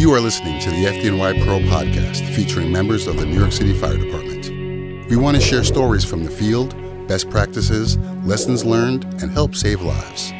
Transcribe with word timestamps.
You 0.00 0.14
are 0.14 0.20
listening 0.20 0.58
to 0.60 0.70
the 0.70 0.86
FDNY 0.86 1.44
Pro 1.44 1.58
podcast 1.58 2.26
featuring 2.34 2.72
members 2.72 3.06
of 3.06 3.18
the 3.18 3.26
New 3.26 3.38
York 3.38 3.52
City 3.52 3.74
Fire 3.74 3.98
Department. 3.98 4.48
We 5.10 5.16
want 5.16 5.36
to 5.36 5.42
share 5.42 5.62
stories 5.62 6.06
from 6.06 6.24
the 6.24 6.30
field, 6.30 6.74
best 7.06 7.28
practices, 7.28 7.98
lessons 8.24 8.64
learned, 8.64 9.04
and 9.20 9.30
help 9.30 9.54
save 9.54 9.82
lives. 9.82 10.32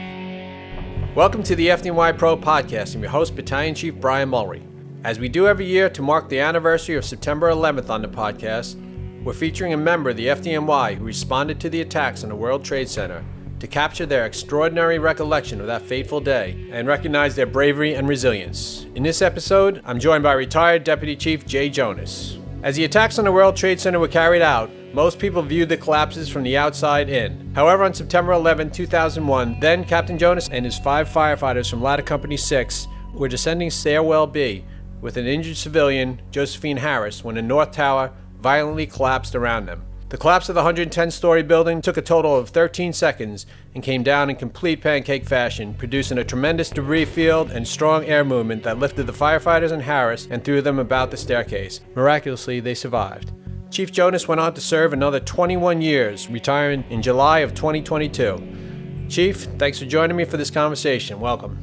Welcome 1.14 1.42
to 1.42 1.54
the 1.54 1.68
FDNY 1.68 2.16
Pro 2.16 2.38
podcast. 2.38 2.94
I'm 2.94 3.02
your 3.02 3.10
host, 3.10 3.36
Battalion 3.36 3.74
Chief 3.74 3.94
Brian 3.96 4.30
Mulry. 4.30 4.62
As 5.04 5.18
we 5.18 5.28
do 5.28 5.46
every 5.46 5.66
year 5.66 5.90
to 5.90 6.00
mark 6.00 6.30
the 6.30 6.40
anniversary 6.40 6.96
of 6.96 7.04
September 7.04 7.50
11th 7.50 7.90
on 7.90 8.00
the 8.00 8.08
podcast, 8.08 8.80
we're 9.22 9.34
featuring 9.34 9.74
a 9.74 9.76
member 9.76 10.08
of 10.08 10.16
the 10.16 10.28
FDNY 10.28 10.96
who 10.96 11.04
responded 11.04 11.60
to 11.60 11.68
the 11.68 11.82
attacks 11.82 12.22
on 12.22 12.30
the 12.30 12.34
World 12.34 12.64
Trade 12.64 12.88
Center 12.88 13.22
to 13.60 13.66
capture 13.66 14.06
their 14.06 14.26
extraordinary 14.26 14.98
recollection 14.98 15.60
of 15.60 15.66
that 15.66 15.82
fateful 15.82 16.20
day 16.20 16.68
and 16.72 16.88
recognize 16.88 17.36
their 17.36 17.46
bravery 17.46 17.94
and 17.94 18.08
resilience. 18.08 18.86
In 18.94 19.02
this 19.02 19.22
episode, 19.22 19.82
I'm 19.84 20.00
joined 20.00 20.22
by 20.22 20.32
retired 20.32 20.82
Deputy 20.82 21.14
Chief 21.14 21.46
Jay 21.46 21.70
Jonas. 21.70 22.38
As 22.62 22.76
the 22.76 22.84
attacks 22.84 23.18
on 23.18 23.24
the 23.24 23.32
World 23.32 23.56
Trade 23.56 23.80
Center 23.80 23.98
were 23.98 24.08
carried 24.08 24.42
out, 24.42 24.70
most 24.92 25.18
people 25.18 25.40
viewed 25.42 25.68
the 25.68 25.76
collapses 25.76 26.28
from 26.28 26.42
the 26.42 26.56
outside 26.56 27.08
in. 27.08 27.54
However, 27.54 27.84
on 27.84 27.94
September 27.94 28.32
11, 28.32 28.70
2001, 28.70 29.60
then 29.60 29.84
Captain 29.84 30.18
Jonas 30.18 30.48
and 30.48 30.64
his 30.64 30.78
five 30.78 31.08
firefighters 31.08 31.70
from 31.70 31.82
Ladder 31.82 32.02
Company 32.02 32.36
6 32.36 32.88
were 33.14 33.28
descending 33.28 33.70
Stairwell 33.70 34.26
B 34.26 34.64
with 35.00 35.16
an 35.16 35.26
injured 35.26 35.56
civilian, 35.56 36.20
Josephine 36.30 36.76
Harris, 36.76 37.24
when 37.24 37.36
the 37.36 37.42
North 37.42 37.72
Tower 37.72 38.12
violently 38.40 38.86
collapsed 38.86 39.34
around 39.34 39.66
them. 39.66 39.82
The 40.10 40.18
collapse 40.18 40.48
of 40.48 40.56
the 40.56 40.62
110 40.62 41.12
story 41.12 41.44
building 41.44 41.80
took 41.80 41.96
a 41.96 42.02
total 42.02 42.36
of 42.36 42.48
13 42.48 42.92
seconds 42.92 43.46
and 43.76 43.84
came 43.84 44.02
down 44.02 44.28
in 44.28 44.34
complete 44.34 44.80
pancake 44.80 45.24
fashion, 45.24 45.72
producing 45.72 46.18
a 46.18 46.24
tremendous 46.24 46.68
debris 46.68 47.04
field 47.04 47.52
and 47.52 47.66
strong 47.66 48.04
air 48.06 48.24
movement 48.24 48.64
that 48.64 48.80
lifted 48.80 49.06
the 49.06 49.12
firefighters 49.12 49.70
and 49.70 49.82
Harris 49.82 50.26
and 50.28 50.42
threw 50.42 50.62
them 50.62 50.80
about 50.80 51.12
the 51.12 51.16
staircase. 51.16 51.80
Miraculously, 51.94 52.58
they 52.58 52.74
survived. 52.74 53.30
Chief 53.70 53.92
Jonas 53.92 54.26
went 54.26 54.40
on 54.40 54.52
to 54.54 54.60
serve 54.60 54.92
another 54.92 55.20
21 55.20 55.80
years, 55.80 56.26
retiring 56.28 56.82
in 56.90 57.02
July 57.02 57.38
of 57.38 57.54
2022. 57.54 59.06
Chief, 59.08 59.44
thanks 59.60 59.78
for 59.78 59.84
joining 59.86 60.16
me 60.16 60.24
for 60.24 60.38
this 60.38 60.50
conversation. 60.50 61.20
Welcome. 61.20 61.56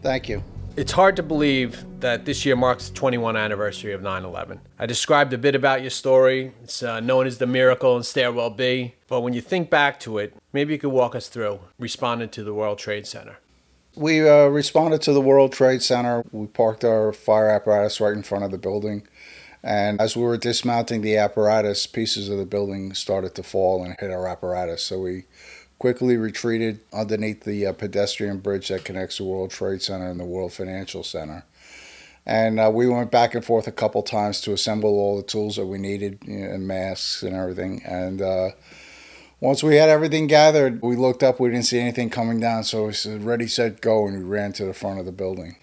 Thank 0.00 0.30
you. 0.30 0.42
It's 0.76 0.92
hard 0.92 1.14
to 1.16 1.22
believe 1.22 1.84
that 2.04 2.26
this 2.26 2.44
year 2.44 2.54
marks 2.54 2.90
the 2.90 3.00
21st 3.00 3.42
anniversary 3.42 3.94
of 3.94 4.02
9 4.02 4.24
11. 4.26 4.60
I 4.78 4.84
described 4.84 5.32
a 5.32 5.38
bit 5.38 5.54
about 5.54 5.80
your 5.80 5.88
story. 5.88 6.52
It's 6.62 6.82
uh, 6.82 7.00
known 7.00 7.26
as 7.26 7.38
the 7.38 7.46
miracle 7.46 7.96
in 7.96 8.02
Stairwell 8.02 8.50
B. 8.50 8.94
But 9.08 9.22
when 9.22 9.32
you 9.32 9.40
think 9.40 9.70
back 9.70 9.98
to 10.00 10.18
it, 10.18 10.36
maybe 10.52 10.74
you 10.74 10.78
could 10.78 10.90
walk 10.90 11.14
us 11.14 11.28
through 11.28 11.60
responding 11.78 12.28
to 12.28 12.44
the 12.44 12.52
World 12.52 12.78
Trade 12.78 13.06
Center. 13.06 13.38
We 13.96 14.28
uh, 14.28 14.48
responded 14.48 15.00
to 15.02 15.14
the 15.14 15.22
World 15.22 15.54
Trade 15.54 15.82
Center. 15.82 16.22
We 16.30 16.46
parked 16.46 16.84
our 16.84 17.14
fire 17.14 17.48
apparatus 17.48 17.98
right 18.02 18.12
in 18.12 18.22
front 18.22 18.44
of 18.44 18.50
the 18.50 18.58
building. 18.58 19.08
And 19.62 19.98
as 19.98 20.14
we 20.14 20.24
were 20.24 20.36
dismounting 20.36 21.00
the 21.00 21.16
apparatus, 21.16 21.86
pieces 21.86 22.28
of 22.28 22.36
the 22.36 22.44
building 22.44 22.92
started 22.92 23.34
to 23.36 23.42
fall 23.42 23.82
and 23.82 23.96
hit 23.98 24.10
our 24.10 24.28
apparatus. 24.28 24.82
So 24.82 25.00
we 25.00 25.24
quickly 25.78 26.18
retreated 26.18 26.80
underneath 26.92 27.44
the 27.44 27.64
uh, 27.64 27.72
pedestrian 27.72 28.40
bridge 28.40 28.68
that 28.68 28.84
connects 28.84 29.16
the 29.16 29.24
World 29.24 29.52
Trade 29.52 29.80
Center 29.80 30.10
and 30.10 30.20
the 30.20 30.24
World 30.24 30.52
Financial 30.52 31.02
Center. 31.02 31.44
And 32.26 32.58
uh, 32.58 32.70
we 32.72 32.88
went 32.88 33.10
back 33.10 33.34
and 33.34 33.44
forth 33.44 33.66
a 33.66 33.72
couple 33.72 34.02
times 34.02 34.40
to 34.42 34.52
assemble 34.52 34.90
all 34.98 35.16
the 35.16 35.22
tools 35.22 35.56
that 35.56 35.66
we 35.66 35.78
needed, 35.78 36.18
you 36.26 36.38
know, 36.38 36.54
and 36.54 36.66
masks 36.66 37.22
and 37.22 37.36
everything. 37.36 37.82
And 37.84 38.22
uh, 38.22 38.50
once 39.40 39.62
we 39.62 39.76
had 39.76 39.90
everything 39.90 40.26
gathered, 40.26 40.80
we 40.80 40.96
looked 40.96 41.22
up, 41.22 41.38
we 41.38 41.50
didn't 41.50 41.66
see 41.66 41.78
anything 41.78 42.08
coming 42.08 42.40
down, 42.40 42.64
so 42.64 42.86
we 42.86 42.94
said, 42.94 43.24
ready, 43.24 43.46
set, 43.46 43.82
go, 43.82 44.06
and 44.06 44.16
we 44.16 44.24
ran 44.24 44.54
to 44.54 44.64
the 44.64 44.72
front 44.72 45.00
of 45.00 45.04
the 45.04 45.12
building. 45.12 45.56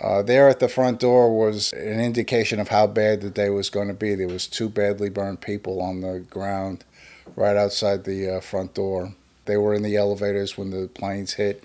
Uh, 0.00 0.22
there 0.22 0.48
at 0.48 0.60
the 0.60 0.68
front 0.68 1.00
door 1.00 1.36
was 1.36 1.72
an 1.72 2.00
indication 2.00 2.60
of 2.60 2.68
how 2.68 2.86
bad 2.86 3.20
the 3.20 3.30
day 3.30 3.48
was 3.48 3.70
going 3.70 3.88
to 3.88 3.94
be. 3.94 4.14
There 4.14 4.28
was 4.28 4.46
two 4.46 4.68
badly 4.68 5.08
burned 5.08 5.40
people 5.40 5.80
on 5.80 6.00
the 6.00 6.20
ground 6.20 6.84
right 7.36 7.56
outside 7.56 8.04
the 8.04 8.36
uh, 8.36 8.40
front 8.40 8.74
door. 8.74 9.14
They 9.46 9.56
were 9.56 9.74
in 9.74 9.82
the 9.82 9.96
elevators 9.96 10.56
when 10.56 10.70
the 10.70 10.88
planes 10.88 11.34
hit, 11.34 11.64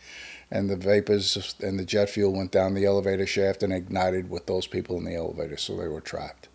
and 0.51 0.69
the 0.69 0.75
vapors 0.75 1.55
and 1.61 1.77
the 1.79 1.85
jet 1.85 2.09
fuel 2.09 2.33
went 2.33 2.51
down 2.51 2.73
the 2.73 2.85
elevator 2.85 3.25
shaft 3.25 3.63
and 3.63 3.71
ignited 3.71 4.29
with 4.29 4.45
those 4.45 4.67
people 4.67 4.97
in 4.97 5.05
the 5.05 5.15
elevator, 5.15 5.57
so 5.57 5.77
they 5.77 5.87
were 5.87 6.01
trapped. 6.01 6.47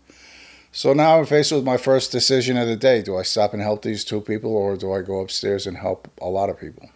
So 0.72 0.92
now 0.92 1.18
I'm 1.18 1.26
faced 1.26 1.52
with 1.52 1.64
my 1.64 1.76
first 1.76 2.10
decision 2.10 2.56
of 2.56 2.66
the 2.66 2.74
day. 2.74 3.00
Do 3.00 3.16
I 3.16 3.22
stop 3.22 3.52
and 3.52 3.62
help 3.62 3.82
these 3.82 4.04
two 4.04 4.20
people, 4.20 4.56
or 4.56 4.76
do 4.76 4.92
I 4.92 5.02
go 5.02 5.20
upstairs 5.20 5.66
and 5.66 5.76
help 5.76 6.08
a 6.20 6.28
lot 6.28 6.50
of 6.50 6.58
people? 6.58 6.90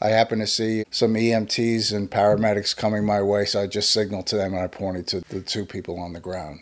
I 0.00 0.08
happened 0.08 0.40
to 0.40 0.46
see 0.46 0.84
some 0.90 1.14
EMTs 1.14 1.92
and 1.94 2.10
paramedics 2.10 2.74
coming 2.74 3.04
my 3.04 3.20
way, 3.20 3.44
so 3.44 3.62
I 3.62 3.66
just 3.66 3.90
signaled 3.90 4.26
to 4.28 4.36
them 4.36 4.54
and 4.54 4.62
I 4.62 4.68
pointed 4.68 5.06
to 5.08 5.20
the 5.28 5.42
two 5.42 5.66
people 5.66 5.98
on 5.98 6.12
the 6.12 6.20
ground. 6.20 6.60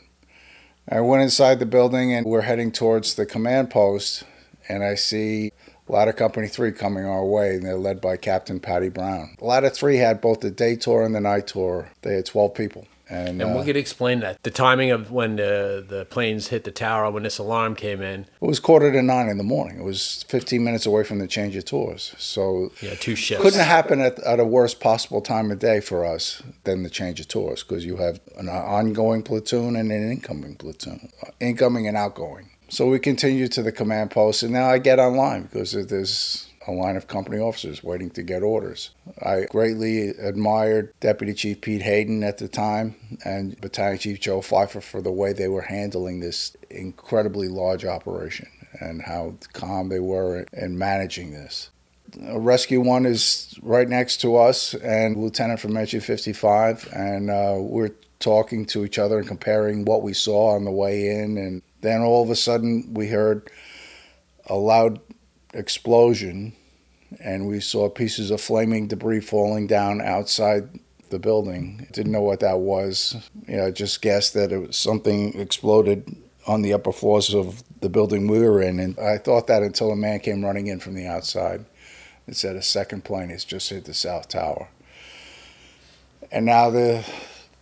I 0.89 1.01
went 1.01 1.23
inside 1.23 1.59
the 1.59 1.67
building 1.67 2.13
and 2.13 2.27
we're 2.27 2.43
heading 2.43 2.73
towards 2.73 3.15
the 3.15 3.27
command 3.27 3.71
post, 3.71 4.25
and 4.69 4.83
I 4.83 4.95
see 4.95 5.53
Ladder 5.89 6.13
Company 6.13 6.49
3 6.49 6.73
coming 6.73 7.05
our 7.05 7.25
way, 7.25 7.55
and 7.55 7.65
they're 7.65 7.77
led 7.77 8.01
by 8.01 8.17
Captain 8.17 8.59
Patty 8.59 8.89
Brown. 8.89 9.37
Ladder 9.41 9.71
3 9.71 9.97
had 9.97 10.21
both 10.21 10.41
the 10.41 10.51
day 10.51 10.77
tour 10.77 11.05
and 11.05 11.15
the 11.15 11.21
night 11.21 11.47
tour. 11.47 11.91
They 12.03 12.15
had 12.15 12.27
12 12.27 12.55
people. 12.55 12.87
And, 13.09 13.41
and 13.41 13.55
we 13.55 13.61
uh, 13.61 13.65
could 13.65 13.77
explain 13.77 14.21
that. 14.21 14.43
The 14.43 14.51
timing 14.51 14.91
of 14.91 15.13
when 15.13 15.37
the, 15.37 15.85
the 15.87 16.07
planes 16.07 16.49
hit 16.49 16.65
the 16.65 16.73
tower, 16.73 17.09
when 17.11 17.23
this 17.23 17.39
alarm 17.39 17.77
came 17.77 18.03
in. 18.03 18.23
It 18.23 18.29
was 18.41 18.59
quarter 18.59 18.91
to 18.91 19.01
nine 19.01 19.29
in 19.29 19.39
the 19.39 19.45
morning. 19.45 19.79
It 19.79 19.85
was 19.85 20.25
15 20.25 20.65
minutes 20.65 20.87
away 20.87 21.05
from 21.05 21.21
the 21.21 21.29
change 21.29 21.55
of 21.55 21.65
tours. 21.65 22.15
So 22.19 22.73
yeah, 22.83 22.95
two 22.97 23.15
shifts. 23.15 23.45
Couldn't 23.45 23.61
happen 23.65 24.01
at, 24.01 24.19
at 24.21 24.41
a 24.41 24.45
worst 24.45 24.81
possible 24.81 25.21
time 25.21 25.53
of 25.53 25.61
day 25.61 25.79
for 25.81 26.05
us 26.05 26.43
than 26.65 26.83
the 26.83 26.91
change 26.91 27.21
of 27.21 27.29
tours 27.29 27.63
because 27.63 27.85
you 27.85 27.99
have 27.99 28.19
an 28.37 28.49
ongoing 28.49 29.23
platoon 29.23 29.77
and 29.77 29.93
an 29.93 30.11
incoming 30.11 30.57
platoon, 30.57 31.09
incoming 31.39 31.87
and 31.87 31.97
outgoing. 31.97 32.51
So 32.69 32.89
we 32.89 32.99
continue 32.99 33.47
to 33.49 33.63
the 33.63 33.73
command 33.73 34.11
post, 34.11 34.43
and 34.43 34.53
now 34.53 34.69
I 34.69 34.79
get 34.79 34.99
online 34.99 35.45
because 35.45 35.73
there's 35.73 36.49
a 36.67 36.73
line 36.73 36.97
of 36.97 37.07
company 37.07 37.39
officers 37.39 37.85
waiting 37.85 38.11
to 38.11 38.25
get 38.25 38.43
orders. 38.43 38.91
I 39.23 39.47
greatly 39.51 40.09
admired 40.09 40.93
Deputy 40.99 41.33
Chief 41.33 41.61
Pete 41.61 41.83
Hayden 41.83 42.25
at 42.25 42.39
the 42.39 42.49
time 42.49 42.97
and 43.25 43.61
Battalion 43.61 43.99
Chief 43.99 44.21
Joe 44.21 44.41
Pfeiffer 44.41 44.81
for 44.81 45.01
the 45.01 45.13
way 45.13 45.33
they 45.33 45.47
were 45.47 45.63
handling 45.63 46.19
this 46.19 46.57
incredibly 46.69 47.49
large 47.49 47.85
operation 47.85 48.49
and 48.81 49.03
how 49.03 49.37
calm 49.53 49.89
they 49.89 50.01
were 50.01 50.45
in 50.53 50.77
managing 50.77 51.31
this. 51.31 51.71
Rescue 52.19 52.81
One 52.81 53.07
is 53.07 53.59
right 53.63 53.89
next 53.89 54.21
to 54.23 54.37
us, 54.37 54.75
and 54.75 55.17
Lieutenant 55.17 55.61
from 55.61 55.77
Engine 55.77 56.01
55, 56.01 56.89
and 56.93 57.31
uh, 57.31 57.57
we're 57.59 57.93
talking 58.21 58.65
to 58.67 58.85
each 58.85 58.99
other 58.99 59.19
and 59.19 59.29
comparing 59.29 59.85
what 59.85 60.03
we 60.03 60.15
saw 60.15 60.55
on 60.55 60.65
the 60.65 60.71
way 60.71 61.09
in 61.09 61.37
and 61.37 61.63
then 61.81 62.01
all 62.03 62.23
of 62.23 62.31
a 62.31 62.37
sudden, 62.37 62.95
we 62.95 63.09
heard 63.09 63.51
a 64.47 64.55
loud 64.55 65.01
explosion, 65.55 66.55
and 67.21 67.47
we 67.47 67.61
saw 67.61 67.89
pieces 67.89 68.31
of 68.31 68.41
flaming 68.41 68.89
debris 68.89 69.21
falling 69.21 69.67
down 69.67 70.01
outside 70.01 70.69
the 71.11 71.19
building. 71.19 71.87
Didn't 71.93 72.13
know 72.13 72.23
what 72.23 72.41
that 72.41 72.59
was. 72.59 73.17
You 73.47 73.57
know, 73.57 73.71
just 73.71 74.03
guessed 74.03 74.35
that 74.35 74.53
it 74.53 74.59
was 74.59 74.77
something 74.77 75.39
exploded 75.39 76.17
on 76.47 76.63
the 76.63 76.73
upper 76.73 76.93
floors 76.93 77.35
of 77.35 77.63
the 77.81 77.89
building 77.89 78.29
we 78.29 78.41
were 78.41 78.61
in. 78.63 78.79
And 78.79 78.99
I 78.99 79.19
thought 79.19 79.47
that 79.49 79.63
until 79.63 79.91
a 79.91 79.97
man 79.97 80.21
came 80.21 80.45
running 80.45 80.67
in 80.69 80.81
from 80.81 80.95
the 80.95 81.07
outside 81.07 81.65
and 82.27 82.37
said 82.37 82.57
a 82.57 82.63
second 82.63 83.05
plane 83.05 83.31
has 83.31 83.45
just 83.45 83.71
hit 83.71 83.85
the 83.85 83.95
South 83.95 84.29
Tower. 84.29 84.69
And 86.31 86.47
now 86.47 86.71
the 86.71 87.05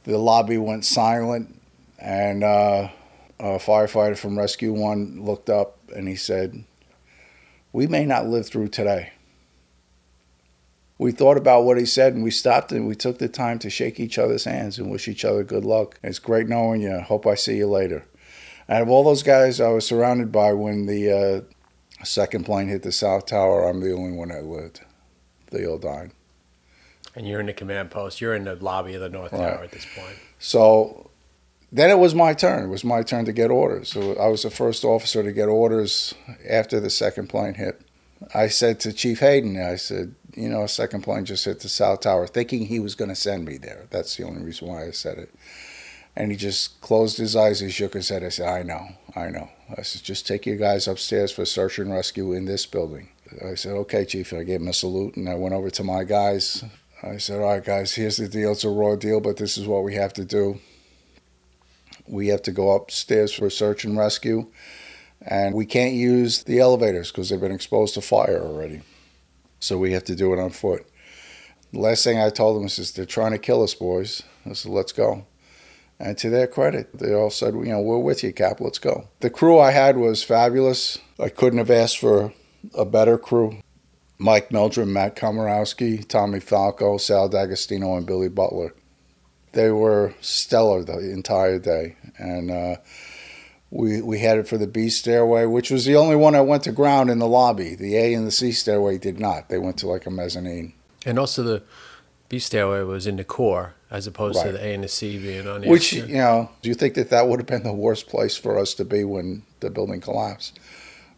the 0.04 0.18
lobby 0.18 0.58
went 0.58 0.84
silent, 0.84 1.58
and 1.98 2.44
uh, 2.44 2.88
a 3.38 3.58
firefighter 3.58 4.16
from 4.16 4.38
Rescue 4.38 4.72
One 4.72 5.24
looked 5.24 5.50
up 5.50 5.78
and 5.94 6.08
he 6.08 6.16
said, 6.16 6.64
We 7.72 7.86
may 7.86 8.04
not 8.04 8.26
live 8.26 8.46
through 8.46 8.68
today. 8.68 9.12
We 10.96 11.10
thought 11.10 11.36
about 11.36 11.64
what 11.64 11.76
he 11.76 11.86
said 11.86 12.14
and 12.14 12.22
we 12.22 12.30
stopped 12.30 12.70
and 12.70 12.86
we 12.86 12.94
took 12.94 13.18
the 13.18 13.28
time 13.28 13.58
to 13.60 13.70
shake 13.70 13.98
each 13.98 14.18
other's 14.18 14.44
hands 14.44 14.78
and 14.78 14.90
wish 14.90 15.08
each 15.08 15.24
other 15.24 15.42
good 15.42 15.64
luck. 15.64 15.98
It's 16.02 16.20
great 16.20 16.48
knowing 16.48 16.82
you. 16.82 17.00
Hope 17.00 17.26
I 17.26 17.34
see 17.34 17.56
you 17.56 17.66
later. 17.66 18.06
Out 18.68 18.82
of 18.82 18.88
all 18.88 19.02
those 19.02 19.22
guys 19.22 19.60
I 19.60 19.68
was 19.68 19.86
surrounded 19.86 20.30
by 20.30 20.52
when 20.52 20.86
the 20.86 21.10
uh, 21.10 22.04
second 22.04 22.44
plane 22.44 22.68
hit 22.68 22.82
the 22.82 22.92
South 22.92 23.26
Tower, 23.26 23.68
I'm 23.68 23.80
the 23.80 23.92
only 23.92 24.12
one 24.12 24.28
that 24.28 24.44
lived. 24.44 24.82
They 25.50 25.66
all 25.66 25.78
died. 25.78 26.12
And 27.16 27.28
you're 27.28 27.40
in 27.40 27.46
the 27.46 27.52
command 27.52 27.90
post. 27.90 28.20
You're 28.20 28.34
in 28.34 28.44
the 28.44 28.56
lobby 28.56 28.94
of 28.94 29.00
the 29.00 29.08
North 29.08 29.32
right. 29.32 29.54
Tower 29.54 29.64
at 29.64 29.72
this 29.72 29.86
point. 29.96 30.16
So 30.38 31.10
then 31.72 31.90
it 31.90 31.98
was 31.98 32.14
my 32.14 32.34
turn. 32.34 32.64
It 32.64 32.68
was 32.68 32.84
my 32.84 33.02
turn 33.02 33.24
to 33.24 33.32
get 33.32 33.50
orders. 33.50 33.92
So 33.92 34.14
I 34.16 34.28
was 34.28 34.42
the 34.42 34.50
first 34.50 34.84
officer 34.84 35.22
to 35.22 35.32
get 35.32 35.48
orders 35.48 36.14
after 36.48 36.80
the 36.80 36.90
second 36.90 37.28
plane 37.28 37.54
hit. 37.54 37.80
I 38.32 38.48
said 38.48 38.80
to 38.80 38.92
Chief 38.92 39.20
Hayden, 39.20 39.60
I 39.60 39.76
said, 39.76 40.14
you 40.36 40.48
know, 40.48 40.62
a 40.62 40.68
second 40.68 41.02
plane 41.02 41.24
just 41.24 41.44
hit 41.44 41.60
the 41.60 41.68
South 41.68 42.00
Tower, 42.00 42.26
thinking 42.26 42.66
he 42.66 42.80
was 42.80 42.94
going 42.94 43.08
to 43.08 43.16
send 43.16 43.44
me 43.44 43.58
there. 43.58 43.86
That's 43.90 44.16
the 44.16 44.24
only 44.24 44.42
reason 44.42 44.68
why 44.68 44.86
I 44.86 44.92
said 44.92 45.18
it. 45.18 45.34
And 46.16 46.30
he 46.30 46.36
just 46.36 46.80
closed 46.80 47.18
his 47.18 47.34
eyes, 47.34 47.58
he 47.58 47.70
shook 47.70 47.94
his 47.94 48.08
head. 48.08 48.22
I 48.22 48.28
said, 48.28 48.48
I 48.48 48.62
know, 48.62 48.90
I 49.16 49.30
know. 49.30 49.50
I 49.76 49.82
said, 49.82 50.02
just 50.02 50.26
take 50.26 50.46
your 50.46 50.56
guys 50.56 50.86
upstairs 50.86 51.32
for 51.32 51.44
search 51.44 51.78
and 51.78 51.92
rescue 51.92 52.32
in 52.32 52.44
this 52.44 52.66
building. 52.66 53.08
I 53.44 53.56
said, 53.56 53.72
okay, 53.72 54.04
Chief. 54.04 54.32
I 54.32 54.44
gave 54.44 54.60
him 54.60 54.68
a 54.68 54.72
salute 54.72 55.16
and 55.16 55.28
I 55.28 55.34
went 55.34 55.54
over 55.54 55.70
to 55.70 55.82
my 55.82 56.04
guys. 56.04 56.64
I 57.02 57.16
said, 57.16 57.40
all 57.40 57.48
right, 57.48 57.64
guys, 57.64 57.94
here's 57.94 58.16
the 58.16 58.28
deal. 58.28 58.52
It's 58.52 58.62
a 58.62 58.70
raw 58.70 58.94
deal, 58.94 59.20
but 59.20 59.38
this 59.38 59.58
is 59.58 59.66
what 59.66 59.82
we 59.82 59.96
have 59.96 60.12
to 60.14 60.24
do 60.24 60.60
We 62.06 62.28
have 62.28 62.42
to 62.42 62.52
go 62.52 62.72
upstairs 62.72 63.32
for 63.32 63.48
search 63.50 63.84
and 63.84 63.96
rescue, 63.96 64.50
and 65.22 65.54
we 65.54 65.66
can't 65.66 65.94
use 65.94 66.44
the 66.44 66.60
elevators 66.60 67.10
because 67.10 67.28
they've 67.28 67.40
been 67.40 67.52
exposed 67.52 67.94
to 67.94 68.02
fire 68.02 68.42
already. 68.42 68.82
So 69.60 69.78
we 69.78 69.92
have 69.92 70.04
to 70.04 70.14
do 70.14 70.32
it 70.32 70.38
on 70.38 70.50
foot. 70.50 70.86
The 71.72 71.80
last 71.80 72.04
thing 72.04 72.18
I 72.20 72.30
told 72.30 72.56
them 72.56 72.66
is, 72.66 72.92
they're 72.92 73.06
trying 73.06 73.32
to 73.32 73.38
kill 73.38 73.62
us, 73.62 73.74
boys. 73.74 74.22
I 74.44 74.52
said, 74.52 74.70
let's 74.70 74.92
go. 74.92 75.26
And 75.98 76.18
to 76.18 76.28
their 76.28 76.46
credit, 76.46 76.98
they 76.98 77.14
all 77.14 77.30
said, 77.30 77.54
you 77.54 77.64
know, 77.64 77.80
we're 77.80 77.98
with 77.98 78.22
you, 78.22 78.32
Cap, 78.32 78.60
let's 78.60 78.78
go. 78.78 79.08
The 79.20 79.30
crew 79.30 79.58
I 79.58 79.70
had 79.70 79.96
was 79.96 80.22
fabulous. 80.22 80.98
I 81.18 81.30
couldn't 81.30 81.58
have 81.58 81.70
asked 81.70 81.98
for 81.98 82.32
a 82.76 82.84
better 82.84 83.16
crew. 83.16 83.58
Mike 84.18 84.50
Meldrum, 84.50 84.92
Matt 84.92 85.16
Komorowski, 85.16 86.06
Tommy 86.06 86.40
Falco, 86.40 86.98
Sal 86.98 87.28
D'Agostino, 87.28 87.96
and 87.96 88.06
Billy 88.06 88.28
Butler. 88.28 88.74
They 89.54 89.70
were 89.70 90.14
stellar 90.20 90.82
the 90.84 90.98
entire 91.10 91.58
day. 91.58 91.96
And 92.18 92.50
uh, 92.50 92.76
we, 93.70 94.00
we 94.02 94.18
headed 94.18 94.46
for 94.48 94.58
the 94.58 94.66
B 94.66 94.88
stairway, 94.88 95.46
which 95.46 95.70
was 95.70 95.84
the 95.84 95.96
only 95.96 96.16
one 96.16 96.34
that 96.34 96.46
went 96.46 96.62
to 96.64 96.72
ground 96.72 97.10
in 97.10 97.18
the 97.18 97.26
lobby. 97.28 97.74
The 97.74 97.96
A 97.96 98.14
and 98.14 98.26
the 98.26 98.30
C 98.32 98.52
stairway 98.52 98.98
did 98.98 99.18
not. 99.18 99.48
They 99.48 99.58
went 99.58 99.78
to 99.78 99.88
like 99.88 100.06
a 100.06 100.10
mezzanine. 100.10 100.74
And 101.06 101.18
also 101.18 101.42
the 101.42 101.62
B 102.28 102.38
stairway 102.38 102.82
was 102.82 103.06
in 103.06 103.16
the 103.16 103.24
core 103.24 103.74
as 103.90 104.06
opposed 104.06 104.38
Right. 104.38 104.46
to 104.46 104.52
the 104.52 104.64
A 104.64 104.74
and 104.74 104.84
the 104.84 104.88
C 104.88 105.18
being 105.18 105.46
on 105.46 105.60
the 105.62 105.68
Which, 105.68 105.92
exterior. 105.92 106.06
you 106.12 106.18
know, 106.20 106.50
do 106.62 106.68
you 106.68 106.74
think 106.74 106.94
that 106.94 107.10
that 107.10 107.28
would 107.28 107.38
have 107.40 107.46
been 107.46 107.62
the 107.62 107.72
worst 107.72 108.08
place 108.08 108.36
for 108.36 108.58
us 108.58 108.74
to 108.74 108.84
be 108.84 109.04
when 109.04 109.42
the 109.60 109.70
building 109.70 110.00
collapsed? 110.00 110.58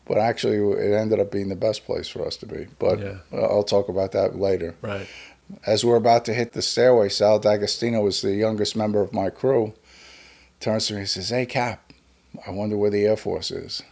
But 0.04 0.18
actually, 0.18 0.58
it 0.86 0.92
ended 0.94 1.18
up 1.18 1.32
being 1.32 1.48
the 1.48 1.56
best 1.56 1.84
place 1.84 2.06
for 2.06 2.24
us 2.26 2.36
to 2.38 2.46
be. 2.46 2.66
But 2.78 3.00
Yeah. 3.00 3.14
uh, 3.32 3.42
I'll 3.46 3.64
talk 3.64 3.88
about 3.88 4.12
that 4.12 4.36
later. 4.38 4.74
Right. 4.82 5.06
As 5.64 5.84
we're 5.84 5.96
about 5.96 6.24
to 6.26 6.34
hit 6.34 6.52
the 6.52 6.62
stairway, 6.62 7.08
Sal 7.08 7.38
D'Agostino 7.38 8.02
was 8.02 8.20
the 8.20 8.34
youngest 8.34 8.76
member 8.76 9.00
of 9.00 9.12
my 9.12 9.30
crew. 9.30 9.74
Turns 10.60 10.88
to 10.88 10.94
me 10.94 11.00
and 11.00 11.08
says, 11.08 11.30
Hey, 11.30 11.46
Cap, 11.46 11.92
I 12.46 12.50
wonder 12.50 12.76
where 12.76 12.90
the 12.90 13.04
Air 13.04 13.16
Force 13.16 13.50
is. 13.50 13.82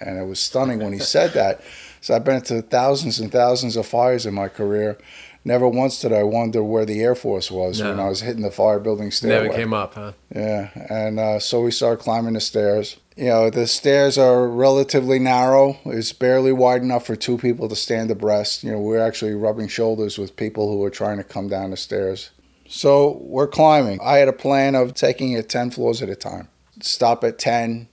And 0.00 0.18
it 0.18 0.24
was 0.24 0.40
stunning 0.40 0.80
when 0.80 0.92
he 0.92 0.98
said 0.98 1.32
that. 1.32 1.60
So 2.00 2.14
I've 2.14 2.22
been 2.22 2.40
to 2.42 2.62
thousands 2.62 3.18
and 3.18 3.32
thousands 3.32 3.74
of 3.76 3.84
fires 3.84 4.24
in 4.24 4.32
my 4.32 4.46
career. 4.46 4.96
Never 5.44 5.68
once 5.68 6.00
did 6.00 6.12
I 6.12 6.24
wonder 6.24 6.62
where 6.62 6.84
the 6.84 7.00
Air 7.00 7.14
Force 7.14 7.50
was 7.50 7.82
when 7.82 7.98
I 8.00 8.08
was 8.08 8.20
hitting 8.20 8.42
the 8.42 8.50
fire 8.50 8.78
building 8.78 9.10
stairway. 9.10 9.48
Never 9.48 9.56
came 9.56 9.72
up, 9.72 9.94
huh? 9.94 10.12
Yeah, 10.34 10.70
and 10.90 11.18
uh, 11.18 11.38
so 11.38 11.62
we 11.62 11.70
started 11.70 12.02
climbing 12.02 12.34
the 12.34 12.40
stairs. 12.40 12.98
You 13.16 13.26
know, 13.26 13.50
the 13.50 13.66
stairs 13.66 14.18
are 14.18 14.46
relatively 14.46 15.18
narrow. 15.18 15.78
It's 15.86 16.12
barely 16.12 16.52
wide 16.52 16.82
enough 16.82 17.06
for 17.06 17.16
two 17.16 17.38
people 17.38 17.68
to 17.68 17.76
stand 17.76 18.10
abreast. 18.10 18.62
You 18.62 18.72
know, 18.72 18.80
we're 18.80 19.00
actually 19.00 19.34
rubbing 19.34 19.68
shoulders 19.68 20.18
with 20.18 20.36
people 20.36 20.70
who 20.70 20.84
are 20.84 20.90
trying 20.90 21.16
to 21.16 21.24
come 21.24 21.48
down 21.48 21.70
the 21.70 21.76
stairs. 21.76 22.30
So 22.68 23.18
we're 23.22 23.48
climbing. 23.48 23.98
I 24.02 24.18
had 24.18 24.28
a 24.28 24.32
plan 24.32 24.74
of 24.74 24.94
taking 24.94 25.32
it 25.32 25.48
10 25.48 25.70
floors 25.70 26.02
at 26.02 26.10
a 26.10 26.14
time. 26.14 26.48
Stop 26.80 27.24
at 27.24 27.38
10, 27.38 27.88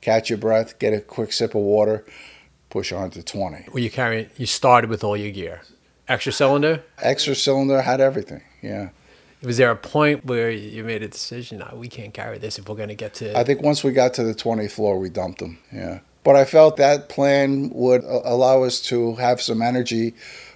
catch 0.00 0.28
your 0.28 0.38
breath, 0.38 0.78
get 0.78 0.92
a 0.92 1.00
quick 1.00 1.32
sip 1.32 1.54
of 1.54 1.62
water, 1.62 2.04
push 2.70 2.92
on 2.92 3.10
to 3.12 3.22
20. 3.22 3.66
Well, 3.72 3.82
you 3.82 3.90
carrying. 3.90 4.28
You 4.36 4.46
started 4.46 4.90
with 4.90 5.02
all 5.02 5.16
your 5.16 5.32
gear. 5.32 5.62
Extra 6.08 6.32
cylinder. 6.32 6.82
Extra 7.02 7.34
cylinder, 7.34 7.82
had 7.82 8.00
everything. 8.00 8.42
Yeah. 8.62 8.90
Was 9.42 9.56
there 9.56 9.70
a 9.70 9.76
point 9.76 10.24
where 10.24 10.50
you 10.50 10.82
made 10.82 11.02
a 11.02 11.08
decision? 11.08 11.58
"No, 11.58 11.76
we 11.76 11.88
can't 11.88 12.12
carry 12.12 12.38
this 12.38 12.58
if 12.58 12.68
we're 12.68 12.74
going 12.74 12.88
to 12.88 12.94
get 12.94 13.14
to. 13.14 13.38
I 13.38 13.44
think 13.44 13.62
once 13.62 13.84
we 13.84 13.92
got 13.92 14.14
to 14.14 14.24
the 14.24 14.34
20th 14.34 14.72
floor, 14.72 14.98
we 14.98 15.10
dumped 15.10 15.38
them. 15.38 15.58
Yeah. 15.72 16.00
But 16.24 16.34
I 16.34 16.44
felt 16.44 16.76
that 16.78 17.08
plan 17.08 17.70
would 17.70 18.02
allow 18.04 18.64
us 18.64 18.80
to 18.82 19.14
have 19.14 19.40
some 19.40 19.62
energy 19.62 20.14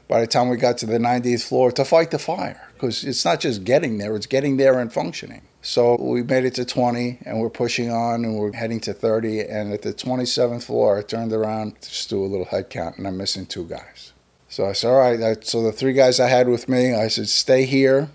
by 0.08 0.20
the 0.20 0.26
time 0.26 0.48
we 0.48 0.56
got 0.56 0.78
to 0.78 0.86
the 0.86 0.98
90th 0.98 1.42
floor 1.42 1.70
to 1.72 1.84
fight 1.84 2.10
the 2.10 2.18
fire. 2.18 2.68
Because 2.74 3.04
it's 3.04 3.24
not 3.24 3.40
just 3.40 3.64
getting 3.64 3.98
there, 3.98 4.16
it's 4.16 4.26
getting 4.26 4.56
there 4.56 4.80
and 4.80 4.92
functioning. 4.92 5.42
So 5.62 5.96
we 6.00 6.24
made 6.24 6.44
it 6.44 6.54
to 6.56 6.64
20 6.64 7.20
and 7.24 7.40
we're 7.40 7.48
pushing 7.48 7.90
on 7.90 8.24
and 8.24 8.36
we're 8.36 8.52
heading 8.52 8.80
to 8.80 8.92
30. 8.92 9.42
And 9.42 9.72
at 9.72 9.82
the 9.82 9.94
27th 9.94 10.64
floor, 10.64 10.98
I 10.98 11.02
turned 11.02 11.32
around 11.32 11.80
to 11.80 11.88
just 11.88 12.10
do 12.10 12.22
a 12.22 12.26
little 12.26 12.46
head 12.46 12.68
count 12.68 12.98
and 12.98 13.06
I'm 13.06 13.16
missing 13.16 13.46
two 13.46 13.64
guys. 13.64 14.11
So 14.52 14.66
I 14.66 14.74
said, 14.74 14.90
all 14.90 14.98
right. 14.98 15.42
So 15.46 15.62
the 15.62 15.72
three 15.72 15.94
guys 15.94 16.20
I 16.20 16.28
had 16.28 16.46
with 16.46 16.68
me, 16.68 16.92
I 16.92 17.08
said, 17.08 17.30
stay 17.30 17.64
here 17.64 18.10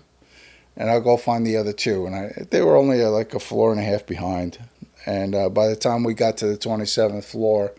and 0.76 0.88
I'll 0.88 1.00
go 1.00 1.16
find 1.16 1.44
the 1.44 1.56
other 1.56 1.72
two. 1.72 2.06
And 2.06 2.14
I, 2.14 2.46
they 2.48 2.62
were 2.62 2.76
only 2.76 3.02
uh, 3.02 3.10
like 3.10 3.34
a 3.34 3.40
floor 3.40 3.72
and 3.72 3.80
a 3.80 3.82
half 3.82 4.06
behind. 4.06 4.56
And 5.04 5.34
uh, 5.34 5.48
by 5.48 5.66
the 5.66 5.74
time 5.74 6.04
we 6.04 6.14
got 6.14 6.36
to 6.36 6.46
the 6.46 6.56
27th 6.56 7.24
floor, 7.24 7.72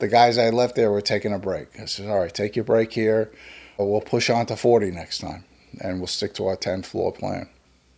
the 0.00 0.08
guys 0.08 0.36
I 0.36 0.50
left 0.50 0.74
there 0.74 0.90
were 0.90 1.00
taking 1.00 1.32
a 1.32 1.38
break. 1.38 1.80
I 1.80 1.86
said, 1.86 2.10
all 2.10 2.18
right, 2.18 2.34
take 2.34 2.56
your 2.56 2.66
break 2.66 2.92
here. 2.92 3.32
We'll 3.78 4.02
push 4.02 4.28
on 4.28 4.44
to 4.46 4.56
40 4.56 4.90
next 4.90 5.20
time, 5.20 5.46
and 5.80 5.96
we'll 5.98 6.06
stick 6.06 6.34
to 6.34 6.46
our 6.46 6.56
10 6.56 6.82
floor 6.82 7.10
plan. 7.10 7.48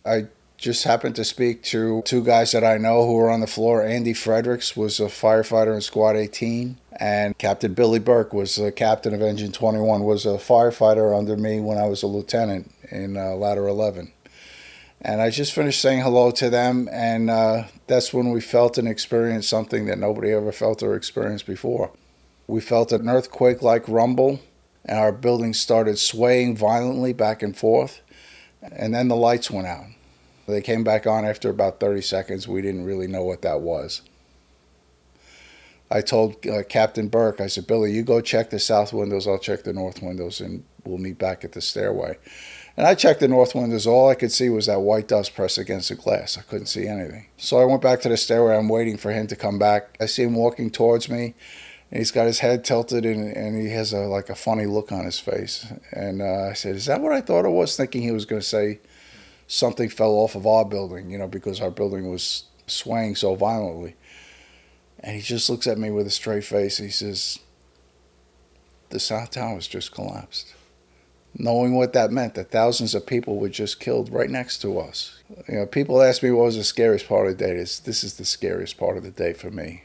I 0.05 0.27
just 0.57 0.85
happened 0.85 1.15
to 1.15 1.23
speak 1.23 1.61
to 1.61 2.01
two 2.01 2.23
guys 2.23 2.51
that 2.51 2.63
I 2.63 2.77
know 2.77 3.05
who 3.05 3.13
were 3.13 3.29
on 3.29 3.41
the 3.41 3.47
floor. 3.47 3.83
Andy 3.83 4.13
Fredericks 4.13 4.75
was 4.75 4.99
a 4.99 5.05
firefighter 5.05 5.75
in 5.75 5.81
Squad 5.81 6.15
18, 6.15 6.77
and 6.99 7.37
Captain 7.37 7.75
Billy 7.75 7.99
Burke 7.99 8.33
was 8.33 8.55
the 8.55 8.71
captain 8.71 9.13
of 9.13 9.21
Engine 9.21 9.51
21, 9.51 10.03
was 10.03 10.25
a 10.25 10.29
firefighter 10.29 11.17
under 11.17 11.37
me 11.37 11.59
when 11.59 11.77
I 11.77 11.85
was 11.85 12.01
a 12.01 12.07
lieutenant 12.07 12.73
in 12.89 13.17
uh, 13.17 13.35
Ladder 13.35 13.67
11. 13.67 14.11
And 14.99 15.21
I 15.21 15.29
just 15.29 15.53
finished 15.53 15.79
saying 15.79 16.01
hello 16.01 16.31
to 16.31 16.49
them, 16.49 16.89
and 16.91 17.29
uh, 17.29 17.65
that's 17.85 18.11
when 18.11 18.31
we 18.31 18.41
felt 18.41 18.79
and 18.79 18.87
experienced 18.87 19.47
something 19.47 19.85
that 19.85 19.99
nobody 19.99 20.31
ever 20.31 20.51
felt 20.51 20.81
or 20.81 20.95
experienced 20.95 21.45
before. 21.45 21.91
We 22.47 22.61
felt 22.61 22.91
an 22.91 23.07
earthquake 23.07 23.61
like 23.61 23.87
rumble, 23.87 24.39
and 24.83 24.97
our 24.97 25.11
building 25.11 25.53
started 25.53 25.99
swaying 25.99 26.57
violently 26.57 27.13
back 27.13 27.43
and 27.43 27.55
forth, 27.55 28.01
and 28.59 28.95
then 28.95 29.07
the 29.07 29.15
lights 29.15 29.51
went 29.51 29.67
out. 29.67 29.85
They 30.47 30.61
came 30.61 30.83
back 30.83 31.05
on 31.05 31.25
after 31.25 31.49
about 31.49 31.79
30 31.79 32.01
seconds. 32.01 32.47
We 32.47 32.61
didn't 32.61 32.85
really 32.85 33.07
know 33.07 33.23
what 33.23 33.41
that 33.41 33.61
was. 33.61 34.01
I 35.89 36.01
told 36.01 36.45
uh, 36.45 36.63
Captain 36.63 37.07
Burke, 37.07 37.39
I 37.39 37.47
said, 37.47 37.67
Billy, 37.67 37.91
you 37.91 38.03
go 38.03 38.19
check 38.21 38.49
the 38.49 38.59
south 38.59 38.91
windows, 38.91 39.27
I'll 39.27 39.39
check 39.39 39.63
the 39.63 39.73
north 39.73 40.01
windows, 40.01 40.41
and 40.41 40.65
we'll 40.83 40.97
meet 40.97 41.17
back 41.17 41.45
at 41.45 41.53
the 41.53 41.61
stairway. 41.61 42.17
And 42.75 42.85
I 42.85 42.93
checked 42.93 43.21
the 43.21 43.27
north 43.27 43.55
windows. 43.55 43.87
All 43.87 44.09
I 44.09 44.15
could 44.15 44.31
see 44.31 44.49
was 44.49 44.67
that 44.67 44.81
white 44.81 45.07
dust 45.07 45.33
pressed 45.33 45.57
against 45.57 45.89
the 45.89 45.95
glass. 45.95 46.37
I 46.37 46.41
couldn't 46.41 46.67
see 46.67 46.87
anything. 46.87 47.27
So 47.37 47.57
I 47.57 47.65
went 47.65 47.81
back 47.81 48.01
to 48.01 48.09
the 48.09 48.17
stairway. 48.17 48.55
I'm 48.55 48.69
waiting 48.69 48.97
for 48.97 49.11
him 49.11 49.27
to 49.27 49.35
come 49.35 49.57
back. 49.57 49.97
I 49.99 50.05
see 50.05 50.23
him 50.23 50.35
walking 50.35 50.69
towards 50.69 51.09
me. 51.09 51.33
And 51.89 51.99
he's 51.99 52.11
got 52.11 52.27
his 52.27 52.39
head 52.39 52.63
tilted 52.63 53.05
and, 53.05 53.35
and 53.35 53.59
he 53.59 53.69
has 53.69 53.93
a, 53.93 54.01
like 54.01 54.29
a 54.29 54.35
funny 54.35 54.65
look 54.65 54.91
on 54.91 55.05
his 55.05 55.19
face. 55.19 55.65
And 55.91 56.21
uh, 56.21 56.49
I 56.51 56.53
said, 56.53 56.75
Is 56.75 56.85
that 56.85 57.01
what 57.01 57.13
I 57.13 57.21
thought 57.21 57.45
it 57.45 57.49
was? 57.49 57.75
Thinking 57.75 58.03
he 58.03 58.11
was 58.11 58.25
going 58.25 58.41
to 58.41 58.47
say 58.47 58.79
something 59.47 59.89
fell 59.89 60.11
off 60.11 60.35
of 60.35 60.45
our 60.45 60.65
building, 60.65 61.09
you 61.09 61.17
know, 61.17 61.27
because 61.27 61.61
our 61.61 61.71
building 61.71 62.09
was 62.09 62.43
swaying 62.67 63.15
so 63.15 63.35
violently. 63.35 63.95
And 64.99 65.15
he 65.15 65.21
just 65.21 65.49
looks 65.49 65.67
at 65.67 65.77
me 65.77 65.89
with 65.89 66.07
a 66.07 66.11
straight 66.11 66.43
face. 66.43 66.77
He 66.77 66.89
says, 66.89 67.39
The 68.89 68.99
South 68.99 69.31
Towers 69.31 69.67
just 69.67 69.91
collapsed 69.91 70.53
knowing 71.39 71.75
what 71.75 71.93
that 71.93 72.11
meant 72.11 72.33
that 72.35 72.51
thousands 72.51 72.95
of 72.95 73.05
people 73.05 73.37
were 73.37 73.49
just 73.49 73.79
killed 73.79 74.11
right 74.11 74.29
next 74.29 74.59
to 74.59 74.79
us. 74.79 75.21
You 75.47 75.55
know, 75.55 75.65
people 75.65 76.01
ask 76.01 76.23
me 76.23 76.31
what 76.31 76.45
was 76.45 76.57
the 76.57 76.63
scariest 76.63 77.07
part 77.07 77.27
of 77.27 77.37
the 77.37 77.45
day. 77.45 77.55
This, 77.55 77.79
this 77.79 78.03
is 78.03 78.15
the 78.15 78.25
scariest 78.25 78.77
part 78.77 78.97
of 78.97 79.03
the 79.03 79.11
day 79.11 79.33
for 79.33 79.51
me. 79.51 79.83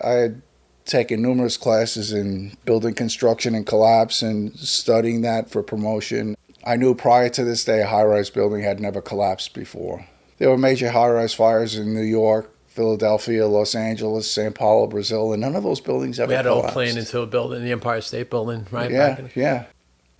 I 0.00 0.12
had 0.12 0.42
taken 0.84 1.22
numerous 1.22 1.56
classes 1.56 2.12
in 2.12 2.56
building 2.64 2.94
construction 2.94 3.54
and 3.54 3.66
collapse 3.66 4.22
and 4.22 4.54
studying 4.56 5.22
that 5.22 5.50
for 5.50 5.62
promotion. 5.62 6.36
I 6.64 6.76
knew 6.76 6.94
prior 6.94 7.28
to 7.30 7.44
this 7.44 7.64
day 7.64 7.82
a 7.82 7.86
high 7.86 8.04
rise 8.04 8.30
building 8.30 8.62
had 8.62 8.80
never 8.80 9.00
collapsed 9.02 9.52
before. 9.54 10.06
There 10.38 10.48
were 10.50 10.58
major 10.58 10.90
high 10.90 11.10
rise 11.10 11.34
fires 11.34 11.76
in 11.76 11.94
New 11.94 12.02
York, 12.02 12.50
Philadelphia, 12.66 13.46
Los 13.46 13.74
Angeles, 13.74 14.30
Sao 14.30 14.50
Paulo, 14.50 14.86
Brazil, 14.86 15.32
and 15.32 15.40
none 15.42 15.54
of 15.56 15.62
those 15.62 15.80
buildings 15.80 16.18
ever 16.18 16.28
collapsed. 16.32 16.32
we 16.32 16.36
had 16.36 16.46
it 16.46 16.48
all 16.48 16.60
collapsed. 16.60 16.74
planned 16.74 16.98
into 16.98 17.20
a 17.20 17.26
building, 17.26 17.62
the 17.62 17.70
Empire 17.72 18.00
State 18.00 18.30
Building, 18.30 18.66
right? 18.70 18.90
Yeah, 18.90 19.10
back 19.10 19.18
in- 19.20 19.30
yeah. 19.34 19.64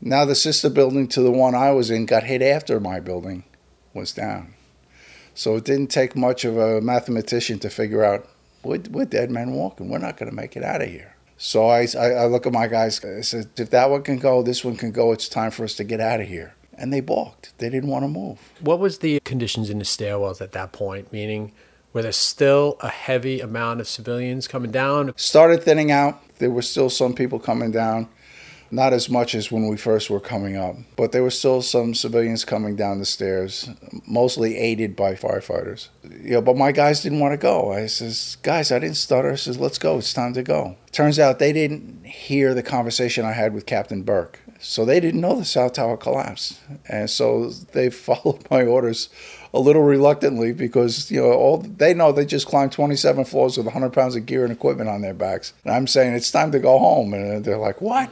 Now 0.01 0.25
the 0.27 0.35
sister 0.35 0.69
building 0.69 1.09
to 1.09 1.23
the 1.23 1.31
one 1.33 1.55
I 1.55 1.71
was 1.71 1.91
in 1.91 2.05
got 2.05 2.25
hit 2.25 2.43
after 2.43 2.79
my 2.79 3.01
building 3.01 3.45
was 3.95 4.13
down. 4.13 4.55
So 5.35 5.57
it 5.57 5.65
didn't 5.65 5.89
take 5.89 6.15
much 6.15 6.45
of 6.45 6.59
a 6.59 6.81
mathematician 6.81 7.59
to 7.61 7.71
figure 7.71 8.05
out 8.05 8.29
we're, 8.63 8.83
we're 8.91 9.05
dead 9.07 9.31
men 9.31 9.53
walking. 9.53 9.89
We're 9.89 9.99
not 9.99 10.17
going 10.17 10.29
to 10.31 10.37
make 10.37 10.57
it 10.57 10.63
out 10.63 10.83
of 10.83 10.89
here. 10.91 11.14
So 11.37 11.67
I, 11.67 11.87
I, 11.99 12.11
I 12.11 12.27
look 12.27 12.47
at 12.47 12.53
my 12.53 12.67
guys. 12.67 13.05
I 13.05 13.21
said, 13.21 13.49
if 13.57 13.71
that 13.71 13.91
one 13.91 14.03
can 14.03 14.19
go, 14.19 14.43
this 14.43 14.65
one 14.65 14.77
can 14.77 14.93
go. 14.93 15.13
It's 15.13 15.29
time 15.29 15.51
for 15.51 15.65
us 15.65 15.75
to 15.75 15.85
get 15.85 16.01
out 16.01 16.21
of 16.21 16.29
here. 16.29 16.55
And 16.77 16.93
they 16.93 17.01
balked. 17.01 17.57
They 17.59 17.71
didn't 17.71 17.89
want 17.89 18.05
to 18.05 18.09
move. 18.09 18.39
What 18.61 18.79
was 18.79 18.99
the 18.99 19.21
conditions 19.21 19.71
in 19.71 19.79
the 19.79 19.85
stairwells 19.85 20.41
at 20.41 20.53
that 20.53 20.73
point? 20.73 21.13
Meaning, 21.13 21.53
were 21.93 22.03
there 22.03 22.13
still 22.13 22.77
a 22.81 22.89
heavy 22.89 23.41
amount 23.41 23.81
of 23.81 23.89
civilians 23.89 24.49
coming 24.49 24.73
down? 24.73 25.13
Started 25.17 25.63
thinning 25.63 25.93
out. 25.93 26.21
There 26.39 26.51
were 26.51 26.63
still 26.63 26.91
some 26.91 27.15
people 27.15 27.39
coming 27.39 27.71
down. 27.71 28.09
Not 28.71 28.93
as 28.93 29.09
much 29.09 29.35
as 29.35 29.53
when 29.53 29.69
we 29.69 29.77
first 29.77 30.11
were 30.11 30.21
coming 30.21 30.57
up, 30.57 30.77
but 30.97 31.13
there 31.13 31.23
were 31.23 31.31
still 31.31 31.63
some 31.63 31.95
civilians 31.95 32.45
coming 32.45 32.77
down 32.77 32.99
the 32.99 33.05
stairs, 33.05 33.71
mostly 34.07 34.57
aided 34.57 34.97
by 34.97 35.15
firefighters. 35.15 35.89
You 36.03 36.33
know, 36.33 36.43
but 36.43 36.57
my 36.57 36.73
guys 36.73 37.03
didn't 37.03 37.21
want 37.21 37.33
to 37.33 37.39
go. 37.39 37.73
I 37.73 37.87
says, 37.87 38.37
guys, 38.43 38.73
I 38.73 38.79
didn't 38.79 38.97
stutter. 38.97 39.33
I 39.33 39.37
says, 39.37 39.59
let's 39.59 39.79
go. 39.79 39.99
It's 39.99 40.13
time 40.13 40.35
to 40.35 40.43
go. 40.43 40.77
Turns 40.93 41.19
out 41.19 41.39
they 41.39 41.53
didn't 41.53 42.05
hear 42.05 42.55
the 42.55 42.63
conversation 42.63 43.25
I 43.25 43.33
had 43.33 43.55
with 43.55 43.67
Captain 43.67 44.03
Burke. 44.03 44.41
So 44.61 44.85
they 44.85 44.99
didn't 44.99 45.21
know 45.21 45.37
the 45.37 45.45
South 45.45 45.75
Tower 45.75 45.97
collapsed. 45.97 46.61
And 46.89 47.11
so 47.11 47.51
they 47.51 47.91
followed 47.91 48.49
my 48.51 48.65
orders 48.65 49.11
a 49.53 49.61
little 49.61 49.83
reluctantly 49.83 50.53
because 50.53 51.11
you 51.11 51.21
know 51.21 51.33
all 51.33 51.59
they 51.59 51.95
know 51.95 52.11
they 52.11 52.27
just 52.27 52.47
climbed 52.47 52.73
27 52.73 53.25
floors 53.25 53.57
with 53.57 53.67
100 53.67 53.93
pounds 53.93 54.17
of 54.17 54.27
gear 54.27 54.43
and 54.43 54.53
equipment 54.53 54.91
on 54.91 55.01
their 55.01 55.15
backs. 55.15 55.53
And 55.65 55.73
I'm 55.73 55.87
saying 55.87 56.15
it's 56.15 56.31
time 56.31 56.51
to 56.53 56.59
go 56.59 56.79
home, 56.79 57.15
and 57.15 57.45
they're 57.45 57.57
like, 57.57 57.81
"What?" 57.81 58.11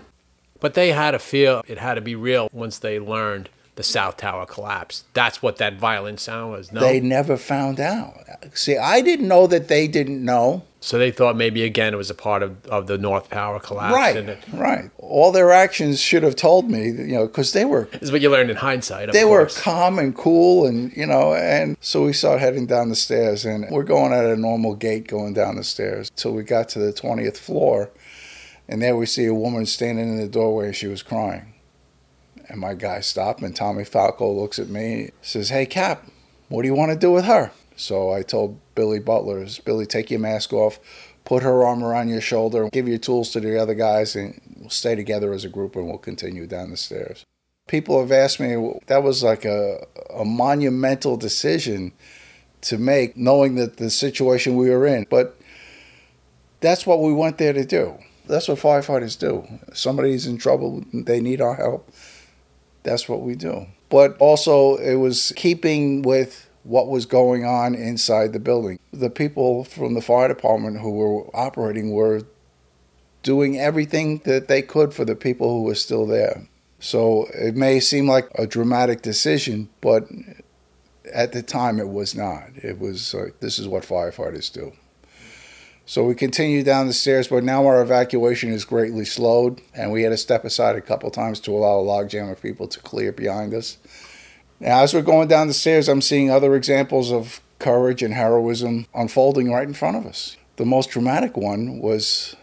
But 0.62 0.72
they 0.74 0.92
had 0.92 1.10
to 1.10 1.18
feel 1.18 1.62
it 1.68 1.76
had 1.78 1.94
to 1.94 2.00
be 2.00 2.14
real 2.14 2.48
once 2.52 2.78
they 2.78 2.98
learned 2.98 3.50
the 3.74 3.82
South 3.82 4.18
Tower 4.18 4.44
collapsed. 4.46 5.04
That's 5.14 5.42
what 5.42 5.56
that 5.56 5.74
violent 5.78 6.20
sound 6.20 6.52
was. 6.52 6.70
No, 6.72 6.80
They 6.80 7.00
never 7.00 7.36
found 7.38 7.80
out. 7.80 8.12
See, 8.54 8.76
I 8.76 9.00
didn't 9.00 9.28
know 9.28 9.46
that 9.46 9.68
they 9.68 9.88
didn't 9.88 10.22
know. 10.22 10.62
so 10.80 10.98
they 10.98 11.10
thought 11.10 11.36
maybe 11.36 11.62
again 11.62 11.94
it 11.94 11.96
was 11.96 12.10
a 12.10 12.14
part 12.14 12.42
of, 12.42 12.66
of 12.66 12.86
the 12.86 12.98
North 12.98 13.30
Tower 13.30 13.58
collapse. 13.60 13.94
Right, 13.94 14.38
right. 14.52 14.90
All 14.98 15.32
their 15.32 15.52
actions 15.52 16.00
should 16.00 16.22
have 16.22 16.36
told 16.36 16.70
me, 16.70 16.84
you 16.90 17.14
know, 17.14 17.26
because 17.26 17.52
they 17.54 17.64
were 17.64 17.84
This 17.92 18.02
is 18.02 18.12
what 18.12 18.20
you 18.20 18.28
learned 18.30 18.50
in 18.50 18.56
hindsight. 18.56 19.08
Of 19.08 19.14
they 19.14 19.22
course. 19.22 19.56
were 19.56 19.62
calm 19.62 19.98
and 19.98 20.14
cool 20.14 20.66
and 20.66 20.94
you 20.94 21.06
know 21.06 21.32
and 21.34 21.76
so 21.80 22.04
we 22.04 22.12
start 22.12 22.40
heading 22.40 22.66
down 22.66 22.90
the 22.90 22.96
stairs 22.96 23.46
and 23.46 23.70
we're 23.70 23.84
going 23.84 24.12
at 24.12 24.26
a 24.26 24.36
normal 24.36 24.74
gait 24.74 25.08
going 25.08 25.32
down 25.32 25.56
the 25.56 25.64
stairs 25.64 26.10
till 26.14 26.32
we 26.32 26.42
got 26.42 26.68
to 26.70 26.78
the 26.78 26.92
20th 26.92 27.38
floor 27.38 27.90
and 28.72 28.80
there 28.80 28.96
we 28.96 29.04
see 29.04 29.26
a 29.26 29.34
woman 29.34 29.66
standing 29.66 30.08
in 30.08 30.16
the 30.16 30.26
doorway. 30.26 30.72
She 30.72 30.86
was 30.86 31.02
crying. 31.02 31.52
And 32.48 32.58
my 32.58 32.72
guy 32.72 33.00
stopped 33.00 33.42
and 33.42 33.54
tommy 33.54 33.84
falco 33.84 34.32
looks 34.32 34.58
at 34.58 34.68
me 34.68 35.10
says 35.20 35.50
hey 35.50 35.64
cap 35.64 36.06
what 36.48 36.62
do 36.62 36.68
you 36.68 36.74
want 36.74 36.90
to 36.90 36.98
do 36.98 37.12
with 37.12 37.24
her? 37.26 37.50
So 37.76 38.12
i 38.12 38.22
told 38.22 38.58
billy 38.74 38.98
butler 38.98 39.46
billy 39.64 39.86
take 39.86 40.10
your 40.10 40.20
mask 40.20 40.52
off 40.52 40.80
put 41.24 41.42
her 41.42 41.64
arm 41.64 41.84
around 41.84 42.08
your 42.08 42.20
shoulder 42.20 42.68
give 42.70 42.88
your 42.88 42.98
tools 42.98 43.30
to 43.30 43.40
the 43.40 43.60
other 43.60 43.74
guys 43.74 44.16
and 44.16 44.40
we'll 44.56 44.70
stay 44.70 44.94
together 44.94 45.32
as 45.32 45.44
a 45.44 45.48
group 45.48 45.76
and 45.76 45.86
we'll 45.86 45.98
continue 45.98 46.46
down 46.46 46.70
the 46.70 46.76
stairs. 46.76 47.24
People 47.68 48.00
have 48.00 48.10
asked 48.10 48.40
me 48.40 48.78
that 48.86 49.02
was 49.02 49.22
like 49.22 49.44
a, 49.44 49.86
a 50.14 50.24
monumental 50.24 51.16
decision 51.16 51.92
to 52.62 52.78
make 52.78 53.16
knowing 53.16 53.54
that 53.54 53.76
the 53.76 53.90
situation 53.90 54.56
we 54.56 54.68
were 54.68 54.86
in. 54.86 55.06
But 55.08 55.38
that's 56.60 56.86
what 56.86 57.00
we 57.00 57.12
went 57.12 57.38
there 57.38 57.52
to 57.52 57.64
do 57.64 57.98
that's 58.32 58.48
what 58.48 58.58
firefighters 58.58 59.18
do. 59.18 59.46
If 59.68 59.78
somebody's 59.78 60.26
in 60.26 60.38
trouble 60.38 60.84
they 60.92 61.20
need 61.20 61.40
our 61.40 61.54
help. 61.54 61.90
That's 62.82 63.08
what 63.08 63.20
we 63.20 63.34
do. 63.34 63.66
But 63.90 64.16
also 64.18 64.76
it 64.76 64.96
was 64.96 65.32
keeping 65.36 66.02
with 66.02 66.48
what 66.64 66.88
was 66.88 67.06
going 67.06 67.44
on 67.44 67.74
inside 67.74 68.32
the 68.32 68.40
building. 68.40 68.78
The 68.92 69.10
people 69.10 69.64
from 69.64 69.94
the 69.94 70.00
fire 70.00 70.28
department 70.28 70.80
who 70.80 70.92
were 70.92 71.36
operating 71.36 71.90
were 71.90 72.22
doing 73.22 73.58
everything 73.58 74.18
that 74.24 74.48
they 74.48 74.62
could 74.62 74.94
for 74.94 75.04
the 75.04 75.14
people 75.14 75.50
who 75.50 75.62
were 75.64 75.74
still 75.74 76.06
there. 76.06 76.46
So 76.80 77.28
it 77.34 77.54
may 77.54 77.80
seem 77.80 78.08
like 78.08 78.28
a 78.34 78.46
dramatic 78.46 79.02
decision, 79.02 79.68
but 79.80 80.08
at 81.12 81.32
the 81.32 81.42
time 81.42 81.78
it 81.78 81.88
was 81.88 82.14
not. 82.14 82.50
It 82.56 82.78
was 82.78 83.14
like, 83.14 83.40
this 83.40 83.58
is 83.58 83.68
what 83.68 83.84
firefighters 83.84 84.52
do. 84.52 84.72
So 85.84 86.04
we 86.04 86.14
continued 86.14 86.64
down 86.64 86.86
the 86.86 86.92
stairs, 86.92 87.28
but 87.28 87.42
now 87.42 87.66
our 87.66 87.82
evacuation 87.82 88.50
is 88.52 88.64
greatly 88.64 89.04
slowed, 89.04 89.60
and 89.74 89.90
we 89.90 90.02
had 90.02 90.10
to 90.10 90.16
step 90.16 90.44
aside 90.44 90.76
a 90.76 90.80
couple 90.80 91.10
times 91.10 91.40
to 91.40 91.50
allow 91.50 91.80
a 91.80 91.82
logjam 91.82 92.30
of 92.30 92.40
people 92.40 92.68
to 92.68 92.80
clear 92.80 93.12
behind 93.12 93.52
us. 93.52 93.78
Now, 94.60 94.82
as 94.82 94.94
we're 94.94 95.02
going 95.02 95.26
down 95.26 95.48
the 95.48 95.54
stairs, 95.54 95.88
I'm 95.88 96.00
seeing 96.00 96.30
other 96.30 96.54
examples 96.54 97.10
of 97.10 97.40
courage 97.58 98.02
and 98.02 98.14
heroism 98.14 98.86
unfolding 98.94 99.50
right 99.50 99.66
in 99.66 99.74
front 99.74 99.96
of 99.96 100.06
us. 100.06 100.36
The 100.56 100.64
most 100.64 100.90
dramatic 100.90 101.36
one 101.36 101.80
was 101.80 102.36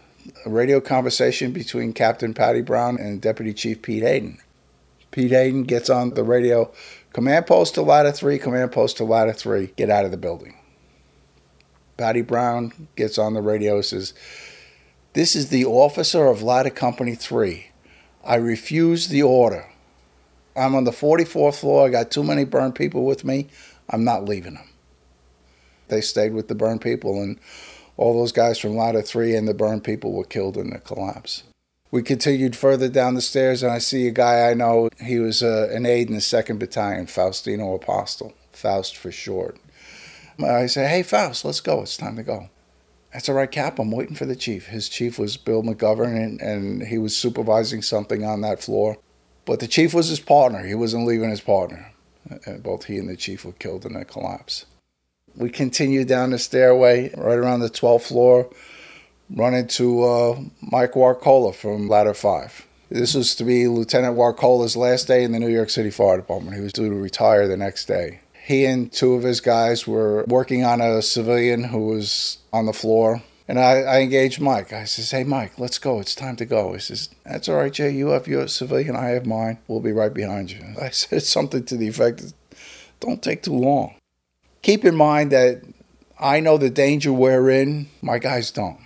a 0.44 0.50
radio 0.50 0.80
conversation 0.80 1.52
between 1.52 1.94
Captain 1.94 2.34
Patty 2.34 2.60
Brown 2.60 2.98
and 2.98 3.22
Deputy 3.22 3.54
Chief 3.54 3.80
Pete 3.80 4.02
Hayden. 4.02 4.38
Pete 5.10 5.30
Hayden 5.30 5.64
gets 5.64 5.88
on 5.88 6.10
the 6.10 6.24
radio, 6.24 6.70
command 7.14 7.46
post 7.46 7.74
to 7.74 7.82
ladder 7.82 8.12
three, 8.12 8.38
command 8.38 8.70
post 8.70 8.98
to 8.98 9.04
ladder 9.04 9.32
three, 9.32 9.72
get 9.76 9.88
out 9.88 10.04
of 10.04 10.10
the 10.10 10.16
building. 10.16 10.56
Patty 12.00 12.22
Brown 12.22 12.88
gets 12.96 13.18
on 13.18 13.34
the 13.34 13.42
radio 13.42 13.76
and 13.76 13.84
says, 13.84 14.14
This 15.12 15.36
is 15.36 15.50
the 15.50 15.66
officer 15.66 16.28
of 16.28 16.42
ladder 16.42 16.70
company 16.70 17.14
three. 17.14 17.66
I 18.24 18.36
refuse 18.36 19.08
the 19.08 19.22
order. 19.22 19.66
I'm 20.56 20.74
on 20.74 20.84
the 20.84 20.92
44th 20.92 21.60
floor. 21.60 21.86
I 21.86 21.90
got 21.90 22.10
too 22.10 22.24
many 22.24 22.44
burned 22.44 22.74
people 22.74 23.04
with 23.04 23.22
me. 23.22 23.48
I'm 23.90 24.02
not 24.02 24.24
leaving 24.24 24.54
them. 24.54 24.68
They 25.88 26.00
stayed 26.00 26.32
with 26.32 26.48
the 26.48 26.54
burned 26.54 26.80
people, 26.80 27.22
and 27.22 27.38
all 27.98 28.14
those 28.14 28.32
guys 28.32 28.58
from 28.58 28.76
Ladder 28.76 29.02
3 29.02 29.36
and 29.36 29.46
the 29.46 29.52
burned 29.52 29.84
people 29.84 30.14
were 30.14 30.24
killed 30.24 30.56
in 30.56 30.70
the 30.70 30.78
collapse. 30.78 31.42
We 31.90 32.02
continued 32.02 32.56
further 32.56 32.88
down 32.88 33.12
the 33.12 33.20
stairs, 33.20 33.62
and 33.62 33.70
I 33.70 33.78
see 33.78 34.06
a 34.06 34.10
guy 34.10 34.48
I 34.48 34.54
know. 34.54 34.88
He 35.04 35.18
was 35.18 35.42
uh, 35.42 35.68
an 35.70 35.84
aide 35.84 36.08
in 36.08 36.14
the 36.14 36.20
2nd 36.20 36.58
Battalion, 36.58 37.06
Faustino 37.06 37.74
Apostol, 37.74 38.32
Faust 38.52 38.96
for 38.96 39.12
short. 39.12 39.58
I 40.44 40.66
say, 40.66 40.88
Hey, 40.88 41.02
Faust, 41.02 41.44
let's 41.44 41.60
go. 41.60 41.82
It's 41.82 41.96
time 41.96 42.16
to 42.16 42.22
go. 42.22 42.48
That's 43.12 43.28
all 43.28 43.34
right, 43.34 43.50
Cap. 43.50 43.78
I'm 43.78 43.90
waiting 43.90 44.14
for 44.14 44.24
the 44.24 44.36
chief. 44.36 44.66
His 44.66 44.88
chief 44.88 45.18
was 45.18 45.36
Bill 45.36 45.62
McGovern, 45.62 46.16
and, 46.16 46.40
and 46.40 46.82
he 46.84 46.98
was 46.98 47.16
supervising 47.16 47.82
something 47.82 48.24
on 48.24 48.40
that 48.42 48.62
floor. 48.62 48.98
But 49.44 49.58
the 49.58 49.66
chief 49.66 49.92
was 49.92 50.08
his 50.08 50.20
partner. 50.20 50.64
He 50.64 50.74
wasn't 50.74 51.06
leaving 51.06 51.30
his 51.30 51.40
partner. 51.40 51.92
And 52.44 52.62
both 52.62 52.84
he 52.84 52.98
and 52.98 53.08
the 53.08 53.16
chief 53.16 53.44
were 53.44 53.52
killed 53.52 53.84
in 53.84 53.94
that 53.94 54.08
collapse. 54.08 54.66
We 55.34 55.50
continued 55.50 56.06
down 56.06 56.30
the 56.30 56.38
stairway 56.38 57.12
right 57.16 57.38
around 57.38 57.60
the 57.60 57.70
12th 57.70 58.02
floor, 58.02 58.50
run 59.34 59.54
into 59.54 60.02
uh, 60.04 60.40
Mike 60.60 60.92
Warchola 60.92 61.54
from 61.54 61.88
Ladder 61.88 62.14
5. 62.14 62.66
This 62.90 63.14
was 63.14 63.34
to 63.36 63.44
be 63.44 63.68
Lieutenant 63.68 64.16
Warchola's 64.16 64.76
last 64.76 65.06
day 65.06 65.22
in 65.22 65.32
the 65.32 65.38
New 65.38 65.48
York 65.48 65.70
City 65.70 65.90
Fire 65.90 66.16
Department. 66.16 66.56
He 66.56 66.62
was 66.62 66.72
due 66.72 66.88
to 66.88 66.94
retire 66.94 67.46
the 67.46 67.56
next 67.56 67.86
day. 67.86 68.20
He 68.50 68.64
and 68.64 68.90
two 68.90 69.14
of 69.14 69.22
his 69.22 69.40
guys 69.40 69.86
were 69.86 70.24
working 70.26 70.64
on 70.64 70.80
a 70.80 71.02
civilian 71.02 71.62
who 71.62 71.86
was 71.86 72.38
on 72.52 72.66
the 72.66 72.72
floor. 72.72 73.22
And 73.46 73.60
I, 73.60 73.82
I 73.82 74.00
engaged 74.00 74.40
Mike. 74.40 74.72
I 74.72 74.86
says, 74.86 75.12
Hey, 75.12 75.22
Mike, 75.22 75.56
let's 75.56 75.78
go. 75.78 76.00
It's 76.00 76.16
time 76.16 76.34
to 76.34 76.44
go. 76.44 76.72
He 76.72 76.80
says, 76.80 77.10
That's 77.24 77.48
all 77.48 77.58
right, 77.58 77.72
Jay. 77.72 77.90
You 77.90 78.08
have 78.08 78.26
your 78.26 78.48
civilian, 78.48 78.96
I 78.96 79.10
have 79.10 79.24
mine. 79.24 79.58
We'll 79.68 79.78
be 79.78 79.92
right 79.92 80.12
behind 80.12 80.50
you. 80.50 80.64
I 80.82 80.90
said 80.90 81.22
something 81.22 81.62
to 81.66 81.76
the 81.76 81.86
effect, 81.86 82.32
Don't 82.98 83.22
take 83.22 83.44
too 83.44 83.54
long. 83.54 83.94
Keep 84.62 84.84
in 84.84 84.96
mind 84.96 85.30
that 85.30 85.62
I 86.18 86.40
know 86.40 86.58
the 86.58 86.70
danger 86.70 87.12
we're 87.12 87.50
in, 87.50 87.86
my 88.02 88.18
guys 88.18 88.50
don't. 88.50 88.80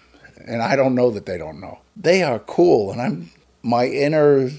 And 0.46 0.60
I 0.60 0.76
don't 0.76 0.94
know 0.94 1.10
that 1.10 1.24
they 1.24 1.38
don't 1.38 1.62
know. 1.62 1.78
They 1.96 2.22
are 2.22 2.38
cool, 2.38 2.92
and 2.92 3.00
I'm 3.00 3.30
my 3.62 3.86
inner 3.86 4.50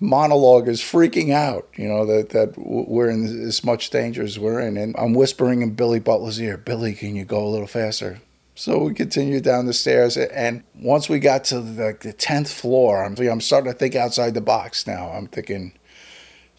monologue 0.00 0.66
is 0.66 0.80
freaking 0.80 1.32
out, 1.32 1.68
you 1.76 1.86
know, 1.86 2.06
that, 2.06 2.30
that 2.30 2.54
we're 2.56 3.10
in 3.10 3.46
as 3.46 3.62
much 3.62 3.90
danger 3.90 4.22
as 4.22 4.38
we're 4.38 4.60
in. 4.60 4.76
And 4.76 4.96
I'm 4.98 5.12
whispering 5.12 5.60
in 5.60 5.74
Billy 5.74 6.00
Butler's 6.00 6.40
ear, 6.40 6.56
Billy, 6.56 6.94
can 6.94 7.14
you 7.14 7.24
go 7.24 7.46
a 7.46 7.48
little 7.48 7.66
faster? 7.66 8.20
So 8.54 8.78
we 8.78 8.94
continued 8.94 9.44
down 9.44 9.64
the 9.64 9.72
stairs, 9.72 10.18
and 10.18 10.64
once 10.74 11.08
we 11.08 11.18
got 11.18 11.44
to 11.44 11.60
the, 11.60 11.96
the 11.98 12.12
10th 12.12 12.48
floor, 12.48 13.04
I'm, 13.04 13.16
I'm 13.16 13.40
starting 13.40 13.72
to 13.72 13.78
think 13.78 13.94
outside 13.94 14.34
the 14.34 14.42
box 14.42 14.86
now. 14.86 15.12
I'm 15.12 15.28
thinking, 15.28 15.72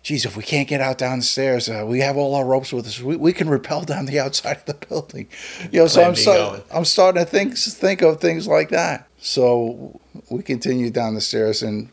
geez, 0.02 0.26
if 0.26 0.36
we 0.36 0.42
can't 0.42 0.68
get 0.68 0.82
out 0.82 0.98
down 0.98 1.20
the 1.20 1.26
stairs, 1.26 1.70
uh, 1.70 1.84
we 1.86 2.00
have 2.00 2.18
all 2.18 2.34
our 2.34 2.46
ropes 2.46 2.74
with 2.74 2.88
us. 2.88 3.00
We, 3.00 3.18
we 3.18 3.34
can 3.34 3.50
rappel 3.50 3.84
down 3.84 4.06
the 4.06 4.20
outside 4.20 4.58
of 4.58 4.66
the 4.66 4.86
building. 4.88 5.28
You 5.72 5.82
know, 5.82 5.88
so 5.88 6.04
I'm, 6.04 6.16
start. 6.16 6.66
I'm 6.72 6.86
starting 6.86 7.24
to 7.24 7.30
think 7.30 7.56
think 7.56 8.02
of 8.02 8.20
things 8.20 8.48
like 8.48 8.70
that. 8.70 9.08
So 9.20 10.00
we 10.32 10.42
continued 10.42 10.94
down 10.94 11.14
the 11.14 11.22
stairs, 11.22 11.62
and 11.62 11.90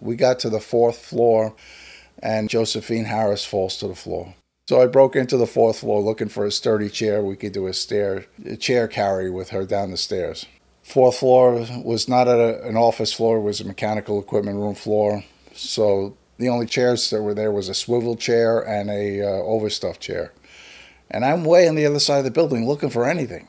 we 0.00 0.16
got 0.16 0.38
to 0.40 0.50
the 0.50 0.60
fourth 0.60 0.98
floor, 0.98 1.54
and 2.22 2.48
Josephine 2.48 3.04
Harris 3.04 3.44
falls 3.44 3.76
to 3.78 3.88
the 3.88 3.94
floor. 3.94 4.34
So 4.68 4.82
I 4.82 4.86
broke 4.86 5.14
into 5.14 5.36
the 5.36 5.46
fourth 5.46 5.80
floor 5.80 6.00
looking 6.00 6.28
for 6.28 6.44
a 6.44 6.50
sturdy 6.50 6.88
chair 6.88 7.22
we 7.22 7.36
could 7.36 7.52
do 7.52 7.68
a 7.68 7.72
stair 7.72 8.26
a 8.44 8.56
chair 8.56 8.88
carry 8.88 9.30
with 9.30 9.50
her 9.50 9.64
down 9.64 9.92
the 9.92 9.96
stairs. 9.96 10.46
Fourth 10.82 11.18
floor 11.18 11.66
was 11.84 12.08
not 12.08 12.26
a, 12.26 12.62
an 12.66 12.76
office 12.76 13.12
floor; 13.12 13.38
it 13.38 13.42
was 13.42 13.60
a 13.60 13.64
mechanical 13.64 14.20
equipment 14.20 14.58
room 14.58 14.74
floor. 14.74 15.24
So 15.54 16.16
the 16.38 16.48
only 16.48 16.66
chairs 16.66 17.10
that 17.10 17.22
were 17.22 17.34
there 17.34 17.52
was 17.52 17.68
a 17.68 17.74
swivel 17.74 18.16
chair 18.16 18.60
and 18.60 18.90
a 18.90 19.22
uh, 19.22 19.42
overstuffed 19.42 20.00
chair. 20.00 20.32
And 21.10 21.24
I'm 21.24 21.44
way 21.44 21.68
on 21.68 21.76
the 21.76 21.86
other 21.86 22.00
side 22.00 22.18
of 22.18 22.24
the 22.24 22.30
building 22.30 22.66
looking 22.66 22.90
for 22.90 23.08
anything. 23.08 23.48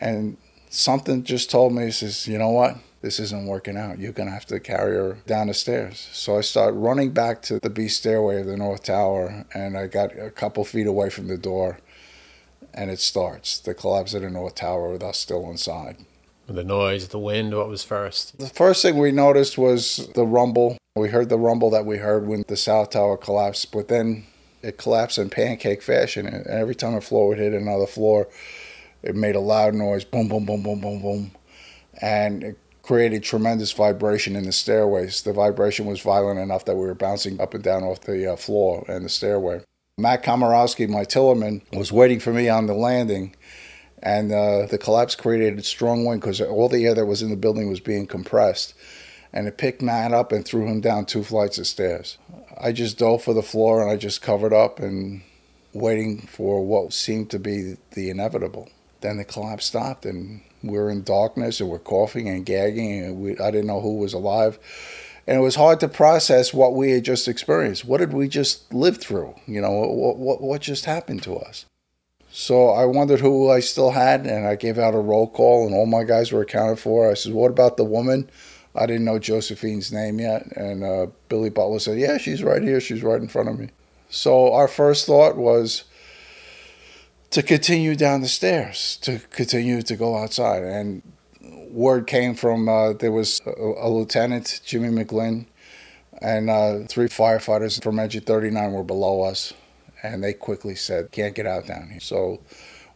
And 0.00 0.36
something 0.68 1.24
just 1.24 1.50
told 1.50 1.72
me, 1.72 1.90
says, 1.90 2.26
you 2.28 2.38
know 2.38 2.50
what? 2.50 2.76
This 3.02 3.18
isn't 3.18 3.46
working 3.46 3.76
out. 3.76 3.98
You're 3.98 4.12
going 4.12 4.28
to 4.28 4.32
have 4.32 4.46
to 4.46 4.60
carry 4.60 4.94
her 4.94 5.18
down 5.26 5.48
the 5.48 5.54
stairs. 5.54 6.08
So 6.12 6.38
I 6.38 6.40
start 6.40 6.74
running 6.76 7.10
back 7.10 7.42
to 7.42 7.58
the 7.58 7.68
B 7.68 7.88
stairway 7.88 8.40
of 8.40 8.46
the 8.46 8.56
North 8.56 8.84
Tower, 8.84 9.44
and 9.52 9.76
I 9.76 9.88
got 9.88 10.16
a 10.16 10.30
couple 10.30 10.64
feet 10.64 10.86
away 10.86 11.10
from 11.10 11.26
the 11.26 11.36
door, 11.36 11.80
and 12.72 12.92
it 12.92 13.00
starts 13.00 13.58
the 13.58 13.74
collapse 13.74 14.14
of 14.14 14.22
the 14.22 14.30
North 14.30 14.54
Tower 14.54 14.92
with 14.92 15.02
us 15.02 15.18
still 15.18 15.50
inside. 15.50 15.96
The 16.46 16.62
noise, 16.62 17.08
the 17.08 17.18
wind, 17.18 17.56
what 17.56 17.68
was 17.68 17.82
first? 17.82 18.38
The 18.38 18.46
first 18.46 18.82
thing 18.82 18.96
we 18.98 19.10
noticed 19.10 19.58
was 19.58 20.08
the 20.14 20.24
rumble. 20.24 20.76
We 20.94 21.08
heard 21.08 21.28
the 21.28 21.38
rumble 21.38 21.70
that 21.70 21.86
we 21.86 21.98
heard 21.98 22.28
when 22.28 22.44
the 22.46 22.56
South 22.56 22.90
Tower 22.90 23.16
collapsed, 23.16 23.72
but 23.72 23.88
then 23.88 24.26
it 24.62 24.78
collapsed 24.78 25.18
in 25.18 25.28
pancake 25.28 25.82
fashion. 25.82 26.26
And 26.26 26.46
every 26.46 26.76
time 26.76 26.94
a 26.94 27.00
floor 27.00 27.28
would 27.28 27.38
hit 27.38 27.52
another 27.52 27.86
floor, 27.86 28.28
it 29.02 29.16
made 29.16 29.34
a 29.34 29.40
loud 29.40 29.74
noise 29.74 30.04
boom, 30.04 30.28
boom, 30.28 30.44
boom, 30.44 30.62
boom, 30.62 30.80
boom, 30.80 31.02
boom. 31.02 31.30
And 32.00 32.44
it 32.44 32.58
created 32.82 33.22
tremendous 33.22 33.72
vibration 33.72 34.36
in 34.36 34.44
the 34.44 34.52
stairways. 34.52 35.22
The 35.22 35.32
vibration 35.32 35.86
was 35.86 36.00
violent 36.00 36.40
enough 36.40 36.64
that 36.64 36.74
we 36.74 36.86
were 36.86 36.94
bouncing 36.94 37.40
up 37.40 37.54
and 37.54 37.62
down 37.62 37.84
off 37.84 38.00
the 38.00 38.32
uh, 38.32 38.36
floor 38.36 38.84
and 38.88 39.04
the 39.04 39.08
stairway. 39.08 39.62
Matt 39.98 40.24
Komorowski, 40.24 40.88
my 40.88 41.04
tillerman, 41.04 41.62
was 41.76 41.92
waiting 41.92 42.18
for 42.18 42.32
me 42.32 42.48
on 42.48 42.66
the 42.66 42.74
landing, 42.74 43.36
and 44.02 44.32
uh, 44.32 44.66
the 44.66 44.78
collapse 44.78 45.14
created 45.14 45.58
a 45.58 45.62
strong 45.62 46.04
wind 46.04 46.20
because 46.20 46.40
all 46.40 46.68
the 46.68 46.84
air 46.86 46.94
that 46.94 47.06
was 47.06 47.22
in 47.22 47.30
the 47.30 47.36
building 47.36 47.68
was 47.68 47.80
being 47.80 48.06
compressed. 48.06 48.74
And 49.32 49.46
it 49.46 49.58
picked 49.58 49.80
Matt 49.80 50.12
up 50.12 50.32
and 50.32 50.44
threw 50.44 50.66
him 50.66 50.80
down 50.80 51.06
two 51.06 51.22
flights 51.22 51.58
of 51.58 51.66
stairs. 51.66 52.18
I 52.60 52.72
just 52.72 52.98
dove 52.98 53.22
for 53.22 53.32
the 53.32 53.42
floor 53.42 53.80
and 53.80 53.90
I 53.90 53.96
just 53.96 54.20
covered 54.20 54.52
up 54.52 54.78
and 54.78 55.22
waiting 55.72 56.26
for 56.26 56.64
what 56.64 56.92
seemed 56.92 57.30
to 57.30 57.38
be 57.38 57.76
the 57.92 58.10
inevitable. 58.10 58.68
Then 59.00 59.16
the 59.16 59.24
collapse 59.24 59.66
stopped 59.66 60.04
and 60.04 60.42
we 60.62 60.78
were 60.78 60.90
in 60.90 61.02
darkness 61.02 61.60
and 61.60 61.68
we're 61.68 61.78
coughing 61.78 62.28
and 62.28 62.46
gagging 62.46 63.04
and 63.04 63.20
we, 63.20 63.38
I 63.38 63.50
didn't 63.50 63.66
know 63.66 63.80
who 63.80 63.96
was 63.96 64.12
alive. 64.12 64.58
And 65.26 65.38
it 65.38 65.40
was 65.40 65.54
hard 65.54 65.78
to 65.80 65.88
process 65.88 66.52
what 66.52 66.74
we 66.74 66.90
had 66.92 67.04
just 67.04 67.28
experienced. 67.28 67.84
What 67.84 67.98
did 67.98 68.12
we 68.12 68.28
just 68.28 68.72
live 68.74 68.98
through? 68.98 69.36
You 69.46 69.60
know, 69.60 69.70
what, 69.70 70.16
what, 70.18 70.40
what 70.40 70.60
just 70.60 70.84
happened 70.84 71.22
to 71.24 71.36
us? 71.36 71.66
So 72.34 72.70
I 72.70 72.86
wondered 72.86 73.20
who 73.20 73.50
I 73.50 73.60
still 73.60 73.90
had, 73.90 74.26
and 74.26 74.46
I 74.46 74.56
gave 74.56 74.78
out 74.78 74.94
a 74.94 74.98
roll 74.98 75.28
call, 75.28 75.66
and 75.66 75.74
all 75.74 75.84
my 75.84 76.02
guys 76.02 76.32
were 76.32 76.40
accounted 76.40 76.78
for. 76.78 77.10
I 77.10 77.14
said, 77.14 77.34
What 77.34 77.50
about 77.50 77.76
the 77.76 77.84
woman? 77.84 78.30
I 78.74 78.86
didn't 78.86 79.04
know 79.04 79.18
Josephine's 79.18 79.92
name 79.92 80.18
yet. 80.18 80.46
And 80.56 80.82
uh, 80.82 81.08
Billy 81.28 81.50
Butler 81.50 81.78
said, 81.78 81.98
Yeah, 81.98 82.16
she's 82.16 82.42
right 82.42 82.62
here. 82.62 82.80
She's 82.80 83.02
right 83.02 83.20
in 83.20 83.28
front 83.28 83.50
of 83.50 83.58
me. 83.58 83.68
So 84.08 84.52
our 84.54 84.66
first 84.66 85.06
thought 85.06 85.36
was 85.36 85.84
to 87.32 87.42
continue 87.42 87.96
down 87.96 88.20
the 88.20 88.28
stairs, 88.28 88.98
to 89.02 89.18
continue 89.30 89.80
to 89.82 89.96
go 89.96 90.16
outside. 90.16 90.62
And 90.62 91.02
word 91.70 92.06
came 92.06 92.34
from 92.34 92.68
uh, 92.68 92.92
there 92.92 93.10
was 93.10 93.40
a, 93.46 93.50
a, 93.50 93.88
lieutenant, 93.88 94.60
Jimmy 94.64 94.90
McGlynn, 94.90 95.46
and 96.20 96.50
uh, 96.50 96.80
three 96.88 97.08
firefighters 97.08 97.82
from 97.82 97.98
Engine 97.98 98.22
39 98.22 98.72
were 98.72 98.84
below 98.84 99.22
us. 99.22 99.54
And 100.02 100.22
they 100.22 100.34
quickly 100.34 100.74
said, 100.74 101.10
can't 101.10 101.34
get 101.34 101.46
out 101.46 101.66
down 101.66 101.88
here. 101.88 102.00
So 102.00 102.40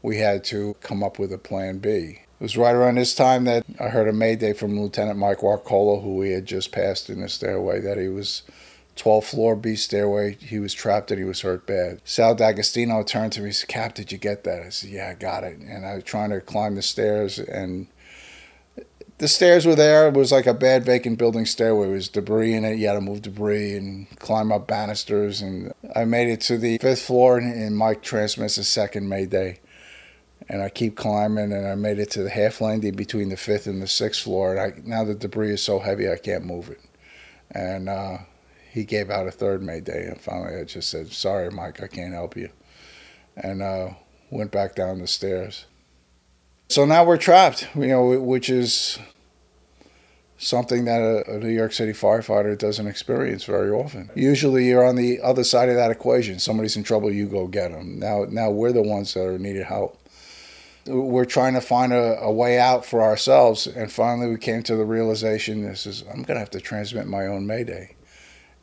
we 0.02 0.18
had 0.18 0.44
to 0.44 0.74
come 0.80 1.02
up 1.02 1.18
with 1.18 1.32
a 1.32 1.38
plan 1.38 1.78
B. 1.78 2.20
It 2.38 2.42
was 2.42 2.56
right 2.58 2.74
around 2.74 2.96
this 2.96 3.14
time 3.14 3.44
that 3.44 3.64
I 3.80 3.88
heard 3.88 4.08
a 4.08 4.12
mayday 4.12 4.52
from 4.52 4.78
Lieutenant 4.78 5.18
Mike 5.18 5.38
Warchola, 5.38 6.02
who 6.02 6.16
we 6.16 6.32
had 6.32 6.44
just 6.44 6.72
passed 6.72 7.08
in 7.08 7.22
the 7.22 7.28
stairway, 7.28 7.80
that 7.80 7.96
he 7.96 8.08
was 8.08 8.42
12th 8.96 9.24
floor 9.24 9.56
B 9.56 9.76
stairway. 9.76 10.36
He 10.40 10.58
was 10.58 10.74
trapped 10.74 11.10
and 11.10 11.18
he 11.18 11.24
was 11.24 11.42
hurt 11.42 11.66
bad. 11.66 12.00
Sal 12.04 12.34
D'Agostino 12.34 13.02
turned 13.02 13.32
to 13.34 13.40
me 13.40 13.46
and 13.46 13.54
said, 13.54 13.68
Cap, 13.68 13.94
did 13.94 14.10
you 14.10 14.18
get 14.18 14.44
that? 14.44 14.62
I 14.62 14.70
said, 14.70 14.90
Yeah, 14.90 15.08
I 15.10 15.14
got 15.14 15.44
it. 15.44 15.58
And 15.58 15.86
I 15.86 15.94
was 15.94 16.04
trying 16.04 16.30
to 16.30 16.40
climb 16.40 16.74
the 16.74 16.82
stairs 16.82 17.38
and 17.38 17.88
the 19.18 19.28
stairs 19.28 19.64
were 19.64 19.74
there. 19.74 20.08
It 20.08 20.14
was 20.14 20.30
like 20.30 20.46
a 20.46 20.52
bad 20.52 20.84
vacant 20.84 21.18
building 21.18 21.46
stairway. 21.46 21.86
There 21.86 21.94
was 21.94 22.08
debris 22.08 22.52
in 22.52 22.66
it. 22.66 22.78
You 22.78 22.88
had 22.88 22.94
to 22.94 23.00
move 23.00 23.22
debris 23.22 23.74
and 23.74 24.06
climb 24.18 24.52
up 24.52 24.66
banisters. 24.66 25.40
And 25.40 25.72
I 25.94 26.04
made 26.04 26.28
it 26.28 26.42
to 26.42 26.58
the 26.58 26.76
fifth 26.78 27.02
floor, 27.02 27.38
and 27.38 27.74
Mike 27.74 28.02
transmits 28.02 28.58
a 28.58 28.64
second 28.64 29.08
Mayday 29.08 29.60
and 30.48 30.62
I 30.62 30.68
keep 30.68 30.96
climbing, 30.96 31.52
and 31.52 31.66
I 31.66 31.74
made 31.74 31.98
it 31.98 32.10
to 32.12 32.22
the 32.22 32.30
half 32.30 32.60
landing 32.60 32.94
between 32.94 33.30
the 33.30 33.36
fifth 33.36 33.66
and 33.66 33.82
the 33.82 33.88
sixth 33.88 34.22
floor. 34.22 34.54
And 34.54 34.60
I, 34.60 34.80
now 34.84 35.04
the 35.04 35.14
debris 35.14 35.52
is 35.52 35.62
so 35.62 35.80
heavy, 35.80 36.10
I 36.10 36.16
can't 36.16 36.44
move 36.44 36.70
it. 36.70 36.80
And 37.50 37.88
uh, 37.88 38.18
he 38.76 38.84
gave 38.84 39.08
out 39.08 39.26
a 39.26 39.30
third 39.30 39.62
Mayday, 39.62 40.06
and 40.06 40.20
finally 40.20 40.54
I 40.54 40.64
just 40.64 40.90
said, 40.90 41.10
"Sorry, 41.10 41.50
Mike, 41.50 41.82
I 41.82 41.86
can't 41.86 42.12
help 42.12 42.36
you," 42.36 42.50
and 43.34 43.62
uh, 43.62 43.94
went 44.30 44.52
back 44.52 44.74
down 44.74 44.98
the 44.98 45.06
stairs. 45.06 45.64
So 46.68 46.84
now 46.84 47.02
we're 47.02 47.16
trapped, 47.16 47.66
you 47.74 47.86
know, 47.86 48.20
which 48.20 48.50
is 48.50 48.98
something 50.36 50.84
that 50.84 51.00
a, 51.00 51.36
a, 51.36 51.38
New 51.38 51.48
York 51.48 51.72
City 51.72 51.92
firefighter 51.92 52.58
doesn't 52.58 52.86
experience 52.86 53.44
very 53.44 53.70
often. 53.70 54.10
Usually, 54.14 54.66
you're 54.66 54.84
on 54.84 54.96
the 54.96 55.22
other 55.22 55.42
side 55.42 55.70
of 55.70 55.76
that 55.76 55.90
equation. 55.90 56.38
Somebody's 56.38 56.76
in 56.76 56.82
trouble, 56.82 57.10
you 57.10 57.26
go 57.28 57.46
get 57.46 57.70
them. 57.70 57.98
Now, 57.98 58.26
now 58.28 58.50
we're 58.50 58.72
the 58.72 58.82
ones 58.82 59.14
that 59.14 59.24
are 59.24 59.38
needed 59.38 59.64
help 59.64 59.98
we're 60.88 61.24
trying 61.24 61.54
to 61.54 61.60
find 61.60 61.92
a, 61.92 62.20
a, 62.20 62.30
way 62.30 62.60
out 62.60 62.84
for 62.84 63.02
ourselves. 63.02 63.66
And 63.66 63.90
finally, 63.90 64.28
we 64.28 64.38
came 64.38 64.62
to 64.64 64.76
the 64.76 64.84
realization: 64.84 65.62
this 65.62 65.86
is 65.86 66.02
I'm 66.02 66.22
going 66.22 66.36
to 66.36 66.38
have 66.38 66.50
to 66.50 66.60
transmit 66.60 67.06
my 67.06 67.26
own 67.26 67.46
Mayday, 67.46 67.95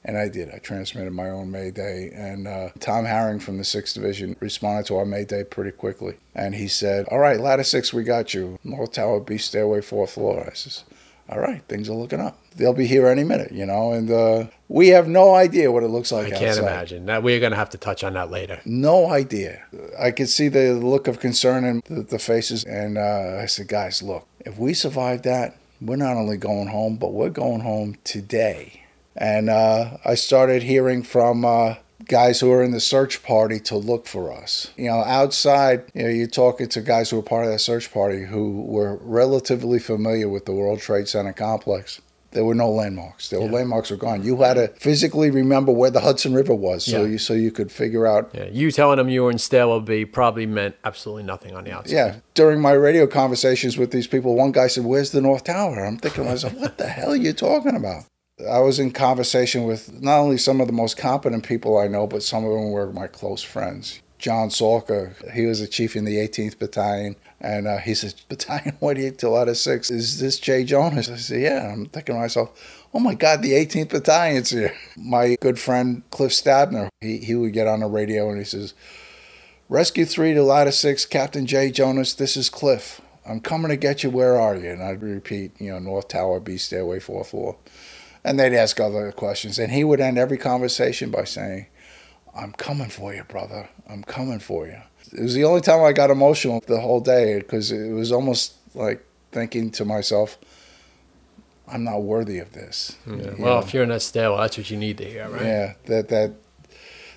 and 0.05 0.17
I 0.17 0.27
did. 0.29 0.49
I 0.53 0.57
transmitted 0.57 1.11
my 1.11 1.29
own 1.29 1.51
Mayday, 1.51 2.11
and 2.13 2.47
uh, 2.47 2.69
Tom 2.79 3.05
Herring 3.05 3.39
from 3.39 3.57
the 3.57 3.63
Sixth 3.63 3.93
Division 3.95 4.35
responded 4.39 4.85
to 4.87 4.97
our 4.97 5.05
Mayday 5.05 5.43
pretty 5.43 5.71
quickly, 5.71 6.17
and 6.35 6.55
he 6.55 6.67
said, 6.67 7.07
"All 7.09 7.19
right, 7.19 7.39
ladder 7.39 7.63
six, 7.63 7.93
we 7.93 8.03
got 8.03 8.33
you. 8.33 8.59
North 8.63 8.93
Tower 8.93 9.19
B, 9.19 9.37
stairway 9.37 9.81
fourth 9.81 10.11
floor." 10.11 10.47
I 10.49 10.53
says, 10.53 10.83
"All 11.29 11.39
right, 11.39 11.61
things 11.67 11.89
are 11.89 11.93
looking 11.93 12.19
up." 12.19 12.37
they'll 12.55 12.73
be 12.73 12.87
here 12.87 13.07
any 13.07 13.23
minute, 13.23 13.51
you 13.51 13.65
know, 13.65 13.93
and 13.93 14.11
uh, 14.11 14.45
we 14.67 14.89
have 14.89 15.07
no 15.07 15.33
idea 15.33 15.71
what 15.71 15.83
it 15.83 15.87
looks 15.87 16.11
like. 16.11 16.27
I 16.27 16.31
can't 16.31 16.43
outside. 16.43 16.61
imagine 16.61 17.05
that. 17.07 17.23
We're 17.23 17.39
going 17.39 17.51
to 17.51 17.57
have 17.57 17.69
to 17.71 17.77
touch 17.77 18.03
on 18.03 18.13
that 18.13 18.29
later. 18.29 18.61
No 18.65 19.09
idea. 19.09 19.63
I 19.99 20.11
could 20.11 20.29
see 20.29 20.47
the 20.47 20.73
look 20.73 21.07
of 21.07 21.19
concern 21.19 21.63
in 21.63 21.83
the, 21.85 22.03
the 22.03 22.19
faces, 22.19 22.63
and 22.63 22.97
uh, 22.97 23.39
I 23.41 23.45
said, 23.45 23.67
guys, 23.67 24.01
look, 24.01 24.27
if 24.41 24.57
we 24.57 24.73
survive 24.73 25.23
that, 25.23 25.57
we're 25.81 25.95
not 25.95 26.15
only 26.15 26.37
going 26.37 26.67
home, 26.67 26.97
but 26.97 27.13
we're 27.13 27.29
going 27.29 27.61
home 27.61 27.97
today. 28.03 28.82
And 29.15 29.49
uh, 29.49 29.97
I 30.03 30.15
started 30.15 30.63
hearing 30.63 31.03
from 31.03 31.45
uh, 31.45 31.75
guys 32.05 32.39
who 32.39 32.51
are 32.51 32.63
in 32.63 32.71
the 32.71 32.79
search 32.79 33.23
party 33.23 33.59
to 33.61 33.77
look 33.77 34.07
for 34.07 34.33
us. 34.33 34.71
You 34.77 34.85
know, 34.85 35.03
outside, 35.03 35.83
you 35.93 36.03
know, 36.03 36.09
you're 36.09 36.27
talking 36.27 36.67
to 36.69 36.81
guys 36.81 37.09
who 37.09 37.19
are 37.19 37.23
part 37.23 37.45
of 37.45 37.51
that 37.51 37.59
search 37.59 37.93
party 37.93 38.25
who 38.25 38.61
were 38.63 38.97
relatively 39.01 39.79
familiar 39.79 40.29
with 40.29 40.45
the 40.45 40.53
World 40.53 40.79
Trade 40.79 41.07
Center 41.07 41.33
complex 41.33 42.01
there 42.33 42.43
were 42.43 42.55
no 42.55 42.69
landmarks. 42.69 43.29
The 43.29 43.39
yeah. 43.39 43.49
landmarks 43.49 43.91
were 43.91 43.97
gone. 43.97 44.23
You 44.23 44.41
had 44.41 44.55
to 44.55 44.67
physically 44.69 45.29
remember 45.29 45.71
where 45.71 45.89
the 45.89 46.01
Hudson 46.01 46.33
River 46.33 46.53
was, 46.53 46.83
so 46.83 47.03
yeah. 47.03 47.11
you 47.11 47.17
so 47.17 47.33
you 47.33 47.51
could 47.51 47.71
figure 47.71 48.05
out. 48.05 48.31
Yeah, 48.33 48.45
you 48.51 48.71
telling 48.71 48.97
them 48.97 49.09
you 49.09 49.23
were 49.23 49.31
in 49.31 49.37
Stairwell 49.37 49.81
B 49.81 50.05
probably 50.05 50.45
meant 50.45 50.75
absolutely 50.83 51.23
nothing 51.23 51.55
on 51.55 51.63
the 51.63 51.71
outside. 51.71 51.93
Yeah, 51.93 52.15
during 52.33 52.59
my 52.59 52.71
radio 52.71 53.07
conversations 53.07 53.77
with 53.77 53.91
these 53.91 54.07
people, 54.07 54.35
one 54.35 54.51
guy 54.51 54.67
said, 54.67 54.83
"Where's 54.83 55.11
the 55.11 55.21
North 55.21 55.45
Tower?" 55.45 55.85
I'm 55.85 55.97
thinking, 55.97 56.35
said, 56.37 56.59
"What 56.59 56.77
the 56.77 56.87
hell 56.87 57.11
are 57.11 57.15
you 57.15 57.33
talking 57.33 57.75
about?" 57.75 58.05
I 58.49 58.59
was 58.59 58.79
in 58.79 58.91
conversation 58.91 59.63
with 59.63 60.01
not 60.01 60.19
only 60.19 60.37
some 60.37 60.61
of 60.61 60.67
the 60.67 60.73
most 60.73 60.97
competent 60.97 61.45
people 61.45 61.77
I 61.77 61.87
know, 61.87 62.07
but 62.07 62.23
some 62.23 62.45
of 62.45 62.51
them 62.51 62.71
were 62.71 62.91
my 62.91 63.07
close 63.07 63.41
friends. 63.41 64.01
John 64.17 64.47
Salka, 64.47 65.31
he 65.33 65.45
was 65.45 65.59
a 65.59 65.67
chief 65.67 65.97
in 65.97 66.05
the 66.05 66.15
18th 66.15 66.57
Battalion. 66.57 67.17
And 67.41 67.67
uh, 67.67 67.79
he 67.79 67.93
says, 67.93 68.13
Battalion 68.29 68.77
188 68.79 69.17
till 69.17 69.35
out 69.35 69.49
of 69.49 69.57
six. 69.57 69.91
Is 69.91 70.19
this 70.19 70.39
Jay 70.39 70.63
Jonas? 70.63 71.09
I 71.09 71.17
said, 71.17 71.41
Yeah. 71.41 71.71
I'm 71.71 71.87
thinking 71.87 72.15
to 72.15 72.21
myself, 72.21 72.87
oh 72.93 72.99
my 72.99 73.15
God, 73.15 73.41
the 73.41 73.51
18th 73.51 73.89
Battalion's 73.89 74.51
here. 74.51 74.73
My 74.97 75.35
good 75.41 75.59
friend 75.59 76.03
Cliff 76.11 76.31
Stabner, 76.31 76.89
he, 77.01 77.17
he 77.17 77.35
would 77.35 77.51
get 77.51 77.67
on 77.67 77.81
the 77.81 77.87
radio 77.87 78.29
and 78.29 78.37
he 78.37 78.45
says, 78.45 78.73
Rescue 79.67 80.05
3 80.05 80.35
to 80.35 80.43
Ladder 80.43 80.71
6, 80.71 81.05
Captain 81.07 81.45
Jay 81.45 81.71
Jonas, 81.71 82.13
this 82.13 82.37
is 82.37 82.49
Cliff. 82.49 83.01
I'm 83.25 83.39
coming 83.39 83.69
to 83.69 83.77
get 83.77 84.03
you. 84.03 84.09
Where 84.09 84.39
are 84.39 84.55
you? 84.55 84.69
And 84.69 84.83
I'd 84.83 85.01
repeat, 85.01 85.51
you 85.59 85.71
know, 85.71 85.79
North 85.79 86.09
Tower, 86.09 86.39
B 86.39 86.57
Stairway 86.57 86.99
44. 86.99 87.57
And 88.23 88.39
they'd 88.39 88.55
ask 88.55 88.79
other 88.79 89.11
questions. 89.11 89.59
And 89.59 89.71
he 89.71 89.83
would 89.83 89.99
end 89.99 90.17
every 90.17 90.37
conversation 90.37 91.11
by 91.11 91.25
saying, 91.25 91.67
I'm 92.35 92.53
coming 92.53 92.89
for 92.89 93.13
you, 93.13 93.23
brother. 93.23 93.69
I'm 93.89 94.03
coming 94.03 94.39
for 94.39 94.65
you. 94.65 94.81
It 95.11 95.21
was 95.21 95.33
the 95.33 95.43
only 95.43 95.61
time 95.61 95.83
I 95.83 95.91
got 95.91 96.09
emotional 96.09 96.63
the 96.65 96.79
whole 96.79 97.01
day 97.01 97.39
because 97.39 97.71
it 97.71 97.91
was 97.91 98.11
almost 98.11 98.55
like 98.73 99.05
thinking 99.31 99.71
to 99.71 99.85
myself, 99.85 100.37
I'm 101.67 101.83
not 101.83 102.03
worthy 102.03 102.39
of 102.39 102.53
this. 102.53 102.97
Yeah. 103.05 103.33
Well, 103.37 103.55
know? 103.55 103.59
if 103.59 103.73
you're 103.73 103.83
in 103.83 103.89
that 103.89 104.01
stairwell, 104.01 104.39
that's 104.39 104.57
what 104.57 104.69
you 104.69 104.77
need 104.77 104.97
to 104.99 105.05
hear, 105.05 105.29
right? 105.29 105.41
Yeah, 105.41 105.73
that 105.85 106.09
that 106.09 106.33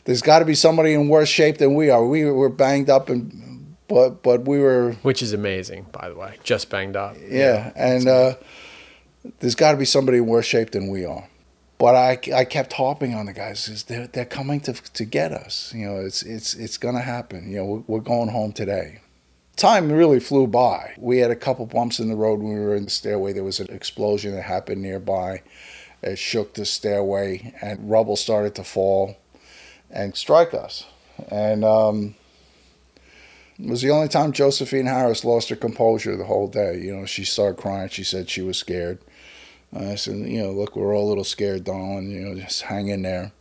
there's 0.04 0.22
got 0.22 0.40
to 0.40 0.44
be 0.44 0.54
somebody 0.54 0.94
in 0.94 1.08
worse 1.08 1.28
shape 1.28 1.58
than 1.58 1.74
we 1.74 1.90
are. 1.90 2.04
We 2.06 2.24
were 2.24 2.48
banged 2.48 2.90
up 2.90 3.08
and 3.08 3.76
but 3.88 4.22
but 4.22 4.46
we 4.46 4.58
were 4.58 4.92
which 5.02 5.22
is 5.22 5.32
amazing, 5.32 5.86
by 5.92 6.08
the 6.08 6.14
way, 6.14 6.36
just 6.42 6.70
banged 6.70 6.96
up. 6.96 7.16
Yeah, 7.16 7.28
yeah. 7.28 7.72
and 7.76 8.08
uh, 8.08 8.34
there's 9.40 9.54
got 9.54 9.72
to 9.72 9.78
be 9.78 9.84
somebody 9.84 10.18
in 10.18 10.26
worse 10.26 10.46
shape 10.46 10.70
than 10.70 10.88
we 10.88 11.04
are. 11.04 11.28
But 11.78 11.94
I, 11.94 12.18
I 12.34 12.44
kept 12.44 12.72
harping 12.72 13.14
on 13.14 13.26
the 13.26 13.34
guys 13.34 13.84
they're, 13.84 14.06
they're 14.06 14.24
coming 14.24 14.60
to, 14.60 14.72
to 14.72 15.04
get 15.04 15.32
us. 15.32 15.72
You 15.74 15.86
know, 15.86 15.96
it's, 15.96 16.22
it's, 16.22 16.54
it's 16.54 16.78
going 16.78 16.94
to 16.94 17.02
happen. 17.02 17.50
You 17.50 17.58
know, 17.58 17.64
we're, 17.66 17.82
we're 17.86 18.00
going 18.00 18.30
home 18.30 18.52
today. 18.52 19.00
Time 19.56 19.90
really 19.90 20.20
flew 20.20 20.46
by. 20.46 20.94
We 20.98 21.18
had 21.18 21.30
a 21.30 21.36
couple 21.36 21.66
bumps 21.66 21.98
in 21.98 22.08
the 22.08 22.16
road 22.16 22.40
when 22.40 22.54
we 22.54 22.60
were 22.60 22.76
in 22.76 22.84
the 22.84 22.90
stairway. 22.90 23.32
There 23.32 23.44
was 23.44 23.60
an 23.60 23.70
explosion 23.70 24.34
that 24.34 24.42
happened 24.42 24.82
nearby. 24.82 25.42
It 26.02 26.18
shook 26.18 26.54
the 26.54 26.66
stairway, 26.66 27.54
and 27.62 27.90
rubble 27.90 28.16
started 28.16 28.54
to 28.56 28.64
fall 28.64 29.16
and 29.90 30.14
strike 30.14 30.52
us. 30.52 30.84
And 31.30 31.64
um, 31.64 32.14
it 33.58 33.70
was 33.70 33.80
the 33.80 33.90
only 33.90 34.08
time 34.08 34.32
Josephine 34.32 34.86
Harris 34.86 35.24
lost 35.24 35.48
her 35.48 35.56
composure 35.56 36.16
the 36.16 36.24
whole 36.24 36.48
day. 36.48 36.78
You 36.78 36.94
know, 36.94 37.06
she 37.06 37.24
started 37.24 37.60
crying. 37.60 37.88
She 37.88 38.04
said 38.04 38.28
she 38.28 38.42
was 38.42 38.58
scared. 38.58 38.98
I 39.74 39.94
said, 39.96 40.16
you 40.16 40.42
know, 40.42 40.52
look, 40.52 40.76
we're 40.76 40.94
all 40.94 41.06
a 41.06 41.08
little 41.08 41.24
scared, 41.24 41.64
darling. 41.64 42.10
You 42.10 42.20
know, 42.20 42.34
just 42.40 42.62
hang 42.62 42.88
in 42.88 43.02
there. 43.02 43.32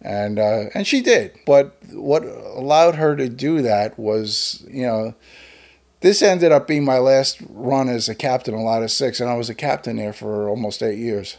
And 0.00 0.38
uh, 0.38 0.64
and 0.74 0.86
she 0.86 1.00
did. 1.00 1.32
But 1.46 1.76
what 1.92 2.24
allowed 2.24 2.96
her 2.96 3.16
to 3.16 3.28
do 3.28 3.62
that 3.62 3.98
was, 3.98 4.64
you 4.68 4.82
know, 4.82 5.14
this 6.00 6.20
ended 6.20 6.52
up 6.52 6.66
being 6.66 6.84
my 6.84 6.98
last 6.98 7.38
run 7.48 7.88
as 7.88 8.08
a 8.08 8.14
captain 8.14 8.54
a 8.54 8.62
lot 8.62 8.82
of 8.82 8.90
Six, 8.90 9.20
and 9.20 9.30
I 9.30 9.36
was 9.36 9.48
a 9.48 9.54
captain 9.54 9.96
there 9.96 10.12
for 10.12 10.48
almost 10.48 10.82
eight 10.82 10.98
years. 10.98 11.38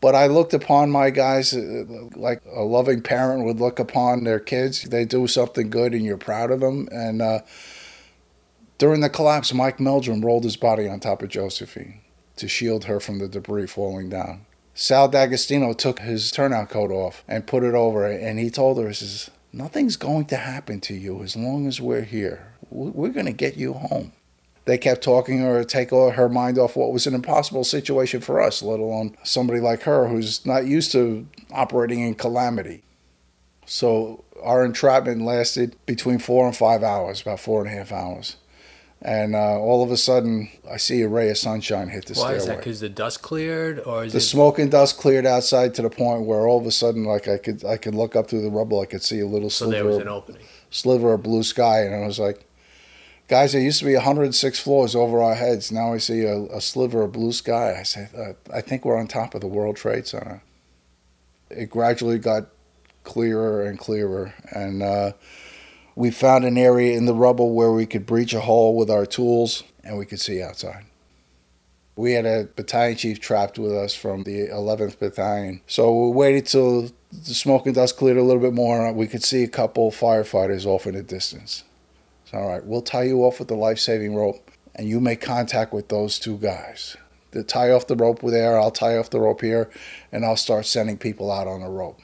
But 0.00 0.14
I 0.14 0.28
looked 0.28 0.54
upon 0.54 0.90
my 0.90 1.10
guys 1.10 1.52
uh, 1.52 1.84
like 2.14 2.40
a 2.54 2.62
loving 2.62 3.02
parent 3.02 3.44
would 3.44 3.60
look 3.60 3.78
upon 3.78 4.24
their 4.24 4.38
kids. 4.38 4.84
They 4.84 5.04
do 5.04 5.26
something 5.26 5.70
good 5.70 5.92
and 5.92 6.04
you're 6.04 6.16
proud 6.16 6.52
of 6.52 6.60
them. 6.60 6.88
And 6.92 7.20
uh, 7.20 7.40
during 8.78 9.00
the 9.00 9.10
collapse, 9.10 9.52
Mike 9.52 9.80
Meldrum 9.80 10.24
rolled 10.24 10.44
his 10.44 10.56
body 10.56 10.88
on 10.88 11.00
top 11.00 11.20
of 11.20 11.30
Josephine 11.30 12.00
to 12.38 12.48
shield 12.48 12.84
her 12.84 13.00
from 13.00 13.18
the 13.18 13.28
debris 13.28 13.66
falling 13.66 14.08
down. 14.08 14.46
Sal 14.74 15.08
D'Agostino 15.08 15.72
took 15.72 15.98
his 15.98 16.30
turnout 16.30 16.70
coat 16.70 16.92
off 16.92 17.24
and 17.26 17.46
put 17.46 17.64
it 17.64 17.74
over 17.74 18.06
and 18.06 18.38
he 18.38 18.48
told 18.48 18.78
her, 18.78 18.88
he 18.88 18.94
says, 18.94 19.30
Nothing's 19.52 19.96
going 19.96 20.26
to 20.26 20.36
happen 20.36 20.80
to 20.82 20.94
you 20.94 21.22
as 21.22 21.34
long 21.34 21.66
as 21.66 21.80
we're 21.80 22.02
here. 22.02 22.52
We're 22.70 23.08
going 23.08 23.26
to 23.26 23.32
get 23.32 23.56
you 23.56 23.72
home. 23.72 24.12
They 24.66 24.78
kept 24.78 25.02
talking 25.02 25.38
her, 25.38 25.64
take 25.64 25.90
her 25.90 26.28
mind 26.28 26.58
off 26.58 26.76
what 26.76 26.92
was 26.92 27.06
an 27.06 27.14
impossible 27.14 27.64
situation 27.64 28.20
for 28.20 28.40
us, 28.40 28.62
let 28.62 28.78
alone 28.78 29.16
somebody 29.24 29.60
like 29.60 29.82
her 29.82 30.06
who's 30.06 30.44
not 30.44 30.66
used 30.66 30.92
to 30.92 31.26
operating 31.50 32.00
in 32.00 32.14
calamity. 32.14 32.82
So 33.64 34.24
our 34.42 34.64
entrapment 34.64 35.22
lasted 35.22 35.74
between 35.86 36.18
four 36.18 36.46
and 36.46 36.54
five 36.54 36.82
hours, 36.82 37.22
about 37.22 37.40
four 37.40 37.62
and 37.62 37.70
a 37.70 37.76
half 37.76 37.90
hours 37.90 38.36
and 39.00 39.34
uh, 39.36 39.58
all 39.60 39.82
of 39.84 39.90
a 39.90 39.96
sudden 39.96 40.48
I 40.68 40.76
see 40.76 41.02
a 41.02 41.08
ray 41.08 41.30
of 41.30 41.38
sunshine 41.38 41.88
hit 41.88 42.06
the 42.06 42.14
Why 42.14 42.16
stairway. 42.20 42.36
is 42.36 42.46
that? 42.46 42.56
Because 42.58 42.80
the 42.80 42.88
dust 42.88 43.22
cleared, 43.22 43.80
or 43.80 44.04
is 44.04 44.12
the 44.12 44.18
it 44.18 44.22
smoke 44.22 44.58
and 44.58 44.70
dust 44.70 44.98
cleared 44.98 45.24
outside 45.26 45.74
to 45.74 45.82
the 45.82 45.90
point 45.90 46.22
where 46.22 46.46
all 46.48 46.58
of 46.58 46.66
a 46.66 46.72
sudden, 46.72 47.04
like 47.04 47.28
I 47.28 47.38
could, 47.38 47.64
I 47.64 47.76
could 47.76 47.94
look 47.94 48.16
up 48.16 48.28
through 48.28 48.42
the 48.42 48.50
rubble, 48.50 48.80
I 48.80 48.86
could 48.86 49.02
see 49.02 49.20
a 49.20 49.26
little 49.26 49.50
so 49.50 49.70
there 49.70 49.84
was 49.84 49.96
an 49.96 50.02
sliver, 50.02 50.16
opening? 50.16 50.42
sliver 50.70 51.12
of 51.12 51.22
blue 51.22 51.42
sky, 51.44 51.82
and 51.82 51.94
I 51.94 52.06
was 52.06 52.18
like, 52.18 52.44
"Guys, 53.28 53.52
there 53.52 53.62
used 53.62 53.78
to 53.78 53.84
be 53.84 53.94
106 53.94 54.58
floors 54.58 54.96
over 54.96 55.22
our 55.22 55.36
heads. 55.36 55.70
Now 55.70 55.92
I 55.92 55.98
see 55.98 56.24
a, 56.24 56.42
a 56.46 56.60
sliver 56.60 57.02
of 57.02 57.12
blue 57.12 57.32
sky." 57.32 57.76
I 57.78 57.84
said, 57.84 58.10
uh, 58.16 58.32
"I 58.52 58.60
think 58.60 58.84
we're 58.84 58.98
on 58.98 59.06
top 59.06 59.34
of 59.34 59.40
the 59.40 59.46
World 59.46 59.76
Trade 59.76 60.06
Center." 60.08 60.42
It 61.50 61.70
gradually 61.70 62.18
got 62.18 62.48
clearer 63.04 63.62
and 63.62 63.78
clearer, 63.78 64.34
and. 64.50 64.82
Uh, 64.82 65.12
we 65.98 66.12
found 66.12 66.44
an 66.44 66.56
area 66.56 66.96
in 66.96 67.06
the 67.06 67.12
rubble 67.12 67.54
where 67.54 67.72
we 67.72 67.84
could 67.84 68.06
breach 68.06 68.32
a 68.32 68.38
hole 68.38 68.76
with 68.76 68.88
our 68.88 69.04
tools 69.04 69.64
and 69.82 69.98
we 69.98 70.06
could 70.06 70.20
see 70.20 70.40
outside. 70.40 70.84
We 71.96 72.12
had 72.12 72.24
a 72.24 72.48
battalion 72.54 72.96
chief 72.96 73.18
trapped 73.18 73.58
with 73.58 73.72
us 73.72 73.96
from 73.96 74.22
the 74.22 74.46
11th 74.46 75.00
Battalion. 75.00 75.60
So 75.66 76.04
we 76.04 76.12
waited 76.12 76.46
till 76.46 76.82
the 77.10 77.34
smoke 77.34 77.66
and 77.66 77.74
dust 77.74 77.96
cleared 77.96 78.16
a 78.16 78.22
little 78.22 78.40
bit 78.40 78.54
more. 78.54 78.92
We 78.92 79.08
could 79.08 79.24
see 79.24 79.42
a 79.42 79.48
couple 79.48 79.90
firefighters 79.90 80.66
off 80.66 80.86
in 80.86 80.94
the 80.94 81.02
distance. 81.02 81.64
So, 82.26 82.38
all 82.38 82.48
right, 82.48 82.64
we'll 82.64 82.80
tie 82.80 83.02
you 83.02 83.24
off 83.24 83.40
with 83.40 83.48
the 83.48 83.56
life 83.56 83.80
saving 83.80 84.14
rope 84.14 84.52
and 84.76 84.88
you 84.88 85.00
make 85.00 85.20
contact 85.20 85.72
with 85.72 85.88
those 85.88 86.20
two 86.20 86.38
guys. 86.38 86.96
To 87.32 87.42
tie 87.42 87.72
off 87.72 87.88
the 87.88 87.96
rope 87.96 88.20
there, 88.22 88.56
I'll 88.56 88.70
tie 88.70 88.96
off 88.96 89.10
the 89.10 89.18
rope 89.18 89.40
here, 89.40 89.68
and 90.12 90.24
I'll 90.24 90.36
start 90.36 90.64
sending 90.64 90.96
people 90.96 91.30
out 91.30 91.48
on 91.48 91.60
the 91.60 91.68
rope, 91.68 92.00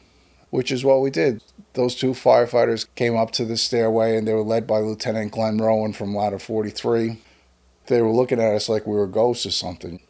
which 0.54 0.70
is 0.70 0.84
what 0.84 1.00
we 1.00 1.10
did 1.10 1.42
those 1.74 1.94
two 1.94 2.12
firefighters 2.12 2.86
came 2.94 3.16
up 3.16 3.32
to 3.32 3.44
the 3.44 3.56
stairway 3.56 4.16
and 4.16 4.26
they 4.26 4.32
were 4.32 4.42
led 4.42 4.66
by 4.66 4.78
Lieutenant 4.78 5.32
Glenn 5.32 5.58
Rowan 5.58 5.92
from 5.92 6.14
Ladder 6.14 6.38
43. 6.38 7.18
They 7.86 8.00
were 8.00 8.12
looking 8.12 8.40
at 8.40 8.54
us 8.54 8.68
like 8.68 8.86
we 8.86 8.96
were 8.96 9.06
ghosts 9.06 9.44
or 9.44 9.50
something. 9.50 10.00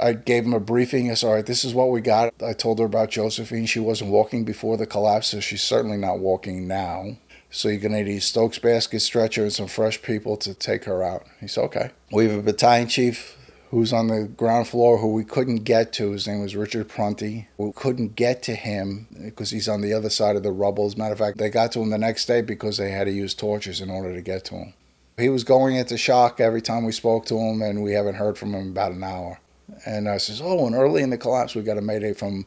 I 0.00 0.12
gave 0.14 0.42
them 0.42 0.52
a 0.52 0.60
briefing. 0.60 1.10
I 1.10 1.14
said, 1.14 1.28
All 1.28 1.34
right, 1.34 1.46
this 1.46 1.64
is 1.64 1.74
what 1.74 1.90
we 1.90 2.00
got. 2.00 2.34
I 2.44 2.52
told 2.52 2.80
her 2.80 2.84
about 2.84 3.10
Josephine. 3.10 3.66
She 3.66 3.78
wasn't 3.78 4.10
walking 4.10 4.44
before 4.44 4.76
the 4.76 4.86
collapse, 4.86 5.28
so 5.28 5.38
she's 5.38 5.62
certainly 5.62 5.96
not 5.96 6.18
walking 6.18 6.66
now. 6.66 7.16
So 7.50 7.68
you're 7.68 7.78
going 7.78 7.92
to 7.92 8.02
need 8.02 8.18
a 8.18 8.20
Stokes 8.20 8.58
basket 8.58 9.00
stretcher 9.00 9.44
and 9.44 9.52
some 9.52 9.68
fresh 9.68 10.02
people 10.02 10.36
to 10.38 10.54
take 10.54 10.84
her 10.84 11.04
out. 11.04 11.24
He 11.40 11.46
said, 11.46 11.64
Okay. 11.66 11.90
We 12.10 12.26
have 12.26 12.36
a 12.36 12.42
battalion 12.42 12.88
chief 12.88 13.38
who's 13.70 13.92
on 13.92 14.08
the 14.08 14.24
ground 14.24 14.68
floor 14.68 14.98
who 14.98 15.12
we 15.12 15.24
couldn't 15.24 15.64
get 15.64 15.92
to. 15.94 16.12
His 16.12 16.26
name 16.26 16.40
was 16.40 16.56
Richard 16.56 16.88
Prunty. 16.88 17.48
We 17.58 17.72
couldn't 17.72 18.16
get 18.16 18.42
to 18.44 18.54
him 18.54 19.06
because 19.24 19.50
he's 19.50 19.68
on 19.68 19.80
the 19.80 19.92
other 19.92 20.10
side 20.10 20.36
of 20.36 20.42
the 20.42 20.52
rubble. 20.52 20.86
As 20.86 20.94
a 20.94 20.98
matter 20.98 21.12
of 21.12 21.18
fact, 21.18 21.38
they 21.38 21.50
got 21.50 21.72
to 21.72 21.80
him 21.80 21.90
the 21.90 21.98
next 21.98 22.26
day 22.26 22.42
because 22.42 22.76
they 22.76 22.90
had 22.90 23.04
to 23.04 23.12
use 23.12 23.34
torches 23.34 23.80
in 23.80 23.90
order 23.90 24.14
to 24.14 24.22
get 24.22 24.44
to 24.46 24.54
him. 24.54 24.74
He 25.18 25.28
was 25.28 25.44
going 25.44 25.76
into 25.76 25.96
shock 25.96 26.40
every 26.40 26.60
time 26.60 26.84
we 26.84 26.92
spoke 26.92 27.24
to 27.26 27.38
him, 27.38 27.62
and 27.62 27.82
we 27.82 27.92
haven't 27.92 28.16
heard 28.16 28.36
from 28.36 28.54
him 28.54 28.68
about 28.68 28.92
an 28.92 29.02
hour. 29.02 29.40
And 29.86 30.08
I 30.08 30.18
says, 30.18 30.40
Oh, 30.42 30.66
and 30.66 30.74
early 30.74 31.02
in 31.02 31.10
the 31.10 31.18
collapse, 31.18 31.54
we 31.54 31.62
got 31.62 31.78
a 31.78 31.82
mayday 31.82 32.12
from 32.12 32.46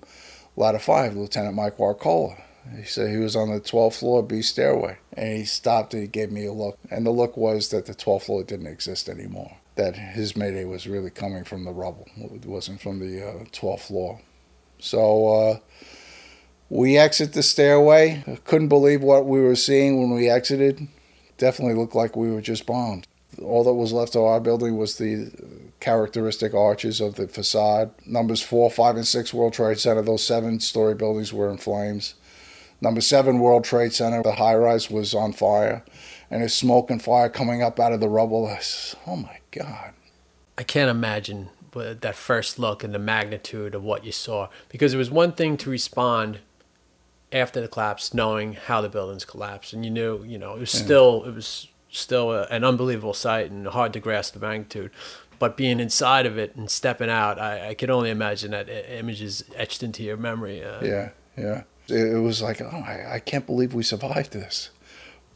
Ladder 0.56 0.80
5, 0.80 1.16
Lieutenant 1.16 1.56
Mike 1.56 1.78
Warchola. 1.78 2.42
He 2.76 2.84
said 2.84 3.10
he 3.10 3.18
was 3.18 3.36
on 3.36 3.50
the 3.50 3.60
12th 3.60 3.96
floor 3.96 4.22
B 4.22 4.42
stairway. 4.42 4.98
And 5.14 5.38
he 5.38 5.46
stopped 5.46 5.94
and 5.94 6.04
he 6.04 6.08
gave 6.08 6.32
me 6.32 6.46
a 6.46 6.54
look. 6.54 6.78
And 6.92 7.06
the 7.06 7.12
look 7.12 7.36
was 7.36 7.70
that 7.70 7.88
the 7.88 7.96
12th 7.96 8.24
floor 8.24 8.44
didn't 8.44 8.68
exist 8.68 9.10
anymore 9.10 9.58
that 9.80 9.96
his 9.96 10.36
mayday 10.36 10.66
was 10.66 10.88
really 10.88 11.10
coming 11.10 11.46
from 11.46 11.64
the 11.64 11.72
rubble. 11.72 12.06
It 12.18 12.46
wasn't 12.46 12.82
from 12.82 13.00
the 13.00 13.26
uh, 13.26 13.44
12th 13.46 13.80
floor. 13.80 14.22
So 14.78 15.28
uh, 15.28 15.60
we 16.70 16.98
exit 16.98 17.32
the 17.32 17.44
stairway. 17.44 18.24
Couldn't 18.44 18.68
believe 18.68 19.02
what 19.02 19.26
we 19.26 19.40
were 19.40 19.56
seeing 19.56 20.00
when 20.00 20.12
we 20.12 20.30
exited. 20.30 20.88
Definitely 21.38 21.76
looked 21.76 21.96
like 21.96 22.18
we 22.18 22.30
were 22.30 22.42
just 22.42 22.66
bombed. 22.66 23.08
All 23.42 23.64
that 23.64 23.74
was 23.74 23.94
left 23.94 24.16
of 24.16 24.24
our 24.24 24.42
building 24.42 24.76
was 24.76 24.98
the 24.98 25.32
characteristic 25.80 26.54
arches 26.54 27.00
of 27.00 27.16
the 27.16 27.30
facade. 27.30 27.92
Numbers 28.06 28.42
four, 28.42 28.70
five, 28.70 28.98
and 28.98 29.08
six 29.08 29.34
World 29.34 29.54
Trade 29.54 29.80
Center, 29.80 30.02
those 30.02 30.26
seven 30.26 30.60
story 30.60 30.94
buildings 30.94 31.32
were 31.32 31.50
in 31.50 31.58
flames. 31.58 32.16
Number 32.82 33.00
seven 33.00 33.40
World 33.40 33.64
Trade 33.64 33.94
Center, 33.94 34.22
the 34.24 34.34
high 34.34 34.56
rise 34.56 34.92
was 34.92 35.14
on 35.14 35.32
fire, 35.32 35.86
and 36.30 36.42
there's 36.42 36.54
smoke 36.54 36.92
and 36.92 37.02
fire 37.02 37.30
coming 37.30 37.62
up 37.62 37.80
out 37.80 37.94
of 37.94 38.02
the 38.02 38.10
rubble. 38.10 38.54
Oh 39.08 39.16
my 39.16 39.39
God. 39.52 39.94
I 40.58 40.64
can't 40.64 40.90
imagine 40.90 41.50
that 41.72 42.16
first 42.16 42.60
look 42.60 42.84
and 42.84 42.94
the 42.94 43.00
magnitude 43.00 43.76
of 43.76 43.84
what 43.84 44.04
you 44.04 44.12
saw 44.12 44.50
because 44.70 44.94
it 44.94 44.98
was 44.98 45.12
one 45.12 45.32
thing 45.32 45.58
to 45.58 45.70
respond 45.70 46.40
after 47.32 47.62
the 47.62 47.68
collapse 47.68 48.14
knowing 48.14 48.54
how 48.54 48.82
the 48.82 48.90
buildings 48.90 49.24
collapsed 49.24 49.72
and 49.74 49.86
you 49.86 49.92
knew 49.92 50.24
you 50.24 50.38
know 50.38 50.56
it 50.56 50.60
was 50.60 50.74
yeah. 50.74 50.82
still 50.82 51.24
it 51.26 51.34
was 51.34 51.68
still 51.92 52.32
a, 52.32 52.44
an 52.46 52.64
unbelievable 52.64 53.14
sight 53.14 53.52
and 53.52 53.68
hard 53.68 53.94
to 53.94 54.00
grasp 54.00 54.34
the 54.34 54.40
magnitude 54.40 54.92
but 55.38 55.56
being 55.56 55.80
inside 55.80 56.26
of 56.26 56.38
it 56.38 56.56
and 56.56 56.72
stepping 56.72 57.10
out 57.10 57.40
i, 57.40 57.70
I 57.70 57.74
could 57.76 57.90
only 57.90 58.10
imagine 58.10 58.52
that 58.52 58.68
image 58.68 59.22
is 59.22 59.46
etched 59.56 59.84
into 59.84 60.04
your 60.04 60.18
memory 60.18 60.64
uh, 60.64 60.84
yeah 60.84 61.10
yeah 61.38 61.64
it 61.88 62.22
was 62.22 62.42
like 62.42 62.62
oh 62.62 62.84
I, 62.86 63.16
I 63.16 63.20
can't 63.20 63.46
believe 63.46 63.74
we 63.74 63.84
survived 63.84 64.32
this 64.32 64.72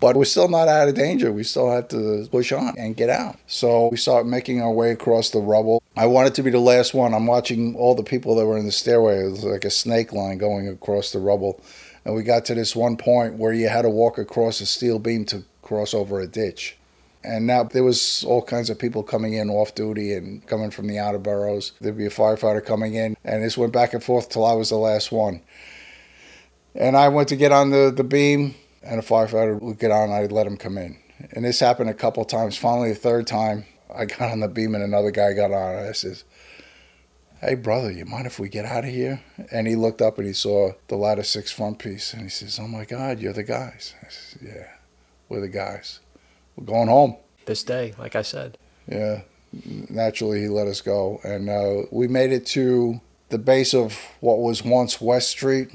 but 0.03 0.17
we're 0.17 0.25
still 0.25 0.49
not 0.49 0.67
out 0.67 0.89
of 0.89 0.95
danger. 0.95 1.31
We 1.31 1.45
still 1.45 1.71
have 1.71 1.87
to 1.87 2.27
push 2.29 2.51
on 2.51 2.75
and 2.77 2.93
get 2.93 3.09
out. 3.09 3.37
So 3.47 3.87
we 3.87 3.95
start 3.95 4.27
making 4.27 4.61
our 4.61 4.69
way 4.69 4.91
across 4.91 5.29
the 5.29 5.39
rubble. 5.39 5.81
I 5.95 6.07
wanted 6.07 6.35
to 6.35 6.43
be 6.43 6.51
the 6.51 6.59
last 6.59 6.93
one. 6.93 7.13
I'm 7.13 7.25
watching 7.25 7.73
all 7.77 7.95
the 7.95 8.03
people 8.03 8.35
that 8.35 8.45
were 8.45 8.57
in 8.57 8.65
the 8.65 8.73
stairway. 8.73 9.19
It 9.19 9.31
was 9.31 9.45
like 9.45 9.63
a 9.63 9.69
snake 9.69 10.11
line 10.11 10.39
going 10.39 10.67
across 10.67 11.13
the 11.13 11.19
rubble. 11.19 11.61
And 12.03 12.15
we 12.15 12.23
got 12.23 12.43
to 12.45 12.53
this 12.53 12.75
one 12.75 12.97
point 12.97 13.35
where 13.35 13.53
you 13.53 13.69
had 13.69 13.83
to 13.83 13.89
walk 13.89 14.17
across 14.17 14.59
a 14.59 14.65
steel 14.65 14.99
beam 14.99 15.23
to 15.27 15.45
cross 15.61 15.93
over 15.93 16.19
a 16.19 16.27
ditch. 16.27 16.75
And 17.23 17.47
now 17.47 17.63
there 17.63 17.85
was 17.85 18.25
all 18.27 18.41
kinds 18.41 18.69
of 18.69 18.77
people 18.77 19.03
coming 19.03 19.35
in 19.35 19.49
off 19.49 19.73
duty 19.73 20.11
and 20.15 20.45
coming 20.47 20.69
from 20.69 20.87
the 20.87 20.99
outer 20.99 21.17
boroughs. 21.17 21.71
There'd 21.79 21.97
be 21.97 22.07
a 22.07 22.09
firefighter 22.09 22.65
coming 22.65 22.95
in, 22.95 23.15
and 23.23 23.41
this 23.41 23.57
went 23.57 23.71
back 23.71 23.93
and 23.93 24.03
forth 24.03 24.27
till 24.27 24.43
I 24.43 24.51
was 24.51 24.67
the 24.67 24.75
last 24.75 25.13
one. 25.13 25.39
And 26.75 26.97
I 26.97 27.07
went 27.07 27.29
to 27.29 27.37
get 27.37 27.53
on 27.53 27.69
the, 27.69 27.93
the 27.95 28.03
beam, 28.03 28.55
and 28.83 28.99
a 28.99 29.03
firefighter 29.03 29.59
would 29.61 29.79
get 29.79 29.91
on, 29.91 30.11
I'd 30.11 30.31
let 30.31 30.47
him 30.47 30.57
come 30.57 30.77
in. 30.77 30.97
And 31.31 31.45
this 31.45 31.59
happened 31.59 31.89
a 31.89 31.93
couple 31.93 32.23
times. 32.25 32.57
Finally, 32.57 32.89
the 32.89 32.95
third 32.95 33.27
time, 33.27 33.65
I 33.93 34.05
got 34.05 34.31
on 34.31 34.39
the 34.39 34.47
beam 34.47 34.75
and 34.75 34.83
another 34.83 35.11
guy 35.11 35.33
got 35.33 35.51
on. 35.51 35.75
I 35.75 35.91
says, 35.93 36.23
Hey, 37.39 37.55
brother, 37.55 37.91
you 37.91 38.05
mind 38.05 38.25
if 38.25 38.39
we 38.39 38.47
get 38.47 38.65
out 38.65 38.85
of 38.85 38.89
here? 38.89 39.21
And 39.51 39.67
he 39.67 39.75
looked 39.75 40.01
up 40.01 40.17
and 40.17 40.25
he 40.25 40.33
saw 40.33 40.71
the 40.87 40.95
ladder 40.95 41.23
six 41.23 41.51
front 41.51 41.79
piece. 41.79 42.13
And 42.13 42.23
he 42.23 42.29
says, 42.29 42.59
Oh 42.59 42.67
my 42.67 42.85
God, 42.85 43.19
you're 43.19 43.33
the 43.33 43.43
guys. 43.43 43.93
I 44.01 44.09
says, 44.09 44.37
Yeah, 44.41 44.67
we're 45.29 45.41
the 45.41 45.49
guys. 45.49 45.99
We're 46.55 46.65
going 46.65 46.87
home. 46.87 47.17
This 47.45 47.63
day, 47.63 47.93
like 47.97 48.15
I 48.15 48.21
said. 48.21 48.57
Yeah. 48.87 49.21
Naturally, 49.89 50.41
he 50.41 50.47
let 50.47 50.67
us 50.67 50.81
go. 50.81 51.19
And 51.23 51.49
uh, 51.49 51.87
we 51.91 52.07
made 52.07 52.31
it 52.31 52.45
to 52.47 53.01
the 53.29 53.37
base 53.37 53.73
of 53.73 53.97
what 54.19 54.39
was 54.39 54.63
once 54.63 54.99
West 55.01 55.29
Street. 55.29 55.69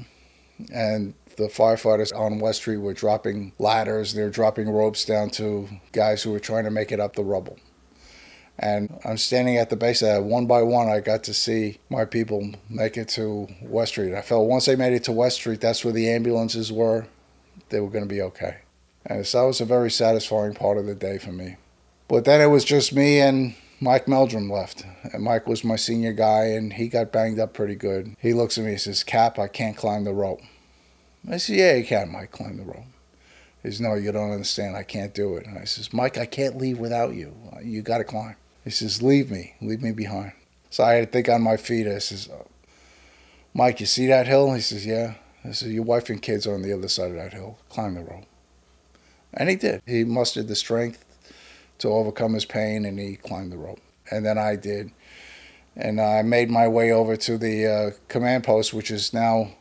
And 0.73 1.13
the 1.39 1.47
firefighters 1.47 2.13
on 2.13 2.39
West 2.39 2.59
Street 2.59 2.77
were 2.77 2.93
dropping 2.93 3.53
ladders, 3.57 4.13
they're 4.13 4.29
dropping 4.29 4.69
ropes 4.69 5.05
down 5.05 5.29
to 5.31 5.69
guys 5.93 6.21
who 6.21 6.31
were 6.31 6.39
trying 6.39 6.65
to 6.65 6.69
make 6.69 6.91
it 6.91 6.99
up 6.99 7.15
the 7.15 7.23
rubble. 7.23 7.57
And 8.59 8.99
I'm 9.05 9.17
standing 9.17 9.55
at 9.55 9.69
the 9.69 9.77
base 9.77 10.01
of 10.01 10.09
that. 10.09 10.23
One 10.23 10.45
by 10.45 10.63
one, 10.63 10.89
I 10.89 10.99
got 10.99 11.23
to 11.23 11.33
see 11.33 11.79
my 11.89 12.03
people 12.03 12.51
make 12.69 12.97
it 12.97 13.07
to 13.09 13.47
West 13.61 13.93
Street. 13.93 14.13
I 14.13 14.21
felt 14.21 14.49
once 14.49 14.65
they 14.65 14.75
made 14.75 14.91
it 14.91 15.05
to 15.05 15.13
West 15.13 15.37
Street, 15.37 15.61
that's 15.61 15.85
where 15.85 15.93
the 15.93 16.09
ambulances 16.09 16.69
were. 16.69 17.07
They 17.69 17.79
were 17.79 17.89
going 17.89 18.03
to 18.03 18.13
be 18.13 18.21
okay. 18.21 18.57
And 19.05 19.25
so 19.25 19.39
that 19.39 19.47
was 19.47 19.61
a 19.61 19.65
very 19.65 19.89
satisfying 19.89 20.55
part 20.55 20.77
of 20.77 20.85
the 20.85 20.93
day 20.93 21.19
for 21.19 21.31
me. 21.31 21.55
But 22.09 22.25
then 22.25 22.41
it 22.41 22.47
was 22.47 22.65
just 22.65 22.93
me 22.93 23.21
and 23.21 23.55
Mike 23.79 24.09
Meldrum 24.09 24.51
left. 24.51 24.83
And 25.13 25.23
Mike 25.23 25.47
was 25.47 25.63
my 25.63 25.77
senior 25.77 26.11
guy, 26.11 26.47
and 26.47 26.73
he 26.73 26.89
got 26.89 27.13
banged 27.13 27.39
up 27.39 27.53
pretty 27.53 27.75
good. 27.75 28.17
He 28.19 28.33
looks 28.33 28.57
at 28.57 28.65
me 28.65 28.71
and 28.71 28.81
says, 28.81 29.05
Cap, 29.05 29.39
I 29.39 29.47
can't 29.47 29.77
climb 29.77 30.03
the 30.03 30.13
rope. 30.13 30.41
I 31.27 31.37
said, 31.37 31.55
Yeah, 31.55 31.75
you 31.75 31.85
can, 31.85 32.11
Mike, 32.11 32.31
climb 32.31 32.57
the 32.57 32.63
rope. 32.63 32.85
He 33.63 33.69
says, 33.69 33.81
No, 33.81 33.95
you 33.95 34.11
don't 34.11 34.31
understand. 34.31 34.75
I 34.75 34.83
can't 34.83 35.13
do 35.13 35.35
it. 35.35 35.45
And 35.45 35.57
I 35.57 35.65
says, 35.65 35.93
Mike, 35.93 36.17
I 36.17 36.25
can't 36.25 36.57
leave 36.57 36.79
without 36.79 37.13
you. 37.13 37.35
You 37.63 37.81
got 37.81 37.97
to 37.97 38.03
climb. 38.03 38.35
He 38.63 38.69
says, 38.69 39.01
Leave 39.01 39.31
me. 39.31 39.55
Leave 39.61 39.81
me 39.81 39.91
behind. 39.91 40.33
So 40.69 40.83
I 40.83 40.93
had 40.93 41.07
to 41.07 41.11
think 41.11 41.29
on 41.29 41.41
my 41.41 41.57
feet. 41.57 41.87
I 41.87 41.99
says, 41.99 42.29
Mike, 43.53 43.79
you 43.79 43.85
see 43.85 44.07
that 44.07 44.27
hill? 44.27 44.53
He 44.53 44.61
says, 44.61 44.85
Yeah. 44.85 45.15
I 45.43 45.51
said, 45.51 45.71
Your 45.71 45.83
wife 45.83 46.09
and 46.09 46.21
kids 46.21 46.45
are 46.47 46.53
on 46.53 46.61
the 46.61 46.73
other 46.73 46.87
side 46.87 47.11
of 47.11 47.17
that 47.17 47.33
hill. 47.33 47.57
Climb 47.69 47.95
the 47.95 48.01
rope. 48.01 48.25
And 49.33 49.49
he 49.49 49.55
did. 49.55 49.81
He 49.85 50.03
mustered 50.03 50.47
the 50.47 50.55
strength 50.55 51.05
to 51.79 51.89
overcome 51.89 52.33
his 52.33 52.45
pain 52.45 52.85
and 52.85 52.99
he 52.99 53.15
climbed 53.15 53.51
the 53.51 53.57
rope. 53.57 53.79
And 54.11 54.25
then 54.25 54.37
I 54.37 54.55
did. 54.55 54.91
And 55.75 56.01
I 56.01 56.23
made 56.23 56.49
my 56.49 56.67
way 56.67 56.91
over 56.91 57.15
to 57.15 57.37
the 57.37 57.67
uh, 57.67 57.91
command 58.07 58.43
post, 58.43 58.73
which 58.73 58.91
is 58.91 59.13
now 59.13 59.51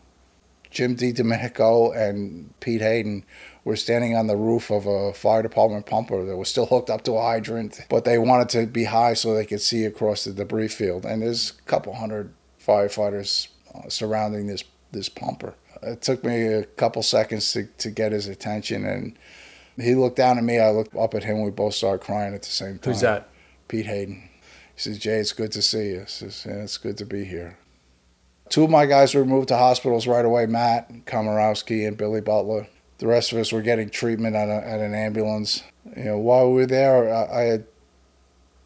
Jim 0.70 0.96
DiDomenico 0.96 1.96
and 1.96 2.52
Pete 2.60 2.80
Hayden 2.80 3.24
were 3.64 3.76
standing 3.76 4.16
on 4.16 4.26
the 4.26 4.36
roof 4.36 4.70
of 4.70 4.86
a 4.86 5.12
fire 5.12 5.42
department 5.42 5.86
pumper 5.86 6.24
that 6.24 6.36
was 6.36 6.48
still 6.48 6.66
hooked 6.66 6.90
up 6.90 7.02
to 7.04 7.12
a 7.12 7.22
hydrant, 7.22 7.80
but 7.88 8.04
they 8.04 8.18
wanted 8.18 8.48
to 8.50 8.66
be 8.66 8.84
high 8.84 9.14
so 9.14 9.34
they 9.34 9.46
could 9.46 9.60
see 9.60 9.84
across 9.84 10.24
the 10.24 10.32
debris 10.32 10.68
field. 10.68 11.04
And 11.04 11.22
there's 11.22 11.52
a 11.58 11.62
couple 11.62 11.94
hundred 11.94 12.32
firefighters 12.64 13.48
uh, 13.74 13.88
surrounding 13.88 14.46
this 14.46 14.64
this 14.90 15.08
pumper. 15.08 15.54
It 15.82 16.00
took 16.02 16.24
me 16.24 16.46
a 16.46 16.64
couple 16.64 17.02
seconds 17.02 17.52
to, 17.52 17.66
to 17.66 17.90
get 17.90 18.12
his 18.12 18.26
attention, 18.26 18.84
and 18.86 19.18
he 19.76 19.94
looked 19.94 20.16
down 20.16 20.38
at 20.38 20.44
me. 20.44 20.58
I 20.58 20.70
looked 20.70 20.96
up 20.96 21.14
at 21.14 21.24
him. 21.24 21.42
We 21.42 21.50
both 21.50 21.74
started 21.74 22.04
crying 22.04 22.34
at 22.34 22.42
the 22.42 22.48
same 22.48 22.78
time. 22.78 22.92
Who's 22.92 23.02
that? 23.02 23.28
Pete 23.68 23.86
Hayden. 23.86 24.28
He 24.74 24.80
says, 24.80 24.98
Jay, 24.98 25.18
it's 25.18 25.32
good 25.32 25.52
to 25.52 25.62
see 25.62 25.90
you. 25.90 26.02
I 26.02 26.06
says, 26.06 26.46
yeah, 26.48 26.62
it's 26.62 26.78
good 26.78 26.96
to 26.98 27.04
be 27.04 27.24
here. 27.24 27.58
Two 28.48 28.64
of 28.64 28.70
my 28.70 28.86
guys 28.86 29.14
were 29.14 29.24
moved 29.24 29.48
to 29.48 29.56
hospitals 29.56 30.06
right 30.06 30.24
away 30.24 30.46
Matt 30.46 31.04
Komorowski 31.04 31.86
and 31.86 31.96
Billy 31.96 32.20
Butler. 32.20 32.66
The 32.98 33.06
rest 33.06 33.32
of 33.32 33.38
us 33.38 33.52
were 33.52 33.62
getting 33.62 33.90
treatment 33.90 34.34
at, 34.34 34.48
a, 34.48 34.66
at 34.66 34.80
an 34.80 34.94
ambulance. 34.94 35.62
You 35.96 36.04
know, 36.04 36.18
while 36.18 36.48
we 36.48 36.54
were 36.54 36.66
there, 36.66 37.14
I, 37.14 37.40
I 37.40 37.42
had 37.42 37.66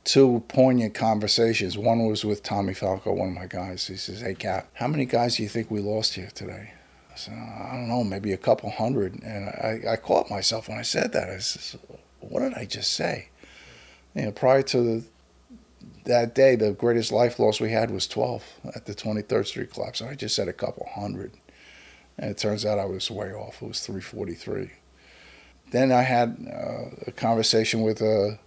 two 0.04 0.42
poignant 0.48 0.94
conversations. 0.94 1.76
One 1.76 2.06
was 2.06 2.24
with 2.24 2.42
Tommy 2.42 2.74
Falco, 2.74 3.12
one 3.12 3.28
of 3.28 3.34
my 3.34 3.46
guys. 3.46 3.86
He 3.86 3.96
says, 3.96 4.20
Hey, 4.20 4.34
Cap, 4.34 4.68
how 4.74 4.88
many 4.88 5.04
guys 5.04 5.36
do 5.36 5.42
you 5.42 5.48
think 5.48 5.70
we 5.70 5.80
lost 5.80 6.14
here 6.14 6.30
today? 6.34 6.72
I 7.12 7.16
said, 7.16 7.34
I 7.34 7.72
don't 7.72 7.88
know, 7.88 8.04
maybe 8.04 8.32
a 8.32 8.38
couple 8.38 8.70
hundred. 8.70 9.22
And 9.22 9.48
I, 9.48 9.92
I 9.92 9.96
caught 9.96 10.30
myself 10.30 10.68
when 10.68 10.78
I 10.78 10.82
said 10.82 11.12
that. 11.12 11.28
I 11.28 11.38
said, 11.38 11.80
What 12.20 12.40
did 12.40 12.54
I 12.54 12.64
just 12.64 12.92
say? 12.92 13.28
You 14.14 14.26
know, 14.26 14.32
prior 14.32 14.62
to 14.62 14.80
the, 14.80 15.04
that 16.04 16.34
day, 16.34 16.56
the 16.56 16.72
greatest 16.72 17.12
life 17.12 17.38
loss 17.38 17.60
we 17.60 17.70
had 17.70 17.90
was 17.90 18.06
12 18.06 18.44
at 18.74 18.86
the 18.86 18.94
23rd 18.94 19.46
Street 19.46 19.72
collapse. 19.72 20.00
And 20.00 20.10
I 20.10 20.14
just 20.14 20.34
said 20.34 20.48
a 20.48 20.52
couple 20.52 20.86
hundred. 20.94 21.32
And 22.18 22.30
it 22.30 22.38
turns 22.38 22.64
out 22.66 22.78
I 22.78 22.84
was 22.84 23.10
way 23.10 23.32
off. 23.32 23.62
It 23.62 23.68
was 23.68 23.80
343. 23.80 24.70
Then 25.70 25.90
I 25.90 26.02
had 26.02 26.46
uh, 26.52 27.04
a 27.06 27.12
conversation 27.12 27.82
with 27.82 28.02
a, 28.02 28.38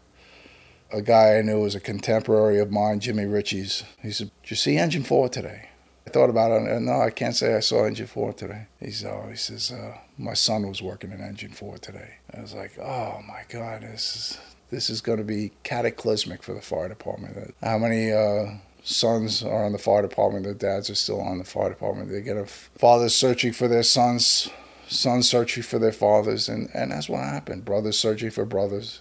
a 0.91 1.01
guy 1.01 1.37
I 1.37 1.41
knew 1.41 1.61
was 1.61 1.75
a 1.75 1.79
contemporary 1.79 2.59
of 2.59 2.71
mine, 2.71 2.99
Jimmy 2.99 3.25
Riches. 3.25 3.83
He 4.01 4.11
said, 4.11 4.31
Did 4.43 4.51
you 4.51 4.55
see 4.55 4.77
Engine 4.77 5.03
4 5.03 5.29
today? 5.29 5.69
I 6.05 6.11
thought 6.11 6.29
about 6.29 6.51
it. 6.51 6.69
And, 6.69 6.85
no, 6.85 7.01
I 7.01 7.09
can't 7.09 7.35
say 7.35 7.55
I 7.55 7.61
saw 7.61 7.85
Engine 7.85 8.05
4 8.05 8.33
today. 8.33 8.67
He 8.79 8.91
says, 8.91 9.05
oh, 9.11 9.27
he 9.29 9.35
says, 9.35 9.71
uh, 9.71 9.97
my 10.17 10.33
son 10.33 10.67
was 10.67 10.81
working 10.81 11.11
in 11.11 11.19
Engine 11.19 11.51
4 11.51 11.79
today. 11.79 12.17
I 12.35 12.41
was 12.41 12.53
like, 12.53 12.77
oh 12.77 13.23
my 13.27 13.41
God, 13.49 13.81
this 13.81 14.15
is 14.15 14.54
this 14.75 14.89
is 14.89 14.99
going 14.99 15.17
to 15.17 15.23
be 15.23 15.53
cataclysmic 15.63 16.43
for 16.43 16.53
the 16.53 16.61
fire 16.61 16.89
department. 16.89 17.55
How 17.63 17.77
many 17.77 18.11
uh, 18.11 18.57
sons 18.83 19.41
are 19.41 19.63
on 19.63 19.71
the 19.71 19.77
fire 19.77 20.01
department? 20.01 20.43
Their 20.43 20.53
dads 20.53 20.89
are 20.89 20.95
still 20.95 21.21
on 21.21 21.38
the 21.38 21.45
fire 21.45 21.69
department. 21.69 22.11
They 22.11 22.21
get 22.21 22.35
a 22.35 22.45
fathers 22.45 23.15
searching 23.15 23.53
for 23.53 23.69
their 23.69 23.83
sons, 23.83 24.49
sons 24.89 25.29
searching 25.29 25.63
for 25.63 25.79
their 25.79 25.93
fathers, 25.93 26.49
and, 26.49 26.69
and 26.73 26.91
that's 26.91 27.07
what 27.07 27.23
happened. 27.23 27.63
Brothers 27.63 27.97
searching 27.97 28.31
for 28.31 28.43
brothers, 28.43 28.99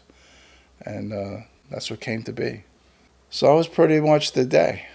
and 0.86 1.12
uh, 1.12 1.40
that's 1.70 1.90
what 1.90 2.00
came 2.00 2.22
to 2.22 2.32
be. 2.32 2.62
So 3.28 3.48
that 3.48 3.54
was 3.54 3.66
pretty 3.66 3.98
much 3.98 4.30
the 4.30 4.44
day. 4.44 4.86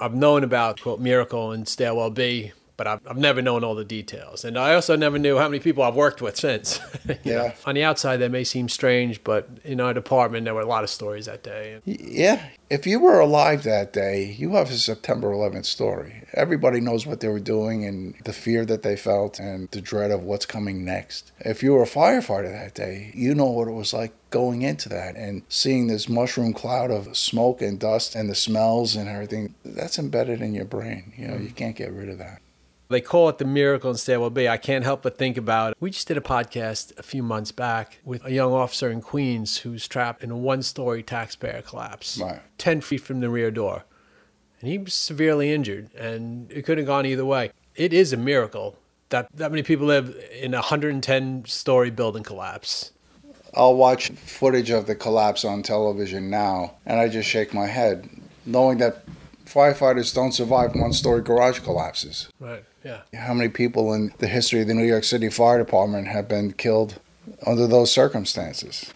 I've 0.00 0.14
known 0.14 0.44
about 0.44 0.80
quote 0.80 0.98
Miracle 0.98 1.52
and 1.52 1.68
Stairwell 1.68 2.10
B 2.10 2.52
but 2.76 2.86
I've, 2.86 3.00
I've 3.06 3.16
never 3.16 3.40
known 3.40 3.64
all 3.64 3.74
the 3.74 3.84
details. 3.84 4.44
And 4.44 4.58
I 4.58 4.74
also 4.74 4.96
never 4.96 5.18
knew 5.18 5.38
how 5.38 5.48
many 5.48 5.60
people 5.60 5.82
I've 5.82 5.94
worked 5.94 6.20
with 6.20 6.36
since. 6.46 6.80
yeah. 7.24 7.34
Know? 7.34 7.52
On 7.66 7.74
the 7.74 7.84
outside, 7.84 8.18
that 8.18 8.30
may 8.30 8.44
seem 8.44 8.68
strange, 8.68 9.24
but 9.24 9.48
in 9.64 9.80
our 9.80 9.94
department, 9.94 10.44
there 10.44 10.54
were 10.54 10.60
a 10.60 10.66
lot 10.66 10.84
of 10.84 10.90
stories 10.90 11.26
that 11.26 11.42
day. 11.42 11.80
Yeah. 11.84 12.48
If 12.68 12.86
you 12.86 12.98
were 12.98 13.20
alive 13.20 13.62
that 13.62 13.92
day, 13.92 14.34
you 14.36 14.54
have 14.56 14.70
a 14.70 14.74
September 14.74 15.30
11th 15.30 15.66
story. 15.66 16.24
Everybody 16.34 16.80
knows 16.80 17.06
what 17.06 17.20
they 17.20 17.28
were 17.28 17.38
doing 17.38 17.84
and 17.84 18.14
the 18.24 18.32
fear 18.32 18.64
that 18.64 18.82
they 18.82 18.96
felt 18.96 19.38
and 19.38 19.70
the 19.70 19.80
dread 19.80 20.10
of 20.10 20.24
what's 20.24 20.46
coming 20.46 20.84
next. 20.84 21.30
If 21.38 21.62
you 21.62 21.74
were 21.74 21.84
a 21.84 21.86
firefighter 21.86 22.50
that 22.50 22.74
day, 22.74 23.12
you 23.14 23.36
know 23.36 23.46
what 23.46 23.68
it 23.68 23.72
was 23.72 23.94
like 23.94 24.12
going 24.30 24.62
into 24.62 24.88
that 24.88 25.14
and 25.14 25.42
seeing 25.48 25.86
this 25.86 26.08
mushroom 26.08 26.52
cloud 26.52 26.90
of 26.90 27.16
smoke 27.16 27.62
and 27.62 27.78
dust 27.78 28.16
and 28.16 28.28
the 28.28 28.34
smells 28.34 28.96
and 28.96 29.08
everything. 29.08 29.54
That's 29.64 29.98
embedded 29.98 30.42
in 30.42 30.52
your 30.52 30.64
brain. 30.64 31.12
You 31.16 31.28
know, 31.28 31.36
you 31.36 31.50
mm. 31.50 31.56
can't 31.56 31.76
get 31.76 31.92
rid 31.92 32.08
of 32.08 32.18
that. 32.18 32.40
They 32.88 33.00
call 33.00 33.28
it 33.28 33.38
the 33.38 33.44
miracle 33.44 33.90
and 33.90 33.96
in 33.96 33.98
Stairwell 33.98 34.30
B. 34.30 34.46
I 34.46 34.58
can't 34.58 34.84
help 34.84 35.02
but 35.02 35.18
think 35.18 35.36
about 35.36 35.72
it. 35.72 35.76
We 35.80 35.90
just 35.90 36.06
did 36.06 36.16
a 36.16 36.20
podcast 36.20 36.96
a 36.98 37.02
few 37.02 37.22
months 37.22 37.50
back 37.50 37.98
with 38.04 38.24
a 38.24 38.32
young 38.32 38.52
officer 38.52 38.90
in 38.90 39.00
Queens 39.00 39.58
who's 39.58 39.88
trapped 39.88 40.22
in 40.22 40.30
a 40.30 40.36
one 40.36 40.62
story 40.62 41.02
taxpayer 41.02 41.62
collapse, 41.62 42.18
right. 42.18 42.40
10 42.58 42.80
feet 42.80 43.00
from 43.00 43.20
the 43.20 43.28
rear 43.28 43.50
door. 43.50 43.84
And 44.60 44.70
he 44.70 44.78
was 44.78 44.94
severely 44.94 45.52
injured, 45.52 45.92
and 45.94 46.50
it 46.50 46.62
could 46.62 46.78
have 46.78 46.86
gone 46.86 47.06
either 47.06 47.24
way. 47.24 47.50
It 47.74 47.92
is 47.92 48.12
a 48.12 48.16
miracle 48.16 48.76
that 49.08 49.28
that 49.34 49.50
many 49.50 49.62
people 49.62 49.86
live 49.86 50.16
in 50.32 50.54
a 50.54 50.58
110 50.58 51.44
story 51.46 51.90
building 51.90 52.22
collapse. 52.22 52.92
I'll 53.54 53.76
watch 53.76 54.10
footage 54.10 54.70
of 54.70 54.86
the 54.86 54.94
collapse 54.94 55.44
on 55.44 55.62
television 55.62 56.30
now, 56.30 56.74
and 56.84 57.00
I 57.00 57.08
just 57.08 57.28
shake 57.28 57.54
my 57.54 57.66
head, 57.66 58.08
knowing 58.44 58.78
that 58.78 59.04
firefighters 59.46 60.14
don't 60.14 60.32
survive 60.32 60.74
one 60.74 60.92
story 60.92 61.22
garage 61.22 61.60
collapses. 61.60 62.28
Right. 62.38 62.64
Yeah. 62.86 63.00
How 63.18 63.34
many 63.34 63.48
people 63.48 63.92
in 63.92 64.12
the 64.18 64.28
history 64.28 64.60
of 64.60 64.68
the 64.68 64.74
New 64.74 64.84
York 64.84 65.02
City 65.02 65.28
Fire 65.28 65.58
Department 65.58 66.06
have 66.06 66.28
been 66.28 66.52
killed 66.52 67.00
under 67.44 67.66
those 67.66 67.90
circumstances? 67.90 68.92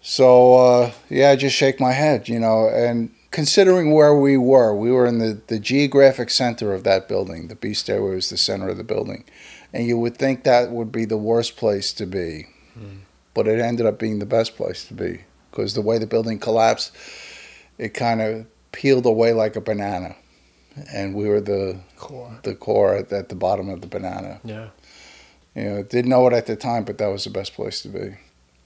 So, 0.00 0.54
uh, 0.54 0.92
yeah, 1.10 1.32
I 1.32 1.36
just 1.36 1.54
shake 1.54 1.78
my 1.78 1.92
head, 1.92 2.30
you 2.30 2.40
know, 2.40 2.66
and 2.68 3.10
considering 3.32 3.92
where 3.92 4.16
we 4.16 4.38
were, 4.38 4.74
we 4.74 4.90
were 4.90 5.04
in 5.04 5.18
the, 5.18 5.38
the 5.48 5.58
geographic 5.58 6.30
center 6.30 6.72
of 6.72 6.82
that 6.84 7.08
building. 7.08 7.48
The 7.48 7.56
B 7.56 7.74
stairway 7.74 8.14
was 8.14 8.30
the 8.30 8.38
center 8.38 8.70
of 8.70 8.78
the 8.78 8.84
building. 8.84 9.24
And 9.70 9.86
you 9.86 9.98
would 9.98 10.16
think 10.16 10.44
that 10.44 10.70
would 10.70 10.90
be 10.90 11.04
the 11.04 11.18
worst 11.18 11.58
place 11.58 11.92
to 11.92 12.06
be. 12.06 12.46
Mm. 12.78 13.00
But 13.34 13.46
it 13.48 13.60
ended 13.60 13.84
up 13.84 13.98
being 13.98 14.18
the 14.18 14.24
best 14.24 14.56
place 14.56 14.86
to 14.86 14.94
be 14.94 15.24
because 15.50 15.74
the 15.74 15.82
way 15.82 15.98
the 15.98 16.06
building 16.06 16.38
collapsed, 16.38 16.90
it 17.76 17.92
kind 17.92 18.22
of 18.22 18.46
peeled 18.72 19.04
away 19.04 19.34
like 19.34 19.56
a 19.56 19.60
banana 19.60 20.16
and 20.92 21.14
we 21.14 21.28
were 21.28 21.40
the 21.40 21.78
core, 21.96 22.38
the 22.42 22.54
core 22.54 22.94
at, 22.96 23.12
at 23.12 23.28
the 23.28 23.34
bottom 23.34 23.68
of 23.68 23.80
the 23.80 23.86
banana. 23.86 24.40
Yeah. 24.44 24.68
You 25.54 25.64
know, 25.64 25.82
didn't 25.82 26.10
know 26.10 26.26
it 26.26 26.34
at 26.34 26.46
the 26.46 26.56
time, 26.56 26.84
but 26.84 26.98
that 26.98 27.06
was 27.06 27.24
the 27.24 27.30
best 27.30 27.54
place 27.54 27.80
to 27.82 27.88
be. 27.88 28.16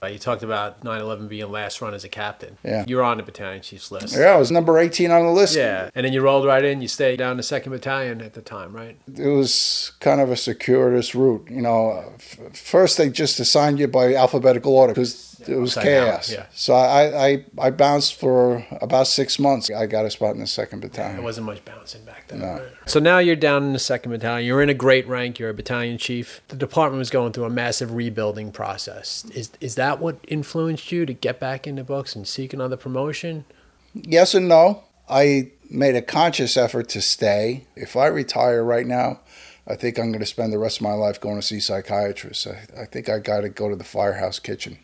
You 0.09 0.17
talked 0.17 0.41
about 0.41 0.83
9/11 0.83 1.27
being 1.27 1.51
last 1.51 1.79
run 1.79 1.93
as 1.93 2.03
a 2.03 2.09
captain. 2.09 2.57
Yeah, 2.63 2.85
you 2.87 2.95
were 2.95 3.03
on 3.03 3.17
the 3.17 3.23
battalion 3.23 3.61
chief's 3.61 3.91
list. 3.91 4.17
Yeah, 4.17 4.33
I 4.33 4.37
was 4.37 4.49
number 4.49 4.79
18 4.79 5.11
on 5.11 5.23
the 5.23 5.31
list. 5.31 5.55
Yeah, 5.55 5.91
and 5.93 6.03
then 6.03 6.11
you 6.11 6.21
rolled 6.21 6.43
right 6.47 6.65
in. 6.65 6.81
You 6.81 6.87
stayed 6.87 7.17
down 7.17 7.37
the 7.37 7.43
second 7.43 7.71
battalion 7.71 8.19
at 8.21 8.33
the 8.33 8.41
time, 8.41 8.75
right? 8.75 8.97
It 9.15 9.27
was 9.27 9.91
kind 9.99 10.19
of 10.19 10.31
a 10.31 10.35
circuitous 10.35 11.13
route. 11.13 11.47
You 11.51 11.61
know, 11.61 12.13
first 12.51 12.97
they 12.97 13.09
just 13.09 13.39
assigned 13.39 13.77
you 13.77 13.87
by 13.87 14.15
alphabetical 14.15 14.75
order 14.75 14.93
because 14.93 15.39
it 15.47 15.57
was 15.57 15.75
chaos. 15.75 16.31
Yeah. 16.31 16.45
So 16.51 16.73
I, 16.73 17.27
I 17.27 17.45
I 17.59 17.69
bounced 17.69 18.15
for 18.15 18.65
about 18.81 19.07
six 19.07 19.37
months. 19.39 19.69
I 19.69 19.85
got 19.85 20.05
a 20.05 20.09
spot 20.09 20.33
in 20.33 20.41
the 20.41 20.47
second 20.47 20.79
battalion. 20.79 21.17
Yeah, 21.17 21.23
wasn't 21.23 21.45
much 21.45 21.63
bouncing 21.63 22.03
back 22.05 22.27
then. 22.27 22.39
No. 22.39 22.67
So 22.85 22.99
now 22.99 23.19
you're 23.19 23.35
down 23.35 23.63
in 23.63 23.73
the 23.73 23.79
second 23.79 24.11
battalion. 24.11 24.47
You're 24.47 24.61
in 24.61 24.69
a 24.69 24.73
great 24.73 25.07
rank. 25.07 25.39
You're 25.39 25.49
a 25.49 25.53
battalion 25.53 25.97
chief. 25.97 26.41
The 26.47 26.55
department 26.55 26.99
was 26.99 27.09
going 27.09 27.33
through 27.33 27.45
a 27.45 27.49
massive 27.49 27.93
rebuilding 27.93 28.51
process. 28.51 29.25
Is 29.33 29.51
is 29.59 29.75
that 29.75 29.90
what 29.99 30.19
influenced 30.27 30.91
you 30.91 31.05
to 31.05 31.13
get 31.13 31.39
back 31.39 31.67
into 31.67 31.83
books 31.83 32.15
and 32.15 32.27
seek 32.27 32.53
another 32.53 32.77
promotion? 32.77 33.45
Yes 33.93 34.33
and 34.33 34.47
no. 34.47 34.83
I 35.09 35.51
made 35.69 35.95
a 35.95 36.01
conscious 36.01 36.55
effort 36.55 36.89
to 36.89 37.01
stay. 37.01 37.65
If 37.75 37.95
I 37.95 38.07
retire 38.07 38.63
right 38.63 38.85
now, 38.85 39.19
I 39.67 39.75
think 39.75 39.97
I'm 39.97 40.11
going 40.11 40.21
to 40.21 40.25
spend 40.25 40.53
the 40.53 40.59
rest 40.59 40.77
of 40.77 40.83
my 40.83 40.93
life 40.93 41.19
going 41.19 41.35
to 41.35 41.41
see 41.41 41.59
psychiatrists. 41.59 42.47
I, 42.47 42.81
I 42.81 42.85
think 42.85 43.09
I 43.09 43.19
got 43.19 43.41
to 43.41 43.49
go 43.49 43.69
to 43.69 43.75
the 43.75 43.83
firehouse 43.83 44.39
kitchen 44.39 44.77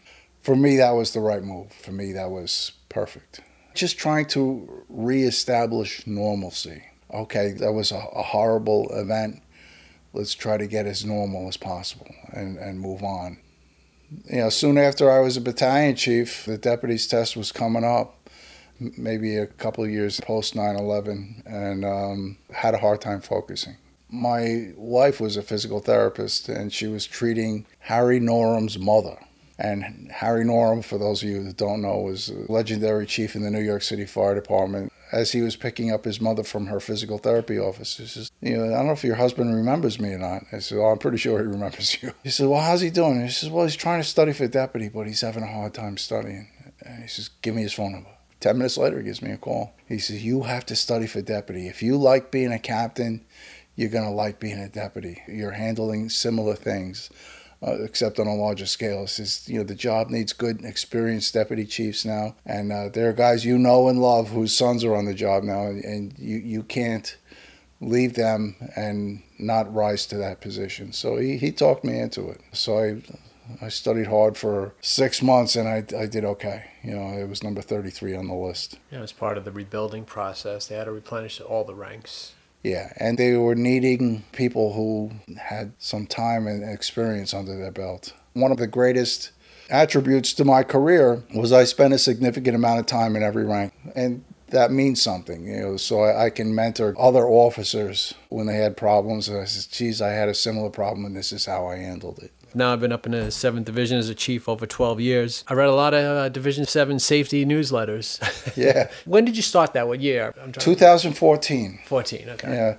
for 0.48 0.56
me, 0.56 0.78
that 0.78 0.92
was 0.92 1.12
the 1.12 1.20
right 1.20 1.44
move. 1.44 1.74
For 1.74 1.92
me, 1.92 2.14
that 2.14 2.32
was 2.32 2.72
perfect. 2.88 3.42
Just 3.76 3.98
trying 3.98 4.28
to 4.28 4.86
reestablish 4.88 6.08
normalcy. 6.08 6.86
Okay, 7.14 7.52
that 7.52 7.74
was 7.74 7.92
a, 7.92 7.98
a 7.98 8.24
horrible 8.24 8.88
event. 8.94 9.44
Let's 10.14 10.34
try 10.34 10.56
to 10.56 10.66
get 10.66 10.86
as 10.86 11.04
normal 11.04 11.50
as 11.50 11.58
possible 11.58 12.08
and, 12.32 12.58
and 12.58 12.80
move 12.80 13.04
on. 13.04 13.40
You 14.26 14.38
know, 14.38 14.50
soon 14.50 14.78
after 14.78 15.12
I 15.12 15.20
was 15.20 15.38
a 15.38 15.42
battalion 15.42 15.96
chief, 15.96 16.46
the 16.46 16.58
deputy's 16.58 17.08
test 17.08 17.36
was 17.36 17.52
coming 17.52 17.84
up, 17.84 18.30
maybe 18.80 19.36
a 19.36 19.48
couple 19.48 19.84
of 19.84 19.90
years 19.90 20.20
post 20.22 20.56
9 20.56 20.76
11, 20.76 21.44
and 21.46 21.86
um, 21.86 22.38
had 22.52 22.74
a 22.74 22.78
hard 22.78 23.02
time 23.02 23.22
focusing. 23.22 23.78
My 24.10 24.72
wife 24.78 25.20
was 25.20 25.36
a 25.36 25.42
physical 25.42 25.80
therapist, 25.80 26.48
and 26.48 26.72
she 26.72 26.88
was 26.88 27.06
treating 27.06 27.66
Harry 27.80 28.20
Norham's 28.20 28.80
mother 28.80 29.18
and 29.60 30.12
Harry 30.12 30.44
Norham, 30.44 30.82
for 30.82 30.98
those 30.98 31.24
of 31.24 31.30
you 31.30 31.44
that 31.44 31.58
don't 31.58 31.82
know, 31.82 31.98
was 31.98 32.30
a 32.30 32.52
legendary 32.52 33.06
chief 33.06 33.36
in 33.36 33.42
the 33.42 33.50
New 33.50 33.62
York 33.62 33.82
City 33.82 34.06
Fire 34.06 34.36
Department. 34.36 34.92
As 35.12 35.32
he 35.32 35.42
was 35.42 35.56
picking 35.56 35.92
up 35.92 36.06
his 36.06 36.20
mother 36.20 36.44
from 36.44 36.68
her 36.68 36.80
physical 36.80 37.18
therapy 37.18 37.58
office. 37.58 37.98
He 37.98 38.06
says, 38.06 38.32
you 38.42 38.58
know, 38.58 38.66
I 38.66 38.78
don't 38.78 38.88
know 38.88 38.94
if 38.94 39.04
your 39.04 39.16
husband 39.16 39.56
remembers 39.56 40.00
me 40.00 40.10
or 40.10 40.18
not. 40.18 40.44
I 40.52 40.60
said, 40.60 40.78
well, 40.78 40.88
I'm 40.88 40.98
pretty 40.98 41.18
sure 41.18 41.40
he 41.40 41.46
remembers 41.46 42.02
you. 42.02 42.14
He 42.24 42.30
said, 42.30 42.48
well, 42.48 42.62
how's 42.62 42.82
he 42.82 42.90
doing? 42.90 43.22
He 43.22 43.30
says, 43.30 43.50
well, 43.50 43.66
he's 43.66 43.76
trying 43.76 44.02
to 44.02 44.08
study 44.08 44.34
for 44.34 44.48
deputy, 44.48 44.90
but 44.90 45.08
he's 45.08 45.22
having 45.22 45.44
a 45.44 45.52
hard 45.52 45.74
time 45.74 45.98
studying. 45.98 46.50
And 46.82 47.04
he 47.04 47.08
says, 47.08 47.30
give 47.42 47.56
me 47.56 47.64
his 47.64 47.74
phone 47.74 47.94
number. 47.94 48.10
Ten 48.40 48.58
minutes 48.58 48.78
later, 48.78 49.00
he 49.00 49.06
gives 49.06 49.22
me 49.22 49.32
a 49.32 49.38
call. 49.38 49.74
He 49.88 49.98
says, 49.98 50.24
you 50.24 50.44
have 50.44 50.66
to 50.68 50.76
study 50.76 51.08
for 51.08 51.22
deputy. 51.22 51.68
If 51.68 51.82
you 51.82 51.98
like 51.98 52.30
being 52.30 52.52
a 52.52 52.60
captain, 52.60 53.26
you're 53.76 53.90
going 53.90 54.04
to 54.04 54.12
like 54.12 54.40
being 54.40 54.60
a 54.60 54.70
deputy. 54.70 55.22
You're 55.28 55.52
handling 55.52 56.10
similar 56.10 56.56
things 56.56 57.10
uh, 57.66 57.82
except 57.82 58.20
on 58.20 58.28
a 58.28 58.36
larger 58.36 58.66
scale. 58.66 59.04
It's 59.04 59.18
just, 59.18 59.50
you 59.50 59.58
know, 59.58 59.64
the 59.64 59.76
job 59.76 60.10
needs 60.10 60.34
good, 60.34 60.64
experienced 60.64 61.34
deputy 61.34 61.66
chiefs 61.66 62.06
now, 62.06 62.36
and 62.46 62.72
uh, 62.72 62.90
there 62.90 63.10
are 63.10 63.14
guys 63.14 63.46
you 63.46 63.58
know 63.58 63.88
and 63.88 64.02
love 64.02 64.30
whose 64.30 64.56
sons 64.56 64.84
are 64.84 64.96
on 64.96 65.06
the 65.06 65.14
job 65.14 65.44
now, 65.44 65.68
and, 65.68 65.84
and 65.84 66.20
you 66.20 66.38
you 66.38 66.64
can't 66.64 67.18
leave 67.80 68.16
them 68.16 68.56
and 68.76 69.22
not 69.38 69.72
rise 69.74 70.08
to 70.08 70.18
that 70.18 70.42
position. 70.42 70.92
So 70.92 71.18
he, 71.18 71.38
he 71.38 71.52
talked 71.52 71.84
me 71.84 72.00
into 72.00 72.28
it. 72.30 72.42
So 72.52 72.80
I 72.80 73.02
I 73.62 73.70
studied 73.70 74.08
hard 74.08 74.38
for 74.38 74.74
six 74.82 75.22
months 75.22 75.56
and 75.56 75.68
I, 75.68 75.84
I 75.98 76.06
did 76.06 76.26
okay. 76.26 76.66
You 76.84 76.96
know, 76.96 77.18
it 77.18 77.30
was 77.30 77.44
number 77.44 77.62
33 77.62 78.16
on 78.16 78.28
the 78.28 78.36
list. 78.36 78.78
Yeah, 78.92 79.00
as 79.00 79.12
part 79.12 79.38
of 79.38 79.46
the 79.46 79.52
rebuilding 79.52 80.06
process, 80.06 80.68
they 80.68 80.76
had 80.76 80.86
to 80.86 80.92
replenish 80.92 81.40
all 81.40 81.64
the 81.64 81.76
ranks. 81.76 82.34
Yeah, 82.68 82.92
and 82.98 83.18
they 83.18 83.38
were 83.38 83.56
needing 83.56 84.24
people 84.34 84.74
who 84.74 85.12
had 85.38 85.72
some 85.80 86.06
time 86.06 86.48
and 86.48 86.64
experience 86.70 87.34
under 87.34 87.56
their 87.58 87.72
belt. 87.72 88.14
One 88.34 88.52
of 88.52 88.58
the 88.58 88.68
greatest 88.68 89.32
attributes 89.70 90.34
to 90.34 90.46
my 90.46 90.64
career 90.64 91.24
was 91.34 91.54
I 91.54 91.64
spent 91.64 91.94
a 91.94 91.98
significant 91.98 92.56
amount 92.56 92.80
of 92.82 92.86
time 92.86 93.16
in 93.16 93.24
every 93.24 93.46
rank. 93.46 93.74
And 93.96 94.26
that 94.48 94.72
means 94.72 95.02
something, 95.02 95.46
you 95.46 95.60
know, 95.60 95.78
so 95.78 96.02
I, 96.02 96.26
I 96.26 96.30
can 96.30 96.54
mentor 96.54 96.94
other 96.98 97.26
officers 97.26 98.14
when 98.30 98.48
they 98.48 98.56
had 98.58 98.76
problems. 98.78 99.28
And 99.30 99.40
I 99.40 99.46
said, 99.46 99.72
geez, 99.72 100.02
I 100.02 100.10
had 100.10 100.30
a 100.30 100.34
similar 100.34 100.70
problem 100.70 101.06
and 101.06 101.16
this 101.16 101.32
is 101.32 101.46
how 101.46 101.68
I 101.68 101.78
handled 101.78 102.20
it. 102.20 102.32
Now 102.58 102.74
I've 102.74 102.80
been 102.80 102.92
up 102.92 103.06
in 103.06 103.12
the 103.12 103.30
seventh 103.30 103.68
division 103.68 104.00
as 104.00 104.10
a 104.10 104.16
chief 104.16 104.50
over 104.50 104.66
12 104.66 105.00
years. 105.00 105.44
I 105.48 105.54
read 105.54 105.70
a 105.70 105.76
lot 105.76 105.94
of 105.94 106.04
uh, 106.04 106.30
Division 106.30 106.66
7 106.66 106.98
safety 106.98 107.46
newsletters. 107.46 108.18
Yeah. 108.58 108.90
when 109.06 109.24
did 109.24 109.36
you 109.36 109.44
start 109.44 109.74
that? 109.74 109.88
What 109.88 110.00
year? 110.00 110.34
I'm 110.42 110.52
2014. 110.52 111.80
14, 111.86 112.30
okay. 112.30 112.50
Yeah. 112.52 112.78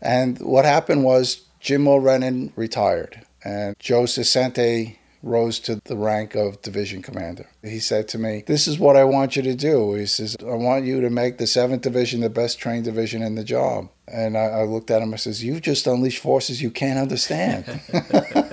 And 0.00 0.38
what 0.38 0.64
happened 0.64 1.02
was 1.02 1.42
Jim 1.58 1.82
Mulrennan 1.82 2.52
retired 2.54 3.22
and 3.42 3.74
Joe 3.80 4.02
Sicente 4.04 4.98
rose 5.24 5.58
to 5.60 5.80
the 5.84 5.96
rank 5.96 6.36
of 6.36 6.62
division 6.62 7.02
commander. 7.02 7.46
He 7.62 7.80
said 7.80 8.06
to 8.08 8.18
me, 8.18 8.44
This 8.46 8.68
is 8.68 8.78
what 8.78 8.96
I 8.96 9.02
want 9.02 9.34
you 9.34 9.42
to 9.42 9.56
do. 9.56 9.94
He 9.94 10.06
says, 10.06 10.36
I 10.40 10.54
want 10.54 10.84
you 10.84 11.00
to 11.00 11.10
make 11.10 11.38
the 11.38 11.44
7th 11.44 11.80
Division 11.80 12.20
the 12.20 12.30
best 12.30 12.60
trained 12.60 12.84
division 12.84 13.22
in 13.22 13.34
the 13.34 13.42
job. 13.42 13.88
And 14.06 14.36
I, 14.38 14.44
I 14.44 14.62
looked 14.62 14.92
at 14.92 14.98
him 14.98 15.08
and 15.08 15.14
I 15.14 15.16
says, 15.16 15.42
You've 15.42 15.62
just 15.62 15.86
unleashed 15.88 16.22
forces 16.22 16.62
you 16.62 16.70
can't 16.70 16.98
understand. 17.00 17.64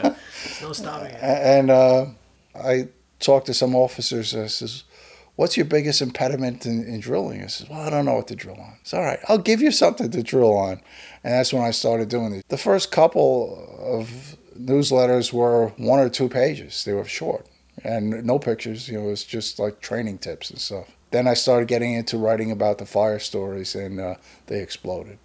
Stopping 0.74 1.12
it. 1.12 1.20
and 1.22 1.70
uh, 1.72 2.06
I 2.56 2.90
talked 3.20 3.48
to 3.48 3.54
some 3.54 3.76
officers. 3.76 4.36
I 4.36 4.48
says, 4.48 4.84
What's 5.36 5.58
your 5.58 5.66
biggest 5.66 6.02
impediment 6.02 6.66
in, 6.66 6.84
in 6.86 7.00
drilling? 7.00 7.42
I 7.44 7.48
says, 7.48 7.70
Well, 7.70 7.82
I 7.82 7.90
don't 7.90 8.06
know 8.06 8.16
what 8.16 8.28
to 8.28 8.36
drill 8.36 8.60
on. 8.60 8.76
It's 8.82 8.94
all 8.94 9.02
right. 9.02 9.20
I'll 9.28 9.38
give 9.38 9.62
you 9.62 9.72
something 9.72 10.12
to 10.12 10.24
drill 10.24 10.56
on. 10.56 10.82
And 11.24 11.34
that's 11.34 11.54
when 11.54 11.64
I 11.64 11.72
started 11.72 12.10
doing 12.10 12.34
it. 12.34 12.48
The 12.50 12.58
first 12.58 12.92
couple 12.92 13.68
of 13.80 14.38
newsletters 14.60 15.34
were 15.34 15.70
one 15.78 16.00
or 16.00 16.10
two 16.10 16.30
pages. 16.30 16.84
They 16.84 16.94
were 16.94 17.06
short 17.06 17.48
and 17.84 18.24
no 18.24 18.40
pictures. 18.40 18.88
You 18.88 19.00
know, 19.00 19.08
it 19.08 19.12
was 19.12 19.24
just 19.24 19.60
like 19.60 19.82
training 19.82 20.20
tips 20.20 20.50
and 20.50 20.60
stuff. 20.60 20.92
Then 21.12 21.28
I 21.28 21.34
started 21.36 21.68
getting 21.68 21.94
into 21.94 22.18
writing 22.18 22.52
about 22.52 22.80
the 22.80 22.86
fire 22.88 23.20
stories, 23.20 23.76
and 23.76 24.00
uh, 24.00 24.16
they 24.48 24.62
exploded. 24.62 25.20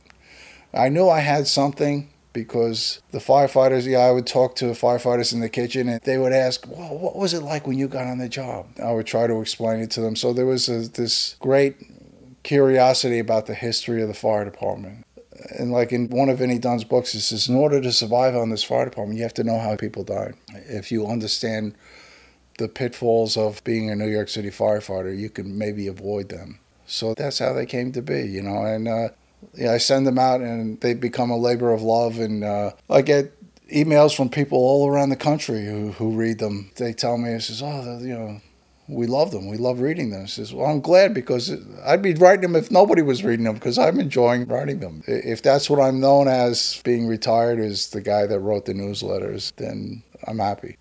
I 0.75 0.91
knew 0.91 1.09
I 1.09 1.21
had 1.21 1.47
something 1.47 2.11
because 2.45 3.01
the 3.11 3.19
firefighters, 3.19 3.85
yeah, 3.85 3.99
I 3.99 4.11
would 4.11 4.27
talk 4.27 4.55
to 4.57 4.67
firefighters 4.67 5.33
in 5.33 5.41
the 5.41 5.49
kitchen 5.49 5.89
and 5.89 6.01
they 6.03 6.19
would 6.19 6.33
ask, 6.33 6.67
well, 6.69 6.97
what 6.97 7.17
was 7.17 7.35
it 7.35 7.43
like 7.43 7.67
when 7.67 7.79
you 7.79 7.89
got 7.89 8.07
on 8.07 8.19
the 8.19 8.29
job? 8.29 8.67
I 8.83 8.93
would 8.93 9.07
try 9.07 9.27
to 9.27 9.41
explain 9.41 9.81
it 9.81 9.91
to 9.93 10.01
them. 10.01 10.17
So 10.17 10.33
there 10.33 10.47
was 10.47 10.69
a, 10.69 10.89
this 10.89 11.37
great 11.41 11.77
curiosity 12.45 13.19
about 13.19 13.47
the 13.47 13.55
history 13.55 14.03
of 14.03 14.09
the 14.09 14.15
fire 14.15 14.45
department. 14.45 15.05
And 15.59 15.73
like 15.73 15.93
in 15.93 16.09
one 16.09 16.29
of 16.29 16.39
Vinnie 16.39 16.59
Dunn's 16.59 16.85
books, 16.85 17.15
it 17.15 17.21
says, 17.21 17.49
in 17.49 17.57
order 17.57 17.81
to 17.81 17.93
survive 17.93 18.37
on 18.37 18.51
this 18.51 18.65
fire 18.65 18.85
department, 18.85 19.19
you 19.19 19.25
have 19.25 19.35
to 19.35 19.45
know 19.45 19.59
how 19.59 19.77
people 19.77 20.05
died. 20.05 20.35
If 20.53 20.91
you 20.93 21.07
understand 21.07 21.75
the 22.59 22.69
pitfalls 22.69 23.37
of 23.37 23.63
being 23.65 23.91
a 23.91 23.97
New 23.97 24.09
York 24.09 24.29
City 24.29 24.51
firefighter, 24.51 25.17
you 25.17 25.31
can 25.31 25.57
maybe 25.57 25.87
avoid 25.87 26.29
them. 26.29 26.59
So 26.87 27.15
that's 27.15 27.39
how 27.39 27.53
they 27.53 27.67
came 27.67 27.93
to 27.93 28.03
be, 28.03 28.23
you 28.23 28.43
know. 28.43 28.65
And 28.65 28.89
uh, 28.89 29.09
yeah, 29.55 29.73
I 29.73 29.79
send 29.79 30.07
them 30.07 30.19
out, 30.19 30.41
and 30.41 30.81
they 30.81 30.95
become 30.95 31.31
a 31.31 31.37
labor 31.37 31.73
of 31.73 31.83
love. 31.83 32.19
And 32.19 32.45
uh, 32.45 32.73
I 32.89 33.03
get 33.03 33.33
emails 33.71 34.17
from 34.17 34.29
people 34.29 34.59
all 34.59 34.89
around 34.89 35.11
the 35.11 35.17
country 35.17 35.65
who, 35.65 35.93
who 35.93 36.17
read 36.17 36.39
them. 36.39 36.71
They 36.77 36.93
tell 36.93 37.19
me, 37.19 37.31
"It 37.31 37.43
says, 37.43 37.63
oh, 37.63 37.99
you 38.01 38.15
know, 38.15 38.41
we 38.89 39.07
love 39.07 39.31
them. 39.31 39.49
We 39.49 39.57
love 39.57 39.81
reading 39.81 40.11
them." 40.11 40.27
Says, 40.27 40.55
"Well, 40.55 40.67
I'm 40.67 40.81
glad 40.81 41.15
because 41.15 41.53
I'd 41.85 42.03
be 42.03 42.15
writing 42.15 42.43
them 42.43 42.57
if 42.57 42.71
nobody 42.71 43.03
was 43.03 43.25
reading 43.25 43.45
them 43.45 43.55
because 43.55 43.79
I'm 43.79 44.01
enjoying 44.01 44.47
writing 44.47 44.81
them. 44.81 45.03
If 45.07 45.43
that's 45.43 45.69
what 45.69 45.81
I'm 45.81 46.01
known 46.01 46.29
as, 46.29 46.81
being 46.85 47.07
retired 47.07 47.59
as 47.59 47.91
the 47.91 48.01
guy 48.01 48.27
that 48.27 48.41
wrote 48.41 48.65
the 48.67 48.75
newsletters, 48.75 49.53
then 49.57 50.03
I'm 50.27 50.39
happy." 50.39 50.77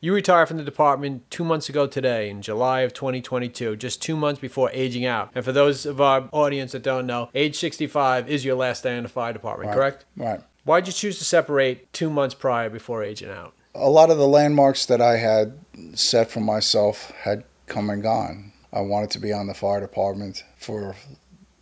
You 0.00 0.12
retired 0.14 0.46
from 0.48 0.58
the 0.58 0.62
department 0.64 1.30
two 1.30 1.44
months 1.44 1.68
ago 1.68 1.86
today, 1.86 2.28
in 2.28 2.42
July 2.42 2.80
of 2.80 2.92
2022, 2.92 3.76
just 3.76 4.02
two 4.02 4.16
months 4.16 4.40
before 4.40 4.70
aging 4.72 5.06
out. 5.06 5.30
And 5.34 5.44
for 5.44 5.52
those 5.52 5.86
of 5.86 6.00
our 6.00 6.28
audience 6.32 6.72
that 6.72 6.82
don't 6.82 7.06
know, 7.06 7.30
age 7.34 7.56
65 7.58 8.28
is 8.28 8.44
your 8.44 8.56
last 8.56 8.82
day 8.82 8.96
in 8.96 9.02
the 9.04 9.08
fire 9.08 9.32
department, 9.32 9.68
Right. 9.68 9.74
correct? 9.76 10.04
Right. 10.16 10.40
Why'd 10.64 10.86
you 10.86 10.92
choose 10.92 11.18
to 11.18 11.24
separate 11.24 11.92
two 11.92 12.10
months 12.10 12.34
prior 12.34 12.68
before 12.70 13.02
aging 13.02 13.30
out? 13.30 13.52
a 13.78 13.90
lot 13.90 14.08
of 14.08 14.16
the 14.16 14.26
landmarks 14.26 14.86
that 14.86 15.02
I 15.02 15.18
had 15.18 15.52
set 15.92 16.30
for 16.30 16.40
myself 16.40 17.10
had 17.24 17.44
come 17.66 17.90
and 17.90 18.02
gone. 18.02 18.52
I 18.72 18.80
wanted 18.80 19.10
to 19.10 19.18
be 19.18 19.34
on 19.34 19.48
the 19.48 19.52
fire 19.54 19.80
department 19.80 20.42
for 20.56 20.96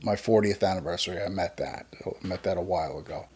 my 0.01 0.14
40th 0.14 0.62
anniversary. 0.62 1.20
I 1.20 1.29
met 1.29 1.57
that. 1.57 1.87
I 2.07 2.25
met 2.25 2.44
that 2.44 2.57
a 2.57 2.61
while 2.61 3.01
ago. 3.01 3.27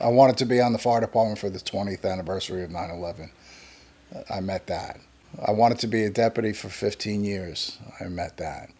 I 0.00 0.08
wanted 0.08 0.36
to 0.38 0.46
be 0.46 0.60
on 0.60 0.72
the 0.72 0.80
fire 0.80 1.00
department 1.00 1.38
for 1.38 1.48
the 1.48 1.60
20th 1.60 2.04
anniversary 2.04 2.64
of 2.64 2.72
9 2.72 2.90
11. 2.90 3.30
I 4.30 4.40
met 4.40 4.66
that. 4.68 5.00
I 5.44 5.52
wanted 5.52 5.78
to 5.80 5.86
be 5.86 6.04
a 6.04 6.10
deputy 6.10 6.52
for 6.52 6.68
15 6.68 7.24
years. 7.24 7.78
I 8.00 8.04
met 8.04 8.36
that. 8.36 8.70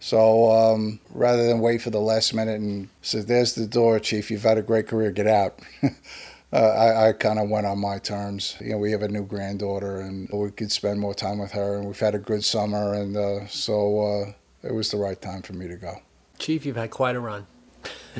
So 0.00 0.50
um, 0.50 0.98
rather 1.10 1.46
than 1.46 1.60
wait 1.60 1.82
for 1.82 1.90
the 1.90 2.00
last 2.00 2.34
minute 2.34 2.60
and 2.60 2.88
say, 3.02 3.20
"There's 3.20 3.54
the 3.54 3.66
door, 3.66 4.00
chief. 4.00 4.32
You've 4.32 4.42
had 4.42 4.58
a 4.58 4.62
great 4.62 4.88
career. 4.88 5.12
Get 5.12 5.28
out," 5.28 5.60
uh, 6.52 6.56
I, 6.56 7.08
I 7.08 7.12
kind 7.12 7.38
of 7.38 7.48
went 7.48 7.66
on 7.66 7.78
my 7.78 7.98
terms. 7.98 8.56
You 8.60 8.70
know, 8.70 8.78
we 8.78 8.90
have 8.90 9.02
a 9.02 9.08
new 9.08 9.24
granddaughter, 9.24 10.00
and 10.00 10.28
we 10.32 10.50
could 10.50 10.72
spend 10.72 10.98
more 10.98 11.14
time 11.14 11.38
with 11.38 11.52
her, 11.52 11.76
and 11.76 11.86
we've 11.86 12.00
had 12.00 12.16
a 12.16 12.18
good 12.18 12.44
summer, 12.44 12.94
and 12.94 13.16
uh, 13.16 13.46
so 13.46 14.00
uh, 14.00 14.32
it 14.66 14.74
was 14.74 14.90
the 14.90 14.96
right 14.96 15.20
time 15.22 15.42
for 15.42 15.52
me 15.52 15.68
to 15.68 15.76
go. 15.76 16.02
Chief, 16.40 16.66
you've 16.66 16.74
had 16.74 16.90
quite 16.90 17.14
a 17.14 17.20
run. 17.20 17.46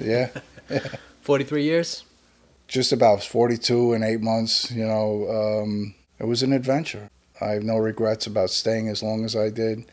Yeah, 0.01 0.29
43 1.23 1.65
years? 1.65 2.05
just 2.69 2.91
about 2.93 3.23
42 3.23 3.93
and 3.93 4.03
eight 4.03 4.23
months. 4.23 4.71
You 4.71 4.87
know, 4.87 5.63
um, 5.63 5.95
it 6.19 6.27
was 6.27 6.43
an 6.43 6.53
adventure. 6.53 7.11
I 7.41 7.51
have 7.51 7.63
no 7.63 7.77
regrets 7.77 8.27
about 8.27 8.51
staying 8.51 8.89
as 8.89 9.03
long 9.03 9.25
as 9.25 9.35
I 9.35 9.51
did. 9.51 9.85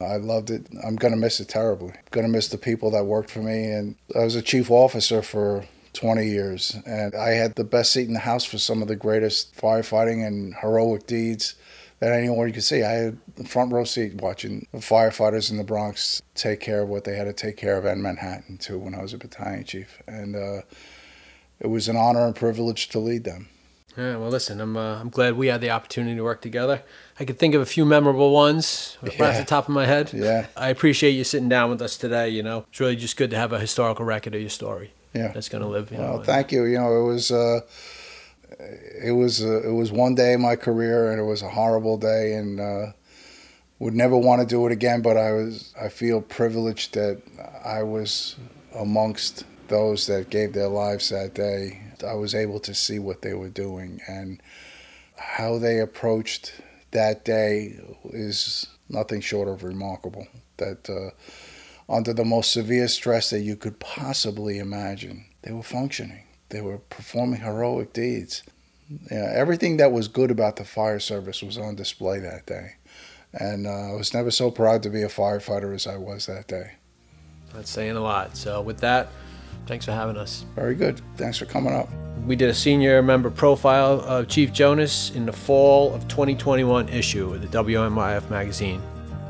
I 0.00 0.16
loved 0.16 0.50
it. 0.50 0.66
I'm 0.84 0.96
going 0.96 1.12
to 1.12 1.18
miss 1.18 1.40
it 1.40 1.48
terribly. 1.48 1.94
going 2.10 2.26
to 2.26 2.32
miss 2.32 2.48
the 2.48 2.58
people 2.58 2.90
that 2.92 3.04
worked 3.04 3.30
for 3.30 3.40
me. 3.40 3.70
And 3.70 3.96
I 4.14 4.24
was 4.24 4.34
a 4.34 4.42
chief 4.42 4.70
officer 4.70 5.22
for 5.22 5.64
20 5.92 6.26
years, 6.26 6.76
and 6.86 7.14
I 7.14 7.30
had 7.30 7.54
the 7.54 7.64
best 7.64 7.92
seat 7.92 8.08
in 8.08 8.14
the 8.14 8.20
house 8.20 8.44
for 8.44 8.58
some 8.58 8.82
of 8.82 8.88
the 8.88 8.96
greatest 8.96 9.54
firefighting 9.56 10.26
and 10.26 10.54
heroic 10.54 11.06
deeds 11.06 11.54
that 12.00 12.12
anyone 12.12 12.48
you 12.48 12.52
could 12.52 12.64
see. 12.64 12.82
I 12.82 12.92
had 12.92 13.18
the 13.36 13.44
front 13.44 13.72
row 13.72 13.84
seat 13.84 14.20
watching 14.20 14.66
the 14.72 14.78
firefighters 14.78 15.50
in 15.50 15.58
the 15.58 15.64
Bronx 15.64 16.22
take 16.34 16.60
care 16.60 16.82
of 16.82 16.88
what 16.88 17.04
they 17.04 17.16
had 17.16 17.24
to 17.24 17.32
take 17.32 17.56
care 17.56 17.76
of 17.76 17.84
in 17.84 18.02
Manhattan, 18.02 18.58
too, 18.58 18.78
when 18.78 18.94
I 18.94 19.02
was 19.02 19.12
a 19.12 19.18
battalion 19.18 19.64
chief. 19.64 20.02
And 20.06 20.34
uh, 20.34 20.62
it 21.60 21.68
was 21.68 21.88
an 21.88 21.96
honor 21.96 22.26
and 22.26 22.34
privilege 22.34 22.88
to 22.88 22.98
lead 22.98 23.24
them. 23.24 23.48
Yeah, 23.96 24.16
well, 24.16 24.30
listen, 24.30 24.60
I'm 24.60 24.76
uh, 24.76 25.00
I'm 25.00 25.10
glad 25.10 25.36
we 25.36 25.48
had 25.48 25.60
the 25.60 25.70
opportunity 25.70 26.16
to 26.16 26.22
work 26.22 26.40
together. 26.40 26.82
I 27.20 27.24
could 27.26 27.38
think 27.38 27.54
of 27.54 27.60
a 27.60 27.66
few 27.66 27.84
memorable 27.84 28.32
ones 28.32 28.96
right 29.02 29.18
Yeah. 29.18 29.28
off 29.28 29.36
the 29.36 29.44
top 29.44 29.68
of 29.68 29.74
my 29.74 29.84
head. 29.86 30.12
Yeah. 30.14 30.46
I 30.56 30.70
appreciate 30.70 31.10
you 31.10 31.24
sitting 31.24 31.48
down 31.50 31.68
with 31.70 31.82
us 31.82 31.96
today. 31.98 32.30
You 32.30 32.42
know, 32.42 32.64
it's 32.70 32.80
really 32.80 32.96
just 32.96 33.16
good 33.18 33.30
to 33.30 33.36
have 33.36 33.52
a 33.52 33.58
historical 33.60 34.04
record 34.06 34.34
of 34.34 34.40
your 34.40 34.50
story. 34.50 34.92
Yeah. 35.14 35.30
that's 35.34 35.50
going 35.50 35.62
to 35.62 35.68
live. 35.68 35.90
You 35.92 35.98
know, 35.98 36.04
Well, 36.04 36.16
and- 36.16 36.24
thank 36.26 36.52
you. 36.52 36.64
You 36.64 36.78
know, 36.78 36.98
it 37.00 37.04
was 37.06 37.30
uh, 37.30 37.60
it 39.04 39.12
was 39.12 39.42
uh, 39.42 39.62
it 39.62 39.72
was 39.72 39.92
one 39.92 40.14
day 40.14 40.32
in 40.32 40.40
my 40.40 40.56
career, 40.56 41.10
and 41.10 41.20
it 41.20 41.24
was 41.24 41.42
a 41.42 41.48
horrible 41.50 41.96
day, 41.98 42.32
and 42.34 42.60
uh, 42.60 42.92
would 43.78 43.94
never 43.94 44.16
want 44.16 44.40
to 44.40 44.46
do 44.46 44.64
it 44.66 44.72
again. 44.72 45.02
But 45.02 45.16
I 45.16 45.32
was 45.32 45.74
I 45.80 45.88
feel 45.88 46.20
privileged 46.22 46.94
that 46.94 47.20
I 47.64 47.82
was 47.82 48.36
amongst 48.74 49.44
those 49.68 50.06
that 50.06 50.30
gave 50.30 50.52
their 50.54 50.68
lives 50.68 51.08
that 51.10 51.34
day. 51.34 51.80
I 52.04 52.14
was 52.14 52.34
able 52.34 52.60
to 52.60 52.74
see 52.74 52.98
what 52.98 53.22
they 53.22 53.34
were 53.34 53.48
doing 53.48 54.00
and 54.06 54.40
how 55.16 55.58
they 55.58 55.78
approached 55.78 56.60
that 56.90 57.24
day 57.24 57.78
is 58.04 58.66
nothing 58.88 59.20
short 59.20 59.48
of 59.48 59.62
remarkable. 59.62 60.26
That 60.58 60.88
uh, 60.88 61.10
under 61.92 62.12
the 62.12 62.24
most 62.24 62.52
severe 62.52 62.88
stress 62.88 63.30
that 63.30 63.40
you 63.40 63.56
could 63.56 63.78
possibly 63.78 64.58
imagine. 64.58 65.26
They 65.42 65.52
were 65.52 65.62
functioning. 65.62 66.24
They 66.48 66.60
were 66.60 66.78
performing 66.78 67.40
heroic 67.40 67.92
deeds. 67.92 68.42
Yeah, 69.10 69.30
everything 69.34 69.78
that 69.78 69.92
was 69.92 70.08
good 70.08 70.30
about 70.30 70.56
the 70.56 70.64
fire 70.64 71.00
service 71.00 71.42
was 71.42 71.58
on 71.58 71.74
display 71.74 72.18
that 72.20 72.46
day. 72.46 72.74
And 73.32 73.66
uh, 73.66 73.92
I 73.92 73.92
was 73.92 74.12
never 74.12 74.30
so 74.30 74.50
proud 74.50 74.82
to 74.82 74.90
be 74.90 75.02
a 75.02 75.08
firefighter 75.08 75.74
as 75.74 75.86
I 75.86 75.96
was 75.96 76.26
that 76.26 76.48
day. 76.48 76.72
That's 77.54 77.70
saying 77.70 77.96
a 77.96 78.00
lot. 78.00 78.36
So, 78.36 78.60
with 78.60 78.78
that, 78.80 79.08
thanks 79.66 79.84
for 79.84 79.92
having 79.92 80.16
us. 80.16 80.44
Very 80.54 80.74
good. 80.74 81.00
Thanks 81.16 81.38
for 81.38 81.46
coming 81.46 81.72
up. 81.72 81.88
We 82.26 82.36
did 82.36 82.50
a 82.50 82.54
senior 82.54 83.02
member 83.02 83.30
profile 83.30 84.00
of 84.00 84.28
Chief 84.28 84.52
Jonas 84.52 85.10
in 85.10 85.26
the 85.26 85.32
fall 85.32 85.92
of 85.92 86.06
2021 86.06 86.88
issue 86.88 87.34
of 87.34 87.42
the 87.42 87.48
WNYF 87.48 88.30
magazine. 88.30 88.80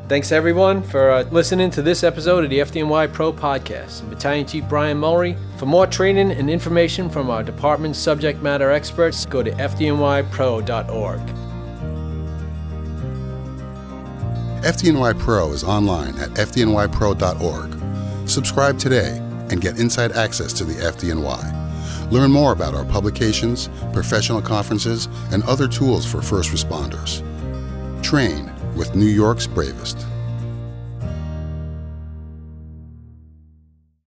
Thanks 0.09 0.31
everyone 0.31 0.83
for 0.83 1.11
uh, 1.11 1.23
listening 1.31 1.71
to 1.71 1.81
this 1.81 2.05
episode 2.05 2.45
of 2.45 2.51
the 2.51 2.59
FDNY 2.59 3.11
Pro 3.15 3.33
Podcast. 3.33 4.07
Battalion 4.11 4.47
Chief 4.47 4.63
Brian 4.69 5.01
Mulry. 5.01 5.39
For 5.57 5.65
more 5.65 5.87
training 5.87 6.33
and 6.33 6.51
information 6.51 7.09
from 7.09 7.31
our 7.31 7.43
department's 7.43 7.99
subject 7.99 8.43
matter 8.43 8.71
experts, 8.71 9.25
go 9.25 9.43
to 9.43 9.51
fdnypro.org. 9.53 11.21
FDNY 14.63 15.19
Pro 15.19 15.53
is 15.53 15.65
online 15.65 16.19
at 16.19 16.29
fdnypro.org. 16.31 18.29
Subscribe 18.29 18.79
today 18.79 19.22
and 19.53 19.61
get 19.61 19.79
inside 19.79 20.13
access 20.13 20.53
to 20.55 20.65
the 20.65 20.75
FDNY. 20.75 22.11
Learn 22.11 22.33
more 22.33 22.53
about 22.53 22.75
our 22.75 22.85
publications, 22.85 23.69
professional 23.93 24.43
conferences, 24.43 25.09
and 25.31 25.43
other 25.45 25.69
tools 25.69 26.05
for 26.11 26.21
first 26.21 26.51
responders. 26.51 27.23
Train 28.03 28.53
with 28.75 28.97
New 28.97 29.07
York's 29.07 29.47
bravest. 29.47 30.07